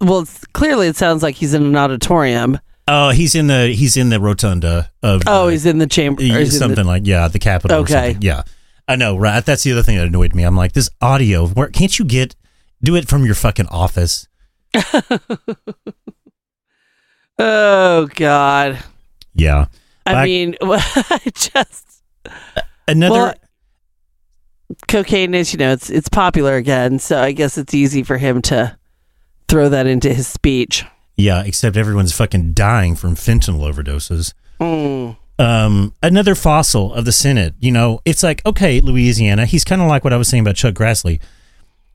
well. 0.01 0.27
Clearly, 0.53 0.89
it 0.89 0.97
sounds 0.97 1.23
like 1.23 1.35
he's 1.37 1.55
in 1.55 1.65
an 1.65 1.77
auditorium. 1.77 2.59
Oh, 2.89 3.11
he's 3.11 3.35
in 3.35 3.47
the 3.47 3.69
he's 3.69 3.97
in 3.97 4.11
the 4.11 4.21
rotunda 4.21 4.91
of 5.03 5.23
Oh, 5.27 5.49
he's 5.49 5.65
in 5.67 5.79
the 5.79 5.87
chamber. 5.87 6.21
he's 6.23 6.33
in 6.35 6.45
the- 6.45 6.51
something 6.51 6.85
like 6.85 7.07
yeah, 7.07 7.29
the 7.29 7.39
Capitol. 7.39 7.79
or 7.79 7.81
Okay. 7.83 7.93
something. 8.13 8.23
yeah, 8.23 8.43
I 8.89 8.97
know. 8.97 9.16
Right, 9.16 9.45
that's 9.45 9.62
the 9.62 9.72
other 9.72 9.83
thing 9.83 9.97
that 9.97 10.07
annoyed 10.07 10.35
me. 10.35 10.43
I'm 10.43 10.57
like, 10.57 10.72
this 10.72 10.91
audio. 11.01 11.47
Where 11.47 11.68
can't 11.68 11.99
you 11.99 12.05
get 12.05 12.35
do 12.83 12.97
it 12.97 13.09
from 13.09 13.24
your 13.24 13.35
fucking 13.35 13.66
office? 13.68 14.28
oh 17.39 18.09
God. 18.14 18.78
Yeah, 19.35 19.66
I 20.07 20.12
Back- 20.12 20.24
mean, 20.24 20.57
I 20.62 21.20
just 21.35 22.03
another. 22.87 23.14
well, 23.14 23.35
cocaine 24.89 25.35
is 25.35 25.53
you 25.53 25.59
know 25.59 25.72
it's 25.72 25.89
it's 25.91 26.09
popular 26.09 26.57
again, 26.57 26.99
so 26.99 27.20
I 27.20 27.33
guess 27.33 27.57
it's 27.57 27.72
easy 27.74 28.03
for 28.03 28.18
him 28.18 28.43
to 28.43 28.76
throw 29.49 29.68
that 29.70 29.87
into 29.87 30.12
his 30.12 30.26
speech. 30.26 30.85
yeah, 31.16 31.43
except 31.45 31.76
everyone's 31.76 32.12
fucking 32.12 32.53
dying 32.53 32.95
from 32.97 33.14
fentanyl 33.14 33.70
overdoses. 33.70 34.35
Mm. 34.61 35.16
Um, 35.39 35.95
another 36.03 36.35
fossil 36.35 36.93
of 36.95 37.05
the 37.05 37.12
Senate. 37.12 37.55
You 37.59 37.72
know, 37.72 38.01
it's 38.05 38.22
like 38.22 38.45
okay, 38.47 38.80
Louisiana. 38.80 39.47
He's 39.47 39.64
kind 39.64 39.83
of 39.83 39.89
like 39.89 40.05
what 40.05 40.12
I 40.12 40.16
was 40.16 40.28
saying 40.28 40.43
about 40.43 40.57
Chuck 40.57 40.74
Grassley. 40.74 41.20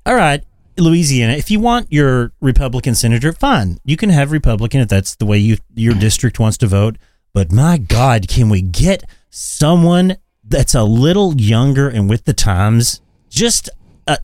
All 0.05 0.15
right, 0.15 0.43
Louisiana. 0.77 1.33
If 1.33 1.51
you 1.51 1.59
want 1.59 1.91
your 1.91 2.31
Republican 2.41 2.95
senator, 2.95 3.33
fine. 3.33 3.79
You 3.85 3.97
can 3.97 4.09
have 4.09 4.31
Republican 4.31 4.81
if 4.81 4.87
that's 4.87 5.15
the 5.15 5.25
way 5.25 5.37
you 5.37 5.57
your 5.75 5.93
district 5.93 6.39
wants 6.39 6.57
to 6.59 6.67
vote. 6.67 6.97
But 7.33 7.51
my 7.51 7.77
God, 7.77 8.27
can 8.27 8.49
we 8.49 8.61
get 8.61 9.03
someone 9.29 10.17
that's 10.43 10.73
a 10.73 10.83
little 10.83 11.35
younger 11.35 11.87
and 11.89 12.09
with 12.09 12.25
the 12.25 12.33
times? 12.33 13.01
Just 13.29 13.69
a, 14.07 14.17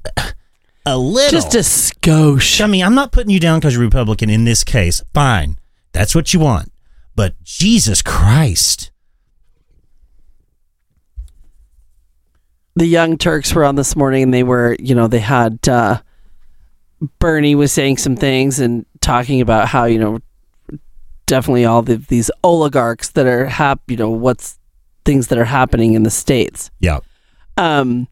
a 0.85 0.97
little. 0.97 1.31
Just 1.31 1.53
a 1.55 1.59
skosh. 1.59 2.63
I 2.63 2.67
mean, 2.67 2.83
I'm 2.83 2.95
not 2.95 3.11
putting 3.11 3.29
you 3.29 3.39
down 3.39 3.59
because 3.59 3.75
you're 3.75 3.83
Republican 3.83 4.29
in 4.29 4.45
this 4.45 4.63
case. 4.63 5.03
Fine. 5.13 5.57
That's 5.91 6.15
what 6.15 6.33
you 6.33 6.39
want. 6.39 6.71
But 7.15 7.41
Jesus 7.43 8.01
Christ. 8.01 8.91
The 12.75 12.85
Young 12.87 13.17
Turks 13.17 13.53
were 13.53 13.63
on 13.63 13.75
this 13.75 13.95
morning 13.95 14.23
and 14.23 14.33
they 14.33 14.43
were, 14.43 14.75
you 14.79 14.95
know, 14.95 15.07
they 15.07 15.19
had 15.19 15.67
uh, 15.69 16.01
Bernie 17.19 17.55
was 17.55 17.71
saying 17.71 17.97
some 17.97 18.15
things 18.15 18.59
and 18.59 18.85
talking 19.01 19.41
about 19.41 19.67
how, 19.67 19.85
you 19.85 19.99
know, 19.99 20.19
definitely 21.25 21.65
all 21.65 21.81
the, 21.81 21.97
these 21.97 22.31
oligarchs 22.43 23.09
that 23.11 23.25
are 23.27 23.45
hap, 23.45 23.79
you 23.87 23.97
know, 23.97 24.09
what's 24.09 24.57
things 25.05 25.27
that 25.27 25.37
are 25.37 25.45
happening 25.45 25.93
in 25.93 26.03
the 26.03 26.09
states. 26.09 26.71
Yeah. 26.79 26.99
Um, 27.57 28.07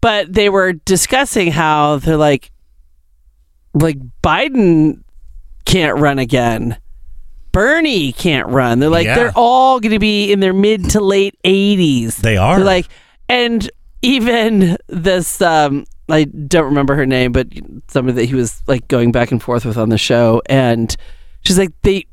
but 0.00 0.32
they 0.32 0.48
were 0.50 0.72
discussing 0.74 1.50
how 1.52 1.96
they're 1.96 2.16
like, 2.16 2.50
like 3.72 3.98
Biden 4.22 5.02
can't 5.64 5.98
run 5.98 6.18
again. 6.18 6.76
Bernie 7.52 8.12
can't 8.12 8.48
run. 8.48 8.80
They're 8.80 8.90
like 8.90 9.06
Yeah. 9.06 9.14
they're 9.14 9.32
all 9.34 9.80
going 9.80 9.92
to 9.92 9.98
be 9.98 10.30
in 10.32 10.40
their 10.40 10.52
mid 10.52 10.90
to 10.90 11.00
late 11.00 11.38
80s. 11.44 12.16
They 12.16 12.36
are. 12.36 12.56
They're 12.56 12.64
like 12.64 12.88
and 13.28 13.70
even 14.04 14.76
this 14.88 15.40
um 15.40 15.84
I 16.08 16.24
don't 16.24 16.66
remember 16.66 16.94
her 16.96 17.06
name, 17.06 17.32
but 17.32 17.48
somebody 17.88 18.16
that 18.16 18.26
he 18.26 18.34
was 18.34 18.62
like 18.66 18.86
going 18.88 19.10
back 19.10 19.32
and 19.32 19.42
forth 19.42 19.64
with 19.64 19.78
on 19.78 19.88
the 19.88 19.96
show 19.96 20.42
and 20.46 20.94
she's 21.42 21.58
like 21.58 21.70
they 21.82 22.04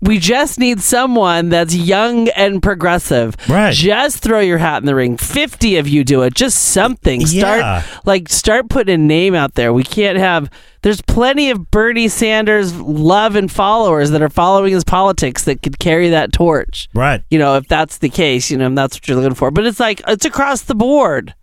we 0.00 0.18
just 0.18 0.58
need 0.60 0.80
someone 0.80 1.48
that's 1.48 1.74
young 1.74 2.28
and 2.28 2.62
progressive. 2.62 3.34
Right. 3.48 3.74
Just 3.74 4.22
throw 4.22 4.38
your 4.40 4.58
hat 4.58 4.78
in 4.82 4.86
the 4.86 4.94
ring. 4.94 5.16
50 5.16 5.76
of 5.78 5.88
you 5.88 6.04
do 6.04 6.22
it. 6.22 6.34
Just 6.34 6.58
something. 6.58 7.26
Start 7.26 7.58
Yeah. 7.60 7.82
like 8.04 8.28
start 8.28 8.68
putting 8.68 8.94
a 8.94 8.98
name 8.98 9.34
out 9.34 9.54
there. 9.54 9.72
We 9.72 9.82
can't 9.82 10.18
have 10.18 10.50
there's 10.82 11.02
plenty 11.02 11.50
of 11.50 11.72
Bernie 11.72 12.06
Sanders 12.06 12.72
love 12.80 13.34
and 13.34 13.50
followers 13.50 14.10
that 14.10 14.22
are 14.22 14.28
following 14.28 14.72
his 14.72 14.84
politics 14.84 15.44
that 15.44 15.62
could 15.62 15.80
carry 15.80 16.10
that 16.10 16.32
torch. 16.32 16.88
Right. 16.94 17.22
You 17.30 17.40
know, 17.40 17.56
if 17.56 17.66
that's 17.66 17.98
the 17.98 18.08
case, 18.08 18.50
you 18.50 18.56
know, 18.56 18.66
and 18.66 18.78
that's 18.78 18.94
what 18.96 19.08
you're 19.08 19.16
looking 19.16 19.34
for. 19.34 19.50
But 19.50 19.66
it's 19.66 19.80
like 19.80 20.00
it's 20.06 20.24
across 20.24 20.62
the 20.62 20.76
board. 20.76 21.34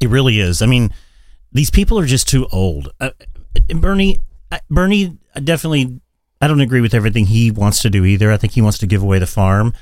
It 0.00 0.08
really 0.08 0.40
is. 0.40 0.62
I 0.62 0.66
mean, 0.66 0.90
these 1.52 1.70
people 1.70 1.98
are 1.98 2.06
just 2.06 2.28
too 2.28 2.46
old. 2.50 2.88
Uh, 2.98 3.10
Bernie, 3.68 4.18
uh, 4.50 4.58
Bernie, 4.70 5.18
definitely. 5.42 6.00
I 6.40 6.46
don't 6.48 6.60
agree 6.60 6.80
with 6.80 6.94
everything 6.94 7.26
he 7.26 7.50
wants 7.50 7.80
to 7.82 7.90
do 7.90 8.04
either. 8.04 8.30
I 8.32 8.36
think 8.36 8.52
he 8.54 8.62
wants 8.62 8.78
to 8.78 8.86
give 8.86 9.02
away 9.02 9.18
the 9.18 9.26
farm, 9.26 9.72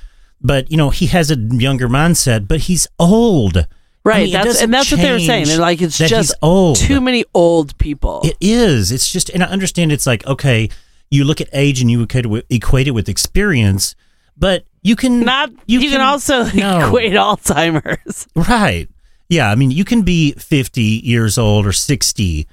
but 0.40 0.70
you 0.70 0.76
know 0.76 0.90
he 0.90 1.06
has 1.06 1.30
a 1.30 1.36
younger 1.36 1.88
mindset. 1.88 2.46
But 2.48 2.60
he's 2.60 2.86
old, 2.98 3.56
I 3.58 3.66
Right. 4.04 4.24
mean, 4.24 4.32
that's 4.32 4.60
and 4.60 4.72
that's 4.74 4.90
what 4.90 5.00
they 5.00 5.10
were 5.12 5.18
saying. 5.20 5.46
They're 5.46 5.58
like 5.58 5.80
it's 5.80 5.96
just 5.98 6.34
old. 6.42 6.76
too 6.76 7.00
many 7.00 7.24
old 7.34 7.76
people. 7.78 8.20
It 8.24 8.36
is. 8.40 8.90
It's 8.92 9.10
just, 9.10 9.28
and 9.30 9.42
I 9.42 9.46
understand 9.46 9.92
it's 9.92 10.06
like, 10.06 10.26
okay, 10.26 10.68
you 11.10 11.24
look 11.24 11.40
at 11.40 11.48
age 11.52 11.80
and 11.80 11.90
you 11.90 12.02
equate 12.02 12.24
it 12.24 12.28
with, 12.28 12.44
equate 12.50 12.88
it 12.88 12.92
with 12.92 13.08
experience, 13.08 13.94
but 14.36 14.64
you 14.82 14.96
can 14.96 15.20
not. 15.20 15.50
You, 15.66 15.78
can, 15.80 16.00
also 16.00 16.44
No. 16.52 16.86
equate 16.86 17.12
Alzheimer's. 17.12 18.26
Right. 18.34 18.88
Yeah. 19.28 19.50
I 19.50 19.54
mean, 19.54 19.70
you 19.70 19.84
can 19.84 20.02
be 20.02 20.32
50 20.32 20.82
years 20.82 21.38
old 21.38 21.64
or 21.66 21.72
60 21.72 22.48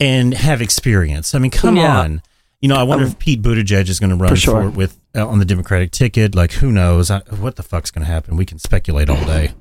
and 0.00 0.32
have 0.34 0.62
experience. 0.62 1.34
I 1.34 1.38
mean, 1.38 1.50
come 1.50 1.76
Yeah. 1.76 2.00
on. 2.00 2.22
You 2.64 2.68
know, 2.68 2.76
I 2.76 2.82
wonder 2.82 3.04
if 3.04 3.18
Pete 3.18 3.42
Buttigieg 3.42 3.90
is 3.90 4.00
going 4.00 4.08
to 4.08 4.16
run 4.16 4.30
For 4.30 4.36
sure. 4.36 4.62
for 4.62 4.70
with 4.70 4.98
uh, 5.14 5.28
on 5.28 5.38
the 5.38 5.44
Democratic 5.44 5.90
ticket. 5.90 6.34
Like, 6.34 6.52
who 6.52 6.72
knows? 6.72 7.10
I, 7.10 7.18
what 7.18 7.56
the 7.56 7.62
fuck's 7.62 7.90
going 7.90 8.06
to 8.06 8.10
happen? 8.10 8.38
We 8.38 8.46
can 8.46 8.58
speculate 8.58 9.10
all 9.10 9.22
day. 9.26 9.52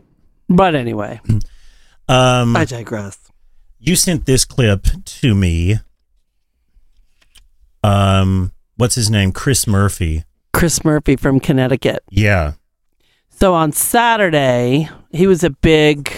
But 0.47 0.73
anyway, 0.73 1.19
Um, 2.07 2.55
I 2.55 2.63
digress. 2.63 3.17
You 3.77 3.97
sent 3.97 4.25
this 4.25 4.45
clip 4.45 4.87
to 5.03 5.35
me. 5.35 5.79
Um, 7.83 8.53
what's 8.77 8.95
his 8.95 9.09
name? 9.09 9.33
Chris 9.33 9.67
Murphy. 9.67 10.23
Chris 10.53 10.85
Murphy 10.85 11.17
from 11.17 11.41
Connecticut. 11.41 12.03
Yeah. 12.09 12.53
So 13.31 13.53
on 13.53 13.73
Saturday, 13.73 14.87
he 15.11 15.27
was 15.27 15.43
a 15.43 15.49
big 15.49 16.09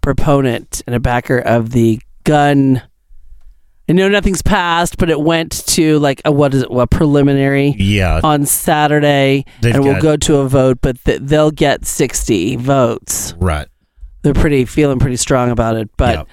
proponent 0.00 0.82
and 0.88 0.96
a 0.96 1.00
backer 1.00 1.38
of 1.38 1.70
the 1.70 2.00
gun. 2.24 2.82
I 3.88 3.92
know 3.92 4.08
nothing's 4.08 4.42
passed, 4.42 4.98
but 4.98 5.10
it 5.10 5.20
went 5.20 5.64
to 5.68 5.98
like 6.00 6.20
a 6.24 6.32
what 6.32 6.52
is 6.54 6.62
it? 6.62 6.70
What 6.70 6.90
preliminary? 6.90 7.74
Yeah. 7.78 8.20
On 8.24 8.44
Saturday, 8.44 9.44
They've 9.60 9.74
and 9.76 9.84
will 9.84 9.92
got- 9.94 10.02
go 10.02 10.16
to 10.16 10.36
a 10.38 10.48
vote, 10.48 10.78
but 10.80 11.02
th- 11.04 11.20
they'll 11.22 11.52
get 11.52 11.84
sixty 11.86 12.56
votes. 12.56 13.34
Right. 13.38 13.68
They're 14.22 14.34
pretty 14.34 14.64
feeling 14.64 14.98
pretty 14.98 15.16
strong 15.16 15.50
about 15.50 15.76
it. 15.76 15.88
But 15.96 16.26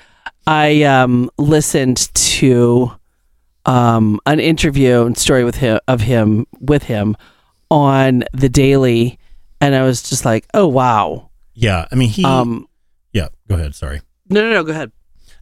I 0.48 0.82
um, 0.84 1.30
listened 1.38 2.12
to 2.16 2.92
um, 3.68 4.20
an 4.26 4.40
interview 4.40 5.04
and 5.06 5.16
story 5.18 5.44
with 5.44 5.56
him 5.56 5.80
of 5.88 6.02
him 6.02 6.48
with 6.60 6.84
him 6.84 7.16
on 7.70 8.24
the 8.34 8.50
Daily, 8.50 9.20
and 9.62 9.76
I 9.76 9.84
was 9.84 10.02
just 10.02 10.26
like, 10.26 10.48
oh 10.56 10.68
wow. 10.68 11.30
Yeah. 11.54 11.86
I 11.92 11.96
mean, 11.96 12.10
he. 12.10 12.26
Um, 12.26 12.68
yeah. 13.12 13.28
Go 13.48 13.56
ahead. 13.56 13.76
Sorry. 13.76 14.02
No, 14.30 14.42
no, 14.42 14.50
no. 14.54 14.64
Go 14.64 14.72
ahead. 14.72 14.92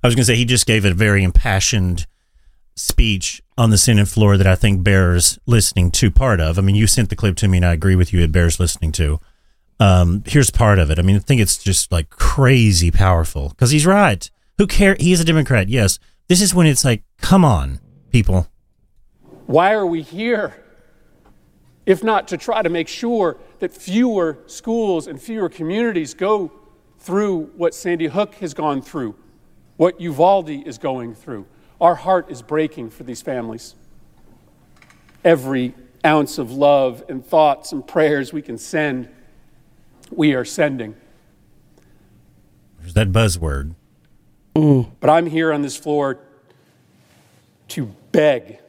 I 0.04 0.08
was 0.08 0.16
going 0.16 0.24
to 0.24 0.26
say 0.26 0.36
he 0.36 0.46
just 0.46 0.66
gave 0.66 0.84
a 0.84 0.94
very 0.94 1.24
impassioned 1.24 2.08
speech 2.76 3.42
on 3.58 3.70
the 3.70 3.78
Senate 3.78 4.08
floor 4.08 4.38
that 4.38 4.48
I 4.48 4.56
think 4.56 4.84
bears 4.84 5.38
listening 5.46 5.92
to 5.92 6.10
part 6.10 6.40
of. 6.40 6.58
I 6.58 6.62
mean, 6.62 6.76
you 6.76 6.88
sent 6.88 7.10
the 7.10 7.16
clip 7.16 7.36
to 7.38 7.48
me, 7.48 7.58
and 7.58 7.66
I 7.66 7.74
agree 7.74 7.96
with 7.96 8.12
you. 8.12 8.22
It 8.22 8.32
bears 8.32 8.60
listening 8.60 8.92
to. 8.94 9.20
Um, 9.80 10.24
here's 10.26 10.50
part 10.50 10.80
of 10.80 10.90
it. 10.90 11.00
I 11.00 11.02
mean, 11.02 11.16
I 11.16 11.20
think 11.20 11.42
it's 11.42 11.58
just 11.58 11.92
like 11.92 12.10
crazy 12.10 12.92
powerful 12.92 13.50
because 13.50 13.72
he's 13.72 13.86
right. 13.86 14.30
Who 14.58 14.68
care? 14.68 14.96
He's 15.00 15.20
a 15.20 15.26
Democrat. 15.26 15.70
Yes. 15.70 16.00
This 16.28 16.42
is 16.42 16.54
when 16.54 16.68
it's 16.68 16.86
like, 16.86 17.04
come 17.20 17.44
on, 17.44 17.80
people. 18.12 18.48
Why 19.48 19.74
are 19.74 19.86
we 19.86 20.02
here? 20.02 20.56
If 21.86 22.04
not 22.04 22.28
to 22.30 22.38
try 22.38 22.62
to 22.62 22.70
make 22.70 22.88
sure 22.88 23.38
that 23.60 23.74
fewer 23.74 24.38
schools 24.46 25.08
and 25.08 25.22
fewer 25.22 25.50
communities 25.50 26.14
go 26.14 26.52
through 27.00 27.52
what 27.58 27.74
Sandy 27.74 28.06
Hook 28.06 28.36
has 28.36 28.54
gone 28.54 28.82
through, 28.82 29.16
what 29.82 30.00
Uvalde 30.00 30.52
is 30.52 30.78
going 30.78 31.16
through. 31.16 31.48
Our 31.82 31.96
heart 31.96 32.30
is 32.30 32.44
breaking 32.44 32.92
for 32.92 33.02
these 33.02 33.24
families. 33.24 33.74
Every 35.24 35.74
ounce 36.06 36.38
of 36.38 36.52
love 36.52 37.04
and 37.10 37.26
thoughts 37.26 37.72
and 37.72 37.88
prayers 37.88 38.32
we 38.32 38.44
can 38.44 38.60
send, 38.60 39.10
we 40.12 40.36
are 40.36 40.46
sending. 40.46 40.96
There's 42.80 42.94
that 42.94 43.12
buzzword. 43.12 43.74
Mm. 44.56 44.92
But 45.00 45.10
I'm 45.10 45.26
here 45.26 45.52
on 45.52 45.64
this 45.64 45.78
floor 45.78 46.20
to 47.70 47.88
beg, 48.12 48.60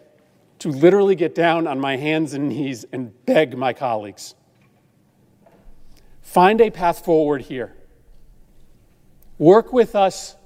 to 0.60 0.70
literally 0.70 1.14
get 1.14 1.34
down 1.34 1.66
on 1.66 1.78
my 1.78 1.98
hands 1.98 2.32
and 2.32 2.48
knees 2.48 2.86
and 2.90 3.12
beg 3.26 3.54
my 3.54 3.74
colleagues. 3.74 4.34
Find 6.22 6.58
a 6.62 6.70
path 6.70 7.04
forward 7.04 7.42
here. 7.42 7.74
Work 9.36 9.74
with 9.74 9.94
us 9.94 10.36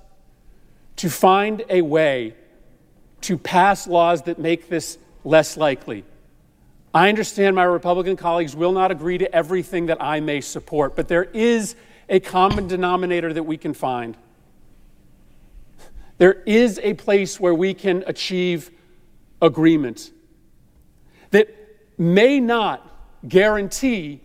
to 0.96 1.10
find 1.10 1.64
a 1.68 1.82
way 1.82 2.34
to 3.22 3.36
pass 3.38 3.86
laws 3.86 4.22
that 4.22 4.38
make 4.38 4.68
this 4.68 4.98
less 5.24 5.56
likely. 5.56 6.04
I 6.94 7.08
understand 7.08 7.54
my 7.54 7.64
Republican 7.64 8.16
colleagues 8.16 8.56
will 8.56 8.72
not 8.72 8.90
agree 8.90 9.18
to 9.18 9.34
everything 9.34 9.86
that 9.86 10.02
I 10.02 10.20
may 10.20 10.40
support, 10.40 10.96
but 10.96 11.08
there 11.08 11.24
is 11.24 11.76
a 12.08 12.20
common 12.20 12.68
denominator 12.68 13.32
that 13.32 13.42
we 13.42 13.56
can 13.56 13.74
find. 13.74 14.16
There 16.18 16.42
is 16.46 16.80
a 16.82 16.94
place 16.94 17.38
where 17.38 17.54
we 17.54 17.74
can 17.74 18.02
achieve 18.06 18.70
agreement 19.42 20.10
that 21.30 21.54
may 21.98 22.40
not 22.40 22.90
guarantee 23.28 24.20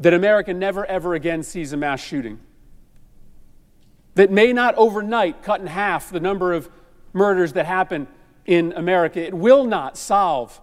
that 0.00 0.14
America 0.14 0.52
never 0.52 0.84
ever 0.86 1.14
again 1.14 1.42
sees 1.42 1.72
a 1.72 1.76
mass 1.76 2.00
shooting, 2.02 2.40
that 4.14 4.30
may 4.30 4.52
not 4.52 4.74
overnight 4.76 5.42
cut 5.42 5.60
in 5.60 5.66
half 5.66 6.10
the 6.10 6.20
number 6.20 6.52
of 6.52 6.68
murders 7.12 7.52
that 7.54 7.66
happen 7.66 8.06
in 8.46 8.72
America. 8.72 9.20
It 9.24 9.34
will 9.34 9.64
not 9.64 9.96
solve 9.96 10.60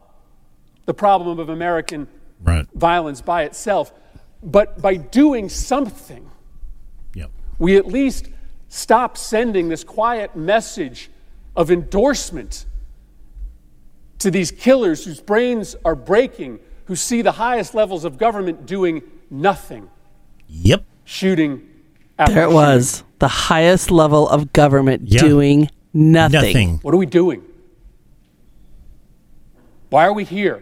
the 0.85 0.93
problem 0.93 1.39
of 1.39 1.49
American 1.49 2.07
violence 2.73 3.21
by 3.21 3.43
itself. 3.43 3.91
But 4.43 4.81
by 4.81 4.95
doing 4.95 5.49
something, 5.49 6.29
we 7.59 7.77
at 7.77 7.87
least 7.87 8.29
stop 8.69 9.17
sending 9.17 9.69
this 9.69 9.83
quiet 9.83 10.35
message 10.35 11.09
of 11.55 11.71
endorsement 11.71 12.65
to 14.19 14.29
these 14.31 14.51
killers 14.51 15.05
whose 15.05 15.21
brains 15.21 15.75
are 15.83 15.95
breaking, 15.95 16.59
who 16.85 16.95
see 16.95 17.21
the 17.21 17.33
highest 17.33 17.73
levels 17.73 18.05
of 18.05 18.17
government 18.17 18.65
doing 18.65 19.01
nothing. 19.29 19.89
Yep. 20.47 20.83
Shooting 21.03 21.67
after 22.19 22.33
There 22.33 22.43
it 22.43 22.51
was. 22.51 23.03
The 23.19 23.27
highest 23.27 23.91
level 23.91 24.27
of 24.29 24.53
government 24.53 25.03
Yeah. 25.05 25.21
doing 25.21 25.69
nothing. 25.93 26.79
What 26.81 26.93
are 26.93 26.97
we 26.97 27.05
doing? 27.05 27.41
Why 29.89 30.05
are 30.05 30.13
we 30.13 30.23
here? 30.23 30.61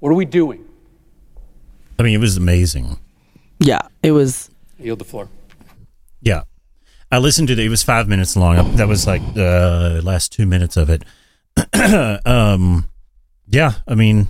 What 0.00 0.10
are 0.10 0.14
we 0.14 0.24
doing? 0.24 0.64
I 1.98 2.02
mean, 2.02 2.14
it 2.14 2.18
was 2.20 2.36
amazing. 2.36 2.98
Yeah, 3.58 3.80
it 4.02 4.12
was. 4.12 4.50
Yield 4.78 4.98
the 4.98 5.04
floor. 5.04 5.28
Yeah. 6.22 6.44
I 7.12 7.18
listened 7.18 7.48
to 7.48 7.52
it. 7.52 7.58
It 7.58 7.68
was 7.68 7.82
five 7.82 8.08
minutes 8.08 8.36
long. 8.36 8.76
That 8.76 8.88
was 8.88 9.06
like 9.06 9.34
the 9.34 10.00
last 10.02 10.32
two 10.32 10.46
minutes 10.46 10.76
of 10.76 10.88
it. 10.88 11.04
um, 12.26 12.88
yeah. 13.48 13.72
I 13.86 13.94
mean, 13.94 14.28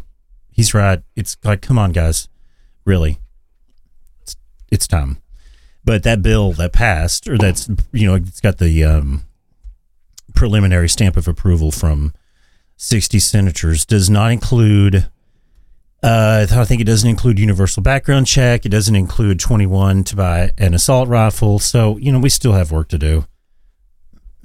he's 0.50 0.74
right. 0.74 1.00
It's 1.14 1.36
like, 1.44 1.62
come 1.62 1.78
on, 1.78 1.92
guys. 1.92 2.28
Really. 2.84 3.18
It's, 4.22 4.36
it's 4.70 4.86
time. 4.86 5.18
But 5.84 6.02
that 6.02 6.22
bill 6.22 6.52
that 6.52 6.72
passed, 6.72 7.28
or 7.28 7.38
that's, 7.38 7.68
you 7.92 8.06
know, 8.06 8.14
it's 8.14 8.40
got 8.40 8.58
the 8.58 8.84
um, 8.84 9.24
preliminary 10.34 10.88
stamp 10.88 11.16
of 11.16 11.26
approval 11.26 11.70
from 11.70 12.12
60 12.76 13.18
senators, 13.18 13.84
does 13.84 14.10
not 14.10 14.30
include 14.32 15.08
uh, 16.02 16.46
I 16.50 16.64
think 16.64 16.80
it 16.80 16.84
doesn't 16.84 17.08
include 17.08 17.38
universal 17.38 17.82
background 17.82 18.26
check. 18.26 18.64
It 18.64 18.70
doesn't 18.70 18.94
include 18.94 19.38
21 19.38 20.04
to 20.04 20.16
buy 20.16 20.52
an 20.56 20.72
assault 20.72 21.08
rifle. 21.08 21.58
So, 21.58 21.98
you 21.98 22.10
know, 22.10 22.18
we 22.18 22.30
still 22.30 22.52
have 22.52 22.72
work 22.72 22.88
to 22.88 22.98
do. 22.98 23.26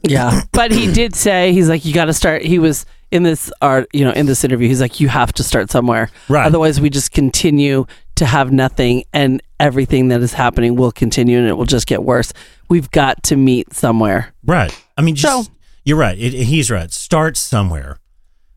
Yeah, 0.04 0.42
but 0.52 0.72
he 0.72 0.92
did 0.92 1.16
say 1.16 1.54
he's 1.54 1.70
like 1.70 1.86
you 1.86 1.94
got 1.94 2.06
to 2.06 2.14
start. 2.14 2.42
He 2.42 2.60
was 2.60 2.86
in 3.10 3.24
this 3.24 3.52
art, 3.62 3.88
you 3.94 4.04
know, 4.04 4.12
in 4.12 4.26
this 4.26 4.44
interview. 4.44 4.68
He's 4.68 4.82
like 4.82 5.00
you 5.00 5.08
have 5.08 5.32
to 5.34 5.44
start 5.44 5.72
somewhere, 5.72 6.10
Right. 6.28 6.46
Otherwise, 6.46 6.82
we 6.82 6.90
just 6.90 7.12
continue 7.12 7.86
to 8.16 8.26
have 8.26 8.52
nothing, 8.52 9.04
and 9.14 9.42
everything 9.60 10.10
that 10.10 10.22
is 10.22 10.34
happening 10.34 10.76
will 10.76 10.92
continue, 10.92 11.38
and 11.38 11.48
it 11.48 11.54
will 11.54 11.66
just 11.66 11.88
get 11.88 12.04
worse. 12.04 12.34
We've 12.70 12.90
got 12.92 13.24
to 13.24 13.36
meet 13.36 13.74
somewhere. 13.74 14.34
Right. 14.44 14.76
I 14.98 15.02
mean, 15.02 15.16
just, 15.16 15.52
you're 15.84 15.98
right. 15.98 16.18
It, 16.18 16.34
he's 16.34 16.72
right. 16.72 16.92
Start 16.92 17.38
somewhere. 17.38 18.00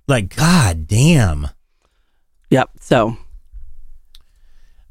Like, 0.06 0.34
God 0.34 0.86
damn. 0.86 1.48
Yep. 2.50 2.70
So, 2.80 3.16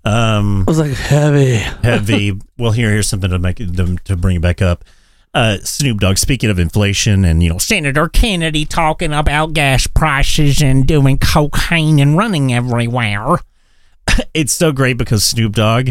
um, 0.07 0.63
I 0.68 0.72
was 0.72 0.80
like 0.80 0.91
heavy, 0.91 1.55
heavy. 1.55 2.39
well, 2.57 2.72
here, 2.72 2.89
here's 2.91 3.09
something 3.09 3.30
to 3.30 3.39
make 3.39 3.57
to, 3.57 3.97
to 4.05 4.15
bring 4.15 4.38
it 4.38 4.41
back 4.41 4.61
up. 4.61 4.86
Uh, 5.34 5.57
Snoop 5.63 5.99
Dogg, 5.99 6.18
speaking 6.18 6.49
of 6.49 6.59
inflation 6.59 7.26
and, 7.26 7.43
you 7.43 7.49
know, 7.49 7.57
Senator 7.57 8.07
Kennedy 8.07 8.65
talking 8.65 9.11
about 9.11 9.53
gas 9.53 9.86
prices 9.86 10.61
and 10.61 10.88
doing 10.88 11.18
cocaine 11.18 11.99
and 11.99 12.18
running 12.18 12.53
everywhere. 12.53 13.38
it's 14.34 14.53
so 14.53 14.72
great 14.72 14.97
because 14.97 15.24
Snoop 15.24 15.53
Dogg 15.53 15.89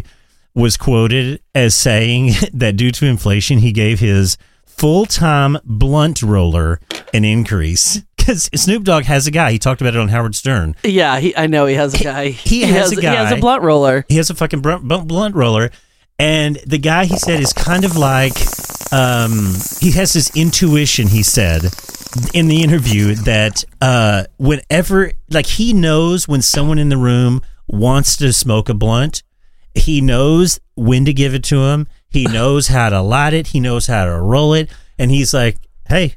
was 0.54 0.76
quoted 0.76 1.40
as 1.54 1.74
saying 1.74 2.32
that 2.52 2.76
due 2.76 2.90
to 2.92 3.06
inflation, 3.06 3.58
he 3.58 3.72
gave 3.72 4.00
his 4.00 4.36
full 4.64 5.06
time 5.06 5.58
blunt 5.64 6.22
roller 6.22 6.80
an 7.14 7.24
increase. 7.24 8.02
Because 8.16 8.50
Snoop 8.56 8.82
Dogg 8.82 9.04
has 9.04 9.28
a 9.28 9.30
guy. 9.30 9.52
He 9.52 9.58
talked 9.58 9.80
about 9.80 9.94
it 9.94 10.00
on 10.00 10.08
Howard 10.08 10.34
Stern. 10.34 10.74
yeah, 10.82 11.20
he, 11.20 11.36
I 11.36 11.46
know 11.46 11.66
he 11.66 11.76
has 11.76 11.94
a 11.94 12.02
guy. 12.02 12.28
He, 12.30 12.62
has, 12.62 12.90
a 12.90 12.96
guy. 12.96 13.10
He 13.10 13.16
has 13.16 13.32
a 13.32 13.36
blunt 13.36 13.62
roller. 13.62 14.04
He 14.08 14.16
has 14.16 14.30
a 14.30 14.34
fucking 14.34 14.62
blunt, 14.62 14.82
blunt 14.88 15.06
blunt 15.06 15.36
roller, 15.36 15.70
and 16.18 16.56
the 16.66 16.78
guy 16.78 17.04
he 17.04 17.16
said 17.16 17.40
is 17.40 17.52
kind 17.52 17.84
of 17.84 17.96
like 17.96 18.32
um, 18.92 19.54
he 19.80 19.92
has 19.92 20.12
this 20.12 20.34
intuition. 20.36 21.06
He 21.06 21.22
said 21.22 21.72
in 22.34 22.48
the 22.48 22.62
interview 22.62 23.14
that 23.14 23.64
uh, 23.80 24.24
whenever 24.38 25.12
like 25.30 25.46
he 25.46 25.72
knows 25.72 26.26
when 26.26 26.42
someone 26.42 26.78
in 26.78 26.88
the 26.88 26.96
room 26.96 27.42
wants 27.68 28.16
to 28.18 28.32
smoke 28.32 28.68
a 28.68 28.74
blunt, 28.74 29.22
he 29.74 30.00
knows 30.00 30.60
when 30.74 31.04
to 31.04 31.12
give 31.12 31.34
it 31.34 31.44
to 31.44 31.60
him. 31.64 31.88
He 32.08 32.24
knows 32.30 32.68
how 32.68 32.88
to 32.88 33.00
light 33.00 33.34
it. 33.34 33.48
He 33.48 33.60
knows 33.60 33.86
how 33.86 34.04
to 34.04 34.20
roll 34.20 34.54
it, 34.54 34.70
and 34.98 35.10
he's 35.10 35.34
like. 35.34 35.58
hey, 35.88 36.16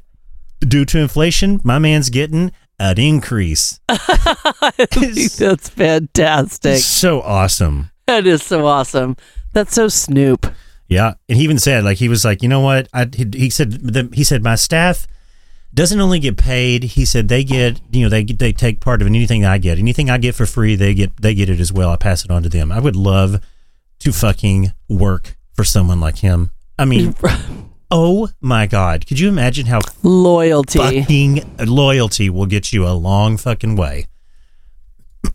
due 0.60 0.84
to 0.84 0.98
inflation, 0.98 1.60
my 1.64 1.78
man's 1.78 2.10
getting 2.10 2.52
an 2.78 2.98
increase. 2.98 3.80
I 3.88 3.96
think 4.90 5.32
that's 5.32 5.68
fantastic. 5.68 6.78
So 6.78 7.20
awesome. 7.22 7.90
That 8.06 8.26
is 8.26 8.42
so 8.42 8.66
awesome. 8.66 9.16
That's 9.52 9.74
so 9.74 9.88
Snoop. 9.88 10.46
Yeah, 10.88 11.14
and 11.28 11.38
he 11.38 11.44
even 11.44 11.58
said 11.58 11.84
like 11.84 11.98
he 11.98 12.08
was 12.08 12.24
like, 12.24 12.42
you 12.42 12.48
know 12.48 12.60
what? 12.60 12.88
I 12.92 13.08
he, 13.14 13.26
he 13.32 13.50
said 13.50 13.72
the, 13.72 14.08
he 14.12 14.24
said 14.24 14.42
my 14.42 14.56
staff 14.56 15.06
doesn't 15.72 16.00
only 16.00 16.18
get 16.18 16.36
paid. 16.36 16.82
He 16.82 17.04
said 17.04 17.28
they 17.28 17.44
get 17.44 17.80
you 17.92 18.02
know 18.02 18.08
they 18.08 18.24
they 18.24 18.52
take 18.52 18.80
part 18.80 19.00
of 19.00 19.08
anything 19.08 19.44
I 19.44 19.58
get. 19.58 19.78
Anything 19.78 20.10
I 20.10 20.18
get 20.18 20.34
for 20.34 20.46
free, 20.46 20.74
they 20.74 20.94
get 20.94 21.16
they 21.20 21.34
get 21.34 21.48
it 21.48 21.60
as 21.60 21.72
well. 21.72 21.90
I 21.90 21.96
pass 21.96 22.24
it 22.24 22.30
on 22.30 22.42
to 22.42 22.48
them. 22.48 22.72
I 22.72 22.80
would 22.80 22.96
love 22.96 23.40
to 24.00 24.12
fucking 24.12 24.72
work 24.88 25.36
for 25.52 25.64
someone 25.64 26.00
like 26.00 26.18
him. 26.18 26.50
I 26.78 26.84
mean, 26.84 27.14
oh 27.90 28.30
my 28.40 28.66
god, 28.66 29.06
could 29.06 29.20
you 29.20 29.28
imagine 29.28 29.66
how 29.66 29.80
loyalty 30.02 30.78
fucking 30.78 31.40
uh, 31.58 31.64
loyalty 31.66 32.30
will 32.30 32.46
get 32.46 32.72
you 32.72 32.86
a 32.86 32.92
long 32.92 33.36
fucking 33.36 33.76
way? 33.76 34.06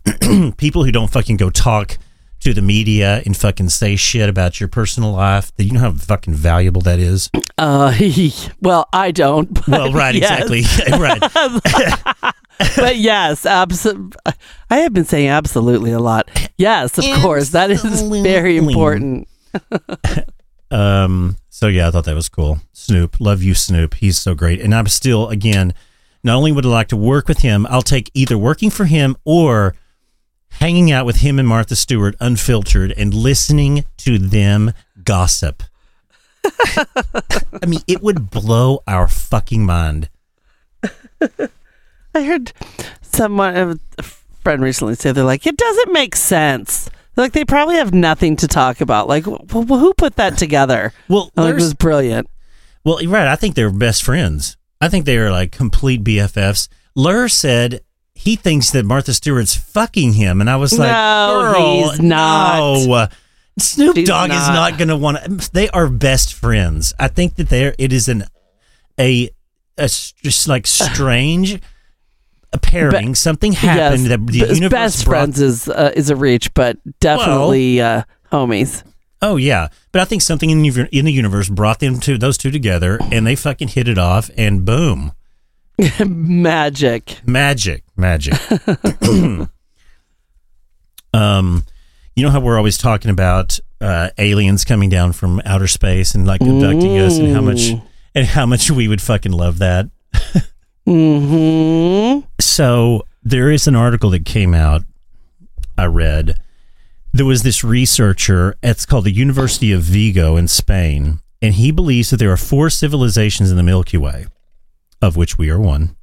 People 0.56 0.84
who 0.84 0.92
don't 0.92 1.10
fucking 1.10 1.36
go 1.36 1.48
talk 1.50 1.96
to 2.46 2.54
the 2.54 2.62
media 2.62 3.22
and 3.26 3.36
fucking 3.36 3.68
say 3.68 3.96
shit 3.96 4.28
about 4.28 4.60
your 4.60 4.68
personal 4.68 5.10
life. 5.10 5.50
You 5.58 5.72
know 5.72 5.80
how 5.80 5.92
fucking 5.92 6.34
valuable 6.34 6.80
that 6.82 7.00
is. 7.00 7.28
Uh, 7.58 7.92
well, 8.62 8.88
I 8.92 9.10
don't. 9.10 9.66
Well, 9.66 9.92
right, 9.92 10.14
yes. 10.14 10.48
exactly. 10.48 10.98
right. 10.98 11.20
but 12.76 12.98
yes, 12.98 13.46
absolutely. 13.46 14.16
I 14.70 14.76
have 14.78 14.92
been 14.92 15.04
saying 15.04 15.28
absolutely 15.28 15.90
a 15.90 15.98
lot. 15.98 16.30
Yes, 16.56 16.98
of 16.98 17.04
course. 17.20 17.48
That 17.48 17.72
is 17.72 18.02
very 18.02 18.58
important. 18.58 19.26
Um. 20.70 21.36
So 21.48 21.66
yeah, 21.66 21.88
I 21.88 21.90
thought 21.90 22.04
that 22.04 22.14
was 22.14 22.28
cool. 22.28 22.60
Snoop, 22.72 23.18
love 23.18 23.42
you, 23.42 23.54
Snoop. 23.54 23.94
He's 23.94 24.18
so 24.18 24.36
great, 24.36 24.60
and 24.60 24.72
I'm 24.72 24.86
still 24.86 25.28
again. 25.30 25.74
Not 26.22 26.36
only 26.36 26.52
would 26.52 26.66
I 26.66 26.68
like 26.68 26.88
to 26.88 26.96
work 26.96 27.26
with 27.28 27.38
him, 27.38 27.66
I'll 27.70 27.82
take 27.82 28.10
either 28.14 28.38
working 28.38 28.70
for 28.70 28.84
him 28.84 29.16
or 29.24 29.74
hanging 30.52 30.90
out 30.90 31.06
with 31.06 31.16
him 31.16 31.38
and 31.38 31.46
Martha 31.48 31.76
Stewart 31.76 32.16
unfiltered 32.20 32.92
and 32.96 33.12
listening 33.12 33.84
to 33.98 34.18
them 34.18 34.72
gossip. 35.04 35.62
I 36.44 37.66
mean, 37.66 37.80
it 37.86 38.02
would 38.02 38.30
blow 38.30 38.82
our 38.86 39.08
fucking 39.08 39.64
mind. 39.64 40.08
I 42.14 42.22
heard 42.22 42.52
someone, 43.02 43.80
a 43.98 44.02
friend 44.02 44.62
recently 44.62 44.94
say, 44.94 45.12
they're 45.12 45.24
like, 45.24 45.46
it 45.46 45.56
doesn't 45.56 45.92
make 45.92 46.16
sense. 46.16 46.88
Like, 47.16 47.32
they 47.32 47.44
probably 47.44 47.76
have 47.76 47.94
nothing 47.94 48.36
to 48.36 48.48
talk 48.48 48.80
about. 48.80 49.08
Like, 49.08 49.24
wh- 49.24 49.50
wh- 49.50 49.66
who 49.80 49.94
put 49.94 50.16
that 50.16 50.38
together? 50.38 50.92
Well, 51.08 51.30
like, 51.36 51.52
it 51.52 51.54
was 51.54 51.74
brilliant. 51.74 52.28
Well, 52.84 52.98
right. 53.06 53.26
I 53.26 53.36
think 53.36 53.54
they're 53.54 53.70
best 53.70 54.02
friends. 54.04 54.56
I 54.80 54.88
think 54.88 55.06
they 55.06 55.16
are 55.18 55.30
like 55.30 55.50
complete 55.50 56.04
BFFs. 56.04 56.68
Lur 56.94 57.28
said 57.28 57.80
he 58.26 58.36
thinks 58.36 58.70
that 58.72 58.84
Martha 58.84 59.14
Stewart's 59.14 59.54
fucking 59.56 60.12
him, 60.12 60.42
and 60.42 60.50
I 60.50 60.56
was 60.56 60.78
like, 60.78 60.90
No, 60.90 61.52
"Girl, 61.54 61.90
he's 61.90 62.00
not. 62.02 62.86
no." 62.86 63.08
Snoop 63.58 63.96
He's 63.96 64.06
Dogg 64.06 64.28
is 64.28 64.36
not. 64.48 64.76
going 64.76 64.88
to 64.88 64.96
want 64.98 65.16
to. 65.40 65.50
They 65.52 65.70
are 65.70 65.88
best 65.88 66.34
friends. 66.34 66.92
I 66.98 67.08
think 67.08 67.36
that 67.36 67.48
they're. 67.48 67.74
It 67.78 67.90
is 67.90 68.06
an 68.08 68.24
a 69.00 69.30
a 69.78 69.84
just 69.88 70.46
like 70.46 70.66
strange 70.66 71.58
a 72.52 72.58
pairing. 72.58 73.14
Something 73.14 73.52
happened 73.52 74.02
Yes, 74.02 74.08
that 74.10 74.26
the 74.26 74.40
b- 74.40 74.54
universe 74.54 74.68
best 74.70 75.04
brought- 75.06 75.12
friends 75.20 75.40
is 75.40 75.68
uh, 75.70 75.90
is 75.96 76.10
a 76.10 76.16
reach, 76.16 76.52
but 76.52 76.76
definitely 77.00 77.80
uh, 77.80 78.02
homies. 78.30 78.82
Oh 79.22 79.36
yeah, 79.36 79.68
but 79.90 80.02
I 80.02 80.04
think 80.04 80.20
something 80.20 80.50
in 80.50 80.60
the, 80.60 80.88
in 80.92 81.06
the 81.06 81.12
universe 81.12 81.48
brought 81.48 81.80
them 81.80 81.98
to 82.00 82.18
those 82.18 82.36
two 82.36 82.50
together, 82.50 82.98
and 83.10 83.26
they 83.26 83.36
fucking 83.36 83.68
hit 83.68 83.88
it 83.88 83.96
off, 83.96 84.30
and 84.36 84.66
boom. 84.66 85.12
Magic. 86.06 87.20
Magic, 87.26 87.84
magic. 87.96 88.34
um, 91.12 91.64
you 92.14 92.22
know 92.24 92.30
how 92.30 92.40
we're 92.40 92.56
always 92.56 92.78
talking 92.78 93.10
about 93.10 93.58
uh, 93.80 94.10
aliens 94.18 94.64
coming 94.64 94.88
down 94.90 95.12
from 95.12 95.40
outer 95.44 95.66
space 95.66 96.14
and 96.14 96.26
like 96.26 96.40
abducting 96.40 96.98
us, 96.98 97.18
and 97.18 97.34
how 97.34 97.40
much 97.42 97.58
Mm. 97.60 97.82
and 98.14 98.26
how 98.26 98.46
much 98.46 98.70
we 98.70 98.88
would 98.88 99.02
fucking 99.02 99.32
love 99.32 99.58
that. 99.58 99.88
hmm 100.86 102.20
So 102.40 103.02
there 103.22 103.50
is 103.50 103.66
an 103.66 103.76
article 103.76 104.10
that 104.10 104.24
came 104.24 104.54
out. 104.54 104.82
I 105.76 105.84
read 105.86 106.38
there 107.12 107.26
was 107.26 107.42
this 107.42 107.62
researcher. 107.64 108.56
It's 108.62 108.86
called 108.86 109.04
the 109.04 109.10
University 109.12 109.72
of 109.72 109.82
Vigo 109.82 110.36
in 110.36 110.48
Spain, 110.48 111.20
and 111.42 111.54
he 111.54 111.70
believes 111.70 112.10
that 112.10 112.16
there 112.18 112.32
are 112.32 112.36
four 112.38 112.70
civilizations 112.70 113.50
in 113.50 113.56
the 113.56 113.62
Milky 113.62 113.96
Way, 113.98 114.26
of 115.02 115.16
which 115.16 115.38
we 115.38 115.50
are 115.50 115.60
one, 115.60 115.96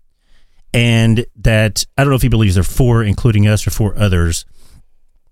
and 0.74 1.26
that 1.36 1.86
I 1.98 2.04
don't 2.04 2.10
know 2.12 2.16
if 2.16 2.22
he 2.22 2.28
believes 2.30 2.56
there 2.56 2.62
are 2.62 2.66
four, 2.66 3.04
including 3.04 3.48
us, 3.48 3.66
or 3.66 3.72
four 3.72 3.98
others, 3.98 4.46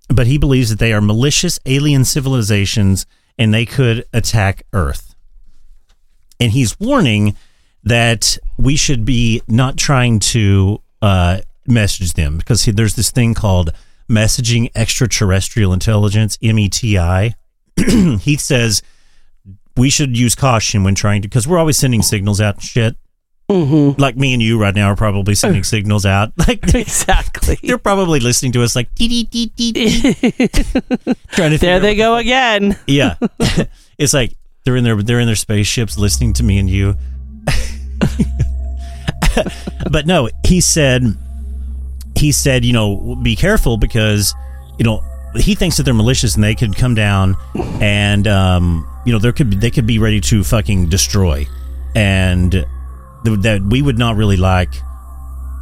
but 0.09 0.27
he 0.27 0.37
believes 0.37 0.69
that 0.69 0.79
they 0.79 0.93
are 0.93 1.01
malicious 1.01 1.59
alien 1.65 2.05
civilizations 2.05 3.05
and 3.37 3.53
they 3.53 3.65
could 3.65 4.05
attack 4.13 4.63
Earth. 4.73 5.15
And 6.39 6.51
he's 6.51 6.79
warning 6.79 7.35
that 7.83 8.37
we 8.57 8.75
should 8.75 9.05
be 9.05 9.41
not 9.47 9.77
trying 9.77 10.19
to 10.19 10.81
uh, 11.01 11.41
message 11.65 12.13
them 12.13 12.37
because 12.37 12.63
he- 12.63 12.71
there's 12.71 12.95
this 12.95 13.11
thing 13.11 13.33
called 13.33 13.71
messaging 14.09 14.69
extraterrestrial 14.75 15.73
intelligence, 15.73 16.37
METI. 16.37 17.33
he 18.21 18.35
says 18.35 18.83
we 19.77 19.89
should 19.89 20.17
use 20.17 20.35
caution 20.35 20.83
when 20.83 20.95
trying 20.95 21.21
to, 21.21 21.27
because 21.27 21.47
we're 21.47 21.57
always 21.57 21.77
sending 21.77 22.01
signals 22.01 22.41
out 22.41 22.55
and 22.55 22.63
shit. 22.63 22.95
Mm-hmm. 23.51 24.01
Like 24.01 24.15
me 24.15 24.33
and 24.33 24.41
you 24.41 24.57
right 24.59 24.73
now 24.73 24.87
are 24.87 24.95
probably 24.95 25.35
sending 25.35 25.63
signals 25.75 26.05
out. 26.05 26.31
Like 26.47 26.73
exactly. 26.73 27.57
They're 27.63 27.77
probably 27.77 28.19
listening 28.19 28.51
to 28.53 28.63
us 28.63 28.75
like 28.75 28.93
dee 28.95 29.23
dee 29.25 29.51
dee 29.55 29.71
dee. 29.71 30.01
Trying 31.31 31.51
to 31.51 31.57
There 31.57 31.79
they 31.79 31.95
go 31.95 32.15
again. 32.17 32.77
yeah. 32.87 33.15
it's 33.97 34.13
like 34.13 34.33
they're 34.63 34.75
in 34.75 34.83
their 34.83 34.95
they're 35.01 35.19
in 35.19 35.27
their 35.27 35.35
spaceships 35.35 35.97
listening 35.97 36.33
to 36.33 36.43
me 36.43 36.57
and 36.59 36.69
you. 36.69 36.95
but 39.91 40.05
no, 40.05 40.29
he 40.45 40.61
said 40.61 41.03
he 42.15 42.31
said, 42.31 42.63
you 42.65 42.73
know, 42.73 43.15
be 43.15 43.35
careful 43.35 43.77
because, 43.77 44.35
you 44.77 44.83
know, 44.85 45.03
he 45.35 45.55
thinks 45.55 45.77
that 45.77 45.83
they're 45.83 45.93
malicious 45.93 46.35
and 46.35 46.43
they 46.43 46.53
could 46.55 46.75
come 46.75 46.93
down 46.93 47.35
and 47.81 48.27
um, 48.27 48.87
you 49.05 49.11
know, 49.13 49.19
there 49.19 49.31
could 49.31 49.49
be, 49.49 49.55
they 49.55 49.71
could 49.71 49.87
be 49.87 49.97
ready 49.99 50.19
to 50.21 50.43
fucking 50.43 50.89
destroy. 50.89 51.47
And 51.95 52.65
th- 53.25 53.39
that 53.41 53.61
we 53.61 53.81
would 53.81 53.97
not 53.97 54.15
really 54.15 54.37
like 54.37 54.73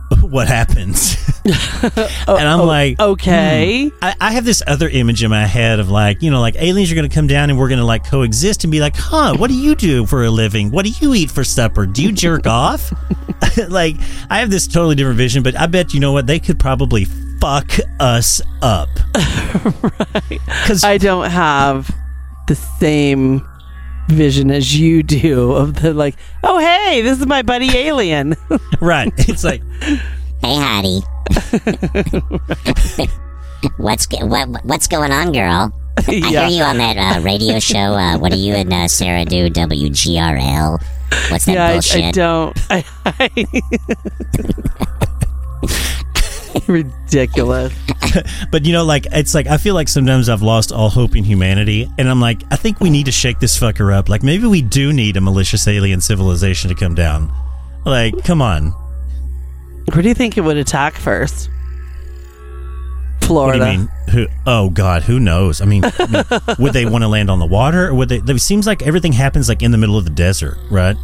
what 0.21 0.47
happens. 0.47 1.15
and 1.45 2.27
I'm 2.27 2.61
oh, 2.61 2.65
like, 2.65 2.99
okay. 2.99 3.89
hmm. 3.89 3.97
I, 4.01 4.15
I 4.19 4.31
have 4.33 4.45
this 4.45 4.61
other 4.65 4.89
image 4.89 5.23
in 5.23 5.29
my 5.29 5.45
head 5.45 5.79
of 5.79 5.89
like, 5.89 6.21
you 6.21 6.31
know, 6.31 6.41
like 6.41 6.55
aliens 6.55 6.91
are 6.91 6.95
going 6.95 7.09
to 7.09 7.13
come 7.13 7.27
down 7.27 7.49
and 7.49 7.57
we're 7.57 7.69
going 7.69 7.79
to 7.79 7.85
like 7.85 8.05
coexist 8.05 8.63
and 8.63 8.71
be 8.71 8.79
like, 8.79 8.95
huh, 8.95 9.35
what 9.37 9.49
do 9.49 9.55
you 9.55 9.75
do 9.75 10.05
for 10.05 10.23
a 10.23 10.29
living? 10.29 10.71
What 10.71 10.85
do 10.85 10.91
you 10.91 11.13
eat 11.13 11.31
for 11.31 11.43
supper? 11.43 11.85
Do 11.85 12.03
you 12.03 12.11
jerk 12.11 12.47
off? 12.47 12.91
like, 13.69 13.95
I 14.29 14.39
have 14.39 14.49
this 14.49 14.67
totally 14.67 14.95
different 14.95 15.17
vision, 15.17 15.43
but 15.43 15.57
I 15.57 15.67
bet 15.67 15.93
you 15.93 15.99
know 15.99 16.11
what? 16.11 16.27
They 16.27 16.39
could 16.39 16.59
probably 16.59 17.05
fuck 17.39 17.71
us 17.99 18.41
up. 18.61 18.89
Right. 19.15 20.39
Because 20.45 20.83
I 20.83 20.97
don't 20.97 21.29
have 21.29 21.89
the 22.47 22.55
same 22.55 23.47
vision 24.09 24.51
as 24.51 24.77
you 24.77 25.03
do 25.03 25.51
of 25.53 25.81
the 25.81 25.93
like, 25.93 26.15
oh 26.43 26.59
hey, 26.59 27.01
this 27.01 27.19
is 27.19 27.25
my 27.25 27.41
buddy 27.41 27.69
alien. 27.77 28.35
right. 28.81 29.11
It's 29.29 29.43
like, 29.43 29.61
Hey, 30.41 30.55
Hottie. 30.55 31.03
what's 33.77 34.05
go- 34.07 34.25
what, 34.25 34.47
what's 34.65 34.87
going 34.87 35.11
on, 35.11 35.31
girl? 35.33 35.73
I 36.07 36.11
Yeah. 36.11 36.47
hear 36.47 36.59
you 36.59 36.63
on 36.63 36.77
that 36.77 36.97
uh, 36.97 37.19
radio 37.21 37.59
show. 37.59 37.77
Uh, 37.93 38.17
what 38.17 38.31
do 38.31 38.37
you 38.37 38.53
and 38.53 38.71
uh, 38.71 38.87
Sarah 38.87 39.25
do? 39.25 39.49
WGRL. 39.49 40.81
What's 41.29 41.45
that 41.45 41.53
yeah, 41.53 41.65
I, 41.67 41.71
bullshit? 41.73 42.05
I 42.05 42.11
don't. 42.11 42.57
I, 42.69 42.85
I 43.05 43.29
ridiculous. 46.67 47.73
but 48.51 48.65
you 48.65 48.73
know, 48.73 48.83
like 48.83 49.07
it's 49.11 49.33
like 49.33 49.47
I 49.47 49.57
feel 49.57 49.75
like 49.75 49.87
sometimes 49.87 50.29
I've 50.29 50.41
lost 50.41 50.71
all 50.71 50.89
hope 50.89 51.15
in 51.15 51.23
humanity, 51.23 51.89
and 51.97 52.09
I'm 52.09 52.21
like, 52.21 52.41
I 52.51 52.55
think 52.55 52.79
we 52.79 52.89
need 52.89 53.05
to 53.05 53.11
shake 53.11 53.39
this 53.39 53.59
fucker 53.59 53.93
up. 53.93 54.09
Like 54.09 54.23
maybe 54.23 54.47
we 54.47 54.61
do 54.61 54.93
need 54.93 55.17
a 55.17 55.21
malicious 55.21 55.67
alien 55.67 56.01
civilization 56.01 56.69
to 56.69 56.75
come 56.75 56.95
down. 56.95 57.31
Like, 57.85 58.23
come 58.23 58.41
on. 58.41 58.71
Where 59.93 60.01
do 60.01 60.07
you 60.07 60.13
think 60.13 60.37
it 60.37 60.41
would 60.41 60.57
attack 60.57 60.93
first? 60.93 61.49
What 63.19 63.27
Florida. 63.27 63.65
do 63.65 63.71
you 63.71 63.77
mean? 63.77 63.89
Who, 64.11 64.27
oh 64.47 64.69
God, 64.69 65.03
who 65.03 65.19
knows? 65.19 65.61
I 65.61 65.65
mean, 65.65 65.83
I 65.85 66.07
mean, 66.47 66.55
would 66.57 66.73
they 66.73 66.85
want 66.85 67.03
to 67.03 67.07
land 67.07 67.29
on 67.29 67.39
the 67.39 67.45
water, 67.45 67.87
or 67.87 67.93
would 67.93 68.09
they? 68.09 68.17
It 68.17 68.39
seems 68.39 68.65
like 68.65 68.81
everything 68.81 69.13
happens 69.13 69.47
like 69.47 69.61
in 69.61 69.71
the 69.71 69.77
middle 69.77 69.97
of 69.97 70.03
the 70.03 70.09
desert, 70.09 70.57
right? 70.71 70.97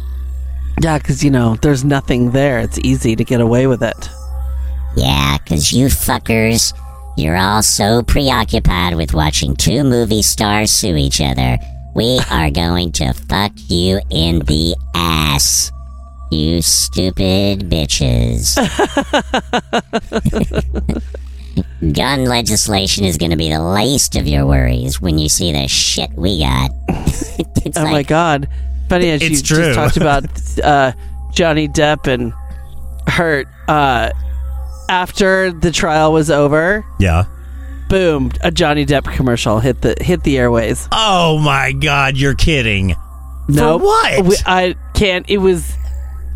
Yeah, 0.80 0.98
because 0.98 1.24
you 1.24 1.30
know 1.30 1.56
there's 1.56 1.84
nothing 1.84 2.32
there. 2.32 2.58
It's 2.58 2.78
easy 2.80 3.16
to 3.16 3.24
get 3.24 3.40
away 3.40 3.66
with 3.66 3.82
it. 3.82 4.10
Yeah, 4.96 5.36
'cause 5.38 5.72
you 5.72 5.86
fuckers, 5.86 6.72
you're 7.16 7.36
all 7.36 7.62
so 7.62 8.02
preoccupied 8.02 8.94
with 8.94 9.12
watching 9.14 9.54
two 9.56 9.84
movie 9.84 10.22
stars 10.22 10.70
sue 10.70 10.96
each 10.96 11.20
other. 11.20 11.58
We 11.94 12.20
are 12.30 12.50
going 12.50 12.92
to 12.92 13.12
fuck 13.12 13.52
you 13.68 14.00
in 14.10 14.40
the 14.40 14.74
ass. 14.94 15.70
You 16.30 16.60
stupid 16.60 17.70
bitches. 17.70 18.56
Gun 21.94 22.24
legislation 22.24 23.04
is 23.04 23.16
going 23.16 23.30
to 23.30 23.36
be 23.36 23.50
the 23.50 23.62
least 23.62 24.16
of 24.16 24.26
your 24.26 24.44
worries 24.46 25.00
when 25.00 25.18
you 25.18 25.28
see 25.28 25.52
the 25.52 25.68
shit 25.68 26.10
we 26.14 26.40
got. 26.40 26.70
it's 27.64 27.78
oh 27.78 27.84
my 27.84 28.02
god! 28.02 28.48
Funny 28.88 29.10
as 29.10 29.22
you 29.22 29.36
true. 29.40 29.72
just 29.72 29.74
talked 29.74 29.96
about 29.96 30.24
uh, 30.62 30.92
Johnny 31.32 31.68
Depp 31.68 32.06
and 32.12 32.32
Heard. 33.08 33.46
Uh, 33.68 34.10
after 34.88 35.50
the 35.52 35.70
trial 35.70 36.12
was 36.12 36.30
over, 36.30 36.84
Yeah. 36.98 37.24
boom! 37.88 38.30
A 38.42 38.50
Johnny 38.50 38.84
Depp 38.86 39.04
commercial 39.14 39.60
hit 39.60 39.82
the 39.82 39.94
hit 40.00 40.22
the 40.22 40.38
airways. 40.38 40.88
Oh 40.92 41.38
my 41.38 41.72
god, 41.72 42.16
you're 42.16 42.34
kidding. 42.34 42.94
No, 43.48 43.76
what? 43.76 44.24
We, 44.24 44.36
I 44.44 44.74
can't. 44.94 45.28
It 45.30 45.38
was. 45.38 45.72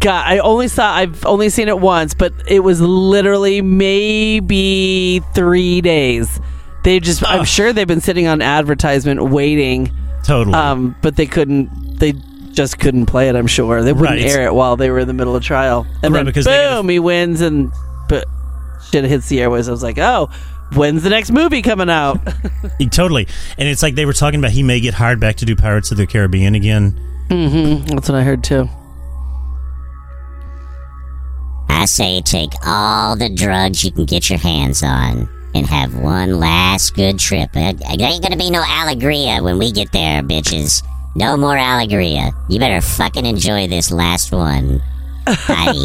God, 0.00 0.24
I 0.26 0.38
only 0.38 0.68
saw. 0.68 0.94
I've 0.94 1.26
only 1.26 1.50
seen 1.50 1.68
it 1.68 1.78
once, 1.78 2.14
but 2.14 2.32
it 2.46 2.60
was 2.60 2.80
literally 2.80 3.60
maybe 3.60 5.20
three 5.34 5.80
days. 5.80 6.40
They 6.84 7.00
just. 7.00 7.26
I'm 7.26 7.44
sure 7.44 7.72
they've 7.72 7.86
been 7.86 8.00
sitting 8.00 8.26
on 8.26 8.42
advertisement 8.42 9.22
waiting. 9.30 9.92
Totally. 10.24 10.54
Um, 10.54 10.96
but 11.02 11.16
they 11.16 11.26
couldn't. 11.26 11.98
They 11.98 12.12
just 12.52 12.78
couldn't 12.78 13.06
play 13.06 13.28
it. 13.28 13.36
I'm 13.36 13.46
sure 13.46 13.82
they 13.82 13.92
wouldn't 13.92 14.20
Right, 14.20 14.30
air 14.30 14.46
it 14.46 14.54
while 14.54 14.76
they 14.76 14.90
were 14.90 15.00
in 15.00 15.06
the 15.08 15.14
middle 15.14 15.36
of 15.36 15.42
trial. 15.42 15.86
And 16.02 16.12
Right, 16.14 16.20
then 16.20 16.24
because 16.26 16.44
they 16.46 16.64
gotta- 16.64 16.76
boom, 16.82 16.88
he 16.88 16.98
wins, 16.98 17.40
and 17.42 17.70
but 18.08 18.24
shit 18.90 19.04
hits 19.04 19.28
the 19.28 19.40
airways. 19.40 19.68
I 19.68 19.72
was 19.72 19.82
like, 19.82 19.98
oh, 19.98 20.28
when's 20.74 21.02
the 21.02 21.10
next 21.10 21.30
movie 21.30 21.62
coming 21.62 21.90
out? 21.90 22.18
Totally. 22.90 23.26
And 23.58 23.68
it's 23.68 23.82
like 23.82 23.94
they 23.94 24.06
were 24.06 24.12
talking 24.12 24.40
about 24.40 24.50
he 24.52 24.62
may 24.62 24.80
get 24.80 24.94
hired 24.94 25.20
back 25.20 25.36
to 25.36 25.44
do 25.44 25.56
Pirates 25.56 25.90
of 25.90 25.96
the 25.96 26.06
Caribbean 26.06 26.54
again. 26.54 26.90
hmm 27.28 27.82
That's 27.94 28.08
what 28.08 28.16
I 28.18 28.22
heard 28.22 28.42
too. 28.44 28.68
I 31.68 31.84
say 31.86 32.20
take 32.20 32.50
all 32.66 33.16
the 33.16 33.30
drugs 33.30 33.82
you 33.84 33.90
can 33.92 34.04
get 34.04 34.28
your 34.28 34.38
hands 34.38 34.82
on 34.82 35.28
and 35.54 35.66
have 35.66 35.94
one 35.98 36.38
last 36.38 36.94
good 36.94 37.18
trip. 37.18 37.52
There 37.52 37.64
ain't 37.72 38.22
gonna 38.22 38.36
be 38.36 38.50
no 38.50 38.62
Alegria 38.62 39.42
when 39.42 39.58
we 39.58 39.72
get 39.72 39.90
there, 39.92 40.22
bitches. 40.22 40.82
No 41.16 41.36
more 41.36 41.56
Alegria. 41.56 42.32
You 42.48 42.58
better 42.60 42.80
fucking 42.80 43.24
enjoy 43.26 43.66
this 43.66 43.90
last 43.90 44.30
one. 44.32 44.82
Heidi, 45.26 45.84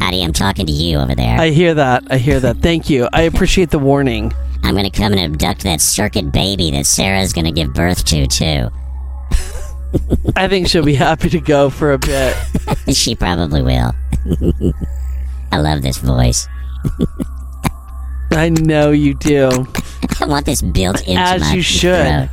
Heidi, 0.00 0.22
I'm 0.22 0.32
talking 0.32 0.66
to 0.66 0.72
you 0.72 0.98
over 0.98 1.14
there. 1.14 1.38
I 1.38 1.50
hear 1.50 1.74
that. 1.74 2.04
I 2.10 2.18
hear 2.18 2.40
that. 2.40 2.58
Thank 2.58 2.90
you. 2.90 3.08
I 3.12 3.22
appreciate 3.22 3.70
the 3.70 3.78
warning. 3.78 4.32
I'm 4.62 4.74
gonna 4.74 4.90
come 4.90 5.12
and 5.12 5.20
abduct 5.20 5.62
that 5.62 5.80
circuit 5.80 6.32
baby 6.32 6.70
that 6.72 6.86
Sarah's 6.86 7.32
gonna 7.32 7.52
give 7.52 7.72
birth 7.72 8.04
to, 8.06 8.26
too. 8.26 8.68
I 10.36 10.46
think 10.48 10.68
she'll 10.68 10.84
be 10.84 10.94
happy 10.94 11.28
to 11.30 11.40
go 11.40 11.68
for 11.70 11.92
a 11.92 11.98
bit. 11.98 12.36
she 12.94 13.14
probably 13.14 13.62
will. 13.62 13.92
I 15.52 15.58
love 15.58 15.82
this 15.82 15.96
voice. 15.98 16.46
I 18.30 18.50
know 18.50 18.92
you 18.92 19.14
do. 19.14 19.48
I 20.20 20.26
want 20.26 20.46
this 20.46 20.62
built 20.62 21.00
into 21.08 21.20
As 21.20 21.52
you 21.52 21.62
should. 21.62 22.06
throat. 22.06 22.28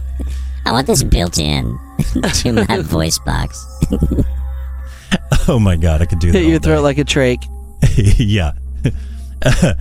I 0.65 0.71
want 0.71 0.85
this 0.85 1.01
built 1.03 1.39
in 1.39 1.79
to 2.33 2.53
my 2.67 2.81
voice 2.81 3.17
box. 3.19 3.65
Oh 5.49 5.59
my 5.59 5.77
god, 5.77 6.01
I 6.01 6.05
could 6.05 6.19
do 6.19 6.31
that. 6.33 6.39
Hit 6.39 6.49
your 6.49 6.59
throat 6.59 6.81
like 6.81 6.97
a 6.97 7.05
trach. 7.05 7.45
yeah. 8.17 8.51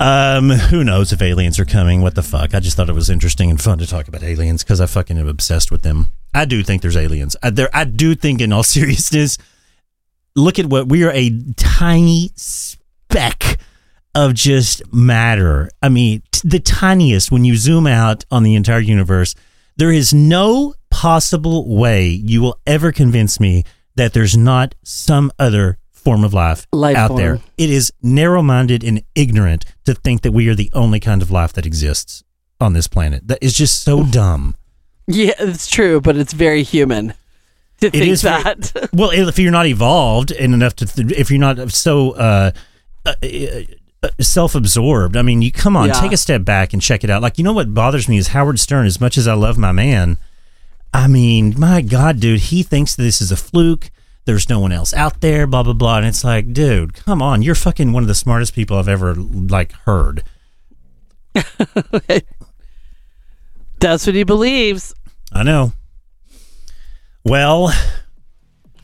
um, 0.00 0.48
who 0.48 0.82
knows 0.82 1.12
if 1.12 1.20
aliens 1.20 1.58
are 1.58 1.66
coming? 1.66 2.00
What 2.00 2.14
the 2.14 2.22
fuck? 2.22 2.54
I 2.54 2.60
just 2.60 2.74
thought 2.74 2.88
it 2.88 2.94
was 2.94 3.10
interesting 3.10 3.50
and 3.50 3.60
fun 3.60 3.76
to 3.78 3.86
talk 3.86 4.08
about 4.08 4.22
aliens 4.22 4.64
because 4.64 4.80
I 4.80 4.86
fucking 4.86 5.18
am 5.18 5.28
obsessed 5.28 5.70
with 5.70 5.82
them. 5.82 6.08
I 6.32 6.46
do 6.46 6.62
think 6.62 6.80
there's 6.80 6.96
aliens. 6.96 7.36
I, 7.42 7.50
there, 7.50 7.68
I 7.74 7.84
do 7.84 8.14
think, 8.14 8.40
in 8.40 8.50
all 8.50 8.62
seriousness, 8.62 9.36
look 10.34 10.58
at 10.58 10.66
what 10.66 10.88
we 10.88 11.04
are 11.04 11.12
a 11.12 11.30
tiny 11.56 12.30
speck 12.34 13.58
of 14.14 14.32
just 14.32 14.90
matter. 14.92 15.68
I 15.82 15.90
mean, 15.90 16.22
t- 16.32 16.48
the 16.48 16.60
tiniest 16.60 17.30
when 17.30 17.44
you 17.44 17.56
zoom 17.56 17.86
out 17.86 18.24
on 18.30 18.42
the 18.42 18.54
entire 18.54 18.80
universe. 18.80 19.34
There 19.76 19.92
is 19.92 20.12
no 20.12 20.74
possible 20.90 21.74
way 21.74 22.08
you 22.08 22.42
will 22.42 22.60
ever 22.66 22.92
convince 22.92 23.40
me 23.40 23.64
that 23.96 24.12
there's 24.12 24.36
not 24.36 24.74
some 24.82 25.30
other 25.38 25.78
form 25.90 26.24
of 26.24 26.34
life, 26.34 26.66
Life 26.72 26.96
out 26.96 27.08
form. 27.08 27.20
there. 27.20 27.38
It 27.56 27.70
is 27.70 27.92
narrow 28.02 28.42
minded 28.42 28.82
and 28.82 29.02
ignorant 29.14 29.64
to 29.84 29.94
think 29.94 30.22
that 30.22 30.32
we 30.32 30.48
are 30.48 30.54
the 30.54 30.70
only 30.72 30.98
kind 31.00 31.22
of 31.22 31.30
life 31.30 31.52
that 31.52 31.64
exists 31.66 32.24
on 32.60 32.72
this 32.72 32.88
planet. 32.88 33.28
That 33.28 33.38
is 33.40 33.54
just 33.54 33.82
so 33.82 34.04
dumb. 34.04 34.56
Yeah, 35.06 35.32
it's 35.38 35.68
true, 35.68 36.00
but 36.00 36.16
it's 36.16 36.32
very 36.32 36.62
human 36.62 37.14
to 37.80 37.86
It 37.88 37.92
think 37.92 38.06
is 38.06 38.22
very- 38.22 38.42
that. 38.42 38.88
well, 38.92 39.10
if 39.10 39.38
you're 39.38 39.52
not 39.52 39.66
evolved 39.66 40.30
in 40.32 40.54
enough 40.54 40.74
to, 40.76 40.86
th- 40.86 41.12
if 41.12 41.30
you're 41.30 41.38
not 41.40 41.70
so 41.70 42.12
uh, 42.12 42.50
uh, 43.06 43.14
uh, 43.22 44.08
self-absorbed, 44.20 45.16
I 45.16 45.22
mean, 45.22 45.42
you 45.42 45.52
come 45.52 45.76
on, 45.76 45.88
Yeah. 45.88 45.92
take 45.94 46.12
a 46.12 46.16
step 46.16 46.44
back 46.44 46.72
and 46.72 46.80
check 46.82 47.04
it 47.04 47.10
out. 47.10 47.22
Like, 47.22 47.38
you 47.38 47.44
know 47.44 47.52
what 47.52 47.74
bothers 47.74 48.08
me 48.08 48.16
is 48.18 48.28
Howard 48.28 48.58
Stern. 48.58 48.86
As 48.86 49.00
much 49.00 49.16
as 49.18 49.28
I 49.28 49.34
love 49.34 49.58
my 49.58 49.72
man, 49.72 50.18
I 50.94 51.06
mean, 51.06 51.54
my 51.58 51.80
God, 51.80 52.20
dude, 52.20 52.40
he 52.40 52.62
thinks 52.62 52.94
this 52.94 53.20
is 53.20 53.32
a 53.32 53.36
fluke. 53.36 53.90
There's 54.24 54.48
no 54.48 54.60
one 54.60 54.72
else 54.72 54.94
out 54.94 55.20
there, 55.20 55.46
blah 55.46 55.62
blah 55.64 55.72
blah, 55.72 55.96
and 55.98 56.06
it's 56.06 56.22
like, 56.22 56.52
dude, 56.52 56.94
come 56.94 57.20
on, 57.20 57.42
you're 57.42 57.54
fucking 57.54 57.92
one 57.92 58.04
of 58.04 58.08
the 58.08 58.14
smartest 58.14 58.54
people 58.54 58.76
I've 58.76 58.88
ever 58.88 59.14
like 59.14 59.72
heard. 59.72 60.22
That's 63.80 64.06
what 64.06 64.14
he 64.14 64.22
believes. 64.22 64.94
I 65.32 65.42
know. 65.42 65.72
Well, 67.24 67.70
oh 67.72 68.02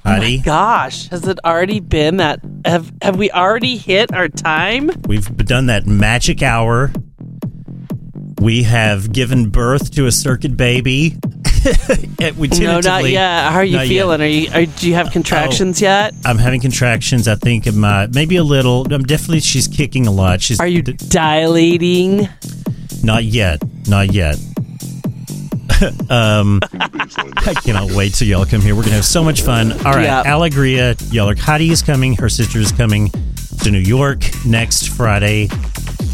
Heidi, 0.04 0.38
Gosh, 0.38 1.08
has 1.08 1.26
it 1.28 1.38
already 1.44 1.78
been 1.80 2.16
that? 2.16 2.40
Have 2.64 2.92
have 3.02 3.16
we 3.16 3.30
already 3.30 3.76
hit 3.76 4.12
our 4.12 4.28
time? 4.28 4.90
We've 5.06 5.36
done 5.36 5.66
that 5.66 5.86
magic 5.86 6.42
hour. 6.42 6.90
We 8.40 8.62
have 8.62 9.12
given 9.12 9.50
birth 9.50 9.90
to 9.92 10.06
a 10.06 10.12
circuit 10.12 10.56
baby. 10.56 11.16
we 12.38 12.48
No, 12.48 12.80
not 12.80 13.08
yet. 13.08 13.50
How 13.50 13.58
are 13.58 13.64
you 13.64 13.76
Not 13.76 13.88
yet. 13.88 13.88
feeling? 13.88 14.20
Are 14.20 14.26
you? 14.26 14.50
Are, 14.52 14.64
do 14.64 14.88
you 14.88 14.94
have 14.94 15.08
oh, 15.08 15.10
contractions 15.10 15.80
yet? 15.82 16.14
I'm 16.24 16.38
having 16.38 16.60
contractions. 16.60 17.26
I 17.26 17.34
think 17.34 17.66
of 17.66 17.76
my 17.76 18.06
maybe 18.06 18.36
a 18.36 18.44
little. 18.44 18.92
I'm 18.92 19.02
definitely. 19.02 19.40
She's 19.40 19.66
kicking 19.66 20.06
a 20.06 20.12
lot. 20.12 20.40
She's. 20.40 20.60
Are 20.60 20.68
you 20.68 20.82
dilating? 20.82 22.28
Not 23.02 23.24
yet. 23.24 23.60
Not 23.88 24.12
yet. 24.12 24.38
um, 26.10 26.60
I 26.72 27.54
cannot 27.62 27.92
wait 27.92 28.14
till 28.14 28.26
y'all 28.28 28.44
come 28.44 28.60
here. 28.60 28.74
We're 28.74 28.82
gonna 28.82 28.96
have 28.96 29.04
so 29.04 29.22
much 29.22 29.42
fun. 29.42 29.72
All 29.72 29.92
right, 29.92 30.04
Yeah. 30.04 30.24
Alegria. 30.24 30.96
Y'all 31.12 31.28
are. 31.30 31.36
Heidi 31.36 31.70
is 31.70 31.82
coming. 31.82 32.16
Her 32.16 32.28
sister 32.28 32.58
is 32.58 32.72
coming 32.72 33.10
to 33.62 33.70
New 33.70 33.78
York 33.78 34.24
next 34.46 34.88
Friday. 34.88 35.48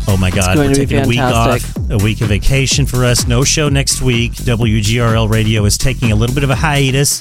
Oh 0.06 0.18
my 0.18 0.30
God, 0.30 0.56
going 0.56 0.68
we're 0.68 0.74
taking 0.74 1.02
a 1.02 1.08
week 1.08 1.18
off, 1.18 1.76
a 1.90 1.96
week 1.96 2.20
of 2.20 2.28
vacation 2.28 2.84
for 2.84 3.04
us. 3.06 3.26
No 3.26 3.42
show 3.42 3.68
next 3.70 4.02
week. 4.02 4.32
WGRL 4.34 5.30
Radio 5.30 5.64
is 5.64 5.78
taking 5.78 6.12
a 6.12 6.14
little 6.14 6.34
bit 6.34 6.44
of 6.44 6.50
a 6.50 6.54
hiatus 6.54 7.20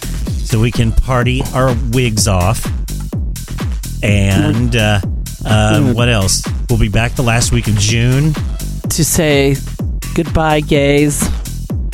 so 0.49 0.59
we 0.59 0.69
can 0.71 0.91
party 0.91 1.41
our 1.53 1.73
wigs 1.91 2.27
off. 2.27 2.65
And 4.03 4.75
uh, 4.75 4.99
uh, 5.45 5.93
what 5.93 6.09
else? 6.09 6.43
We'll 6.69 6.79
be 6.79 6.89
back 6.89 7.13
the 7.15 7.23
last 7.23 7.51
week 7.53 7.67
of 7.67 7.75
June 7.75 8.33
To 8.89 9.05
say 9.05 9.55
goodbye, 10.13 10.59
gays. 10.59 11.21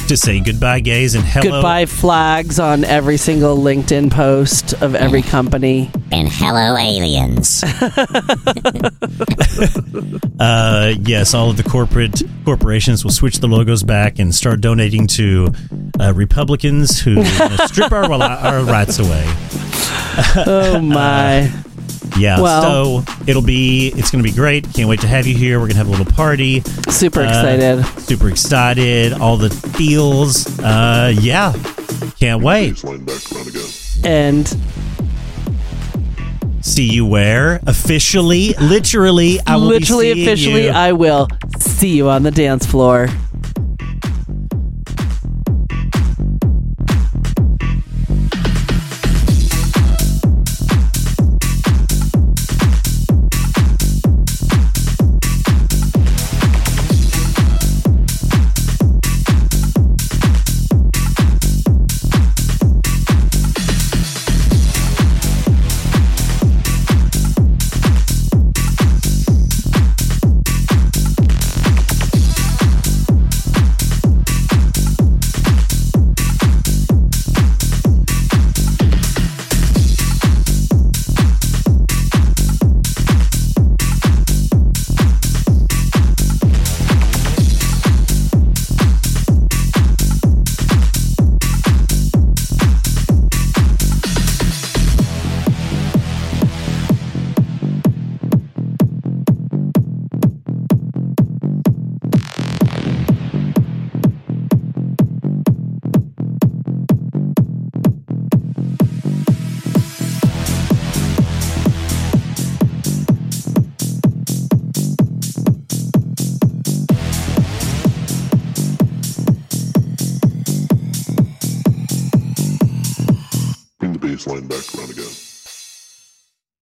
To 0.10 0.18
say 0.18 0.40
goodbye, 0.40 0.80
gays, 0.80 1.14
and 1.14 1.24
hello. 1.24 1.58
Goodbye 1.58 1.86
flags 1.86 2.60
on 2.60 2.84
every 2.84 3.18
single 3.18 3.56
LinkedIn 3.56 4.12
post 4.12 4.74
of 4.82 4.96
every 4.96 5.22
company. 5.22 5.92
And 6.12 6.28
hello, 6.28 6.76
aliens. 6.76 7.64
Uh, 10.40 10.94
yes, 11.02 11.34
all 11.34 11.50
of 11.50 11.58
the 11.58 11.64
corporate 11.64 12.22
corporations 12.46 13.04
will 13.04 13.12
switch 13.12 13.40
the 13.40 13.48
logos 13.48 13.84
back 13.84 14.20
and 14.20 14.34
start 14.34 14.62
donating 14.62 15.06
to 15.06 15.52
uh, 16.00 16.14
Republicans 16.14 17.02
who 17.02 17.20
uh, 17.20 17.68
strip 17.68 17.92
our, 17.92 18.10
our 18.10 18.64
rights 18.64 19.00
away. 19.00 19.26
Oh 20.36 20.82
my. 20.82 21.50
Yeah, 22.20 22.40
Well- 22.42 23.04
so 23.04 23.14
it'll 23.28 23.42
be 23.42 23.94
it's 23.96 24.12
going 24.12 24.24
to 24.24 24.30
be 24.30 24.36
great. 24.36 24.72
Can't 24.74 24.90
wait 24.90 25.00
to 25.02 25.08
have 25.08 25.26
you 25.26 25.36
here. 25.36 25.58
We're 25.60 25.66
going 25.68 25.72
to 25.72 25.78
have 25.78 25.88
a 25.88 25.92
little 25.92 26.06
party. 26.06 26.62
Super 26.90 27.22
Uh, 27.22 27.28
excited. 27.30 27.86
super 28.02 28.30
excited. 28.30 29.14
All 29.14 29.38
the 29.38 29.50
feels. 29.50 30.60
Uh, 30.60 31.14
yeah, 31.20 31.54
can't 32.20 32.44
wait. 32.44 32.84
And 34.04 34.48
See 36.62 36.84
you 36.84 37.06
where 37.06 37.62
officially, 37.66 38.54
literally. 38.62 39.40
I 39.48 39.56
will 39.56 39.70
be 39.70 39.76
literally, 39.80 40.14
seeing 40.14 40.28
officially, 40.28 40.64
you. 40.66 40.70
I 40.72 40.92
will 40.92 41.28
see 41.58 41.90
you 41.96 42.10
on 42.10 42.24
the 42.24 42.32
dance 42.32 42.66
floor. 42.66 43.08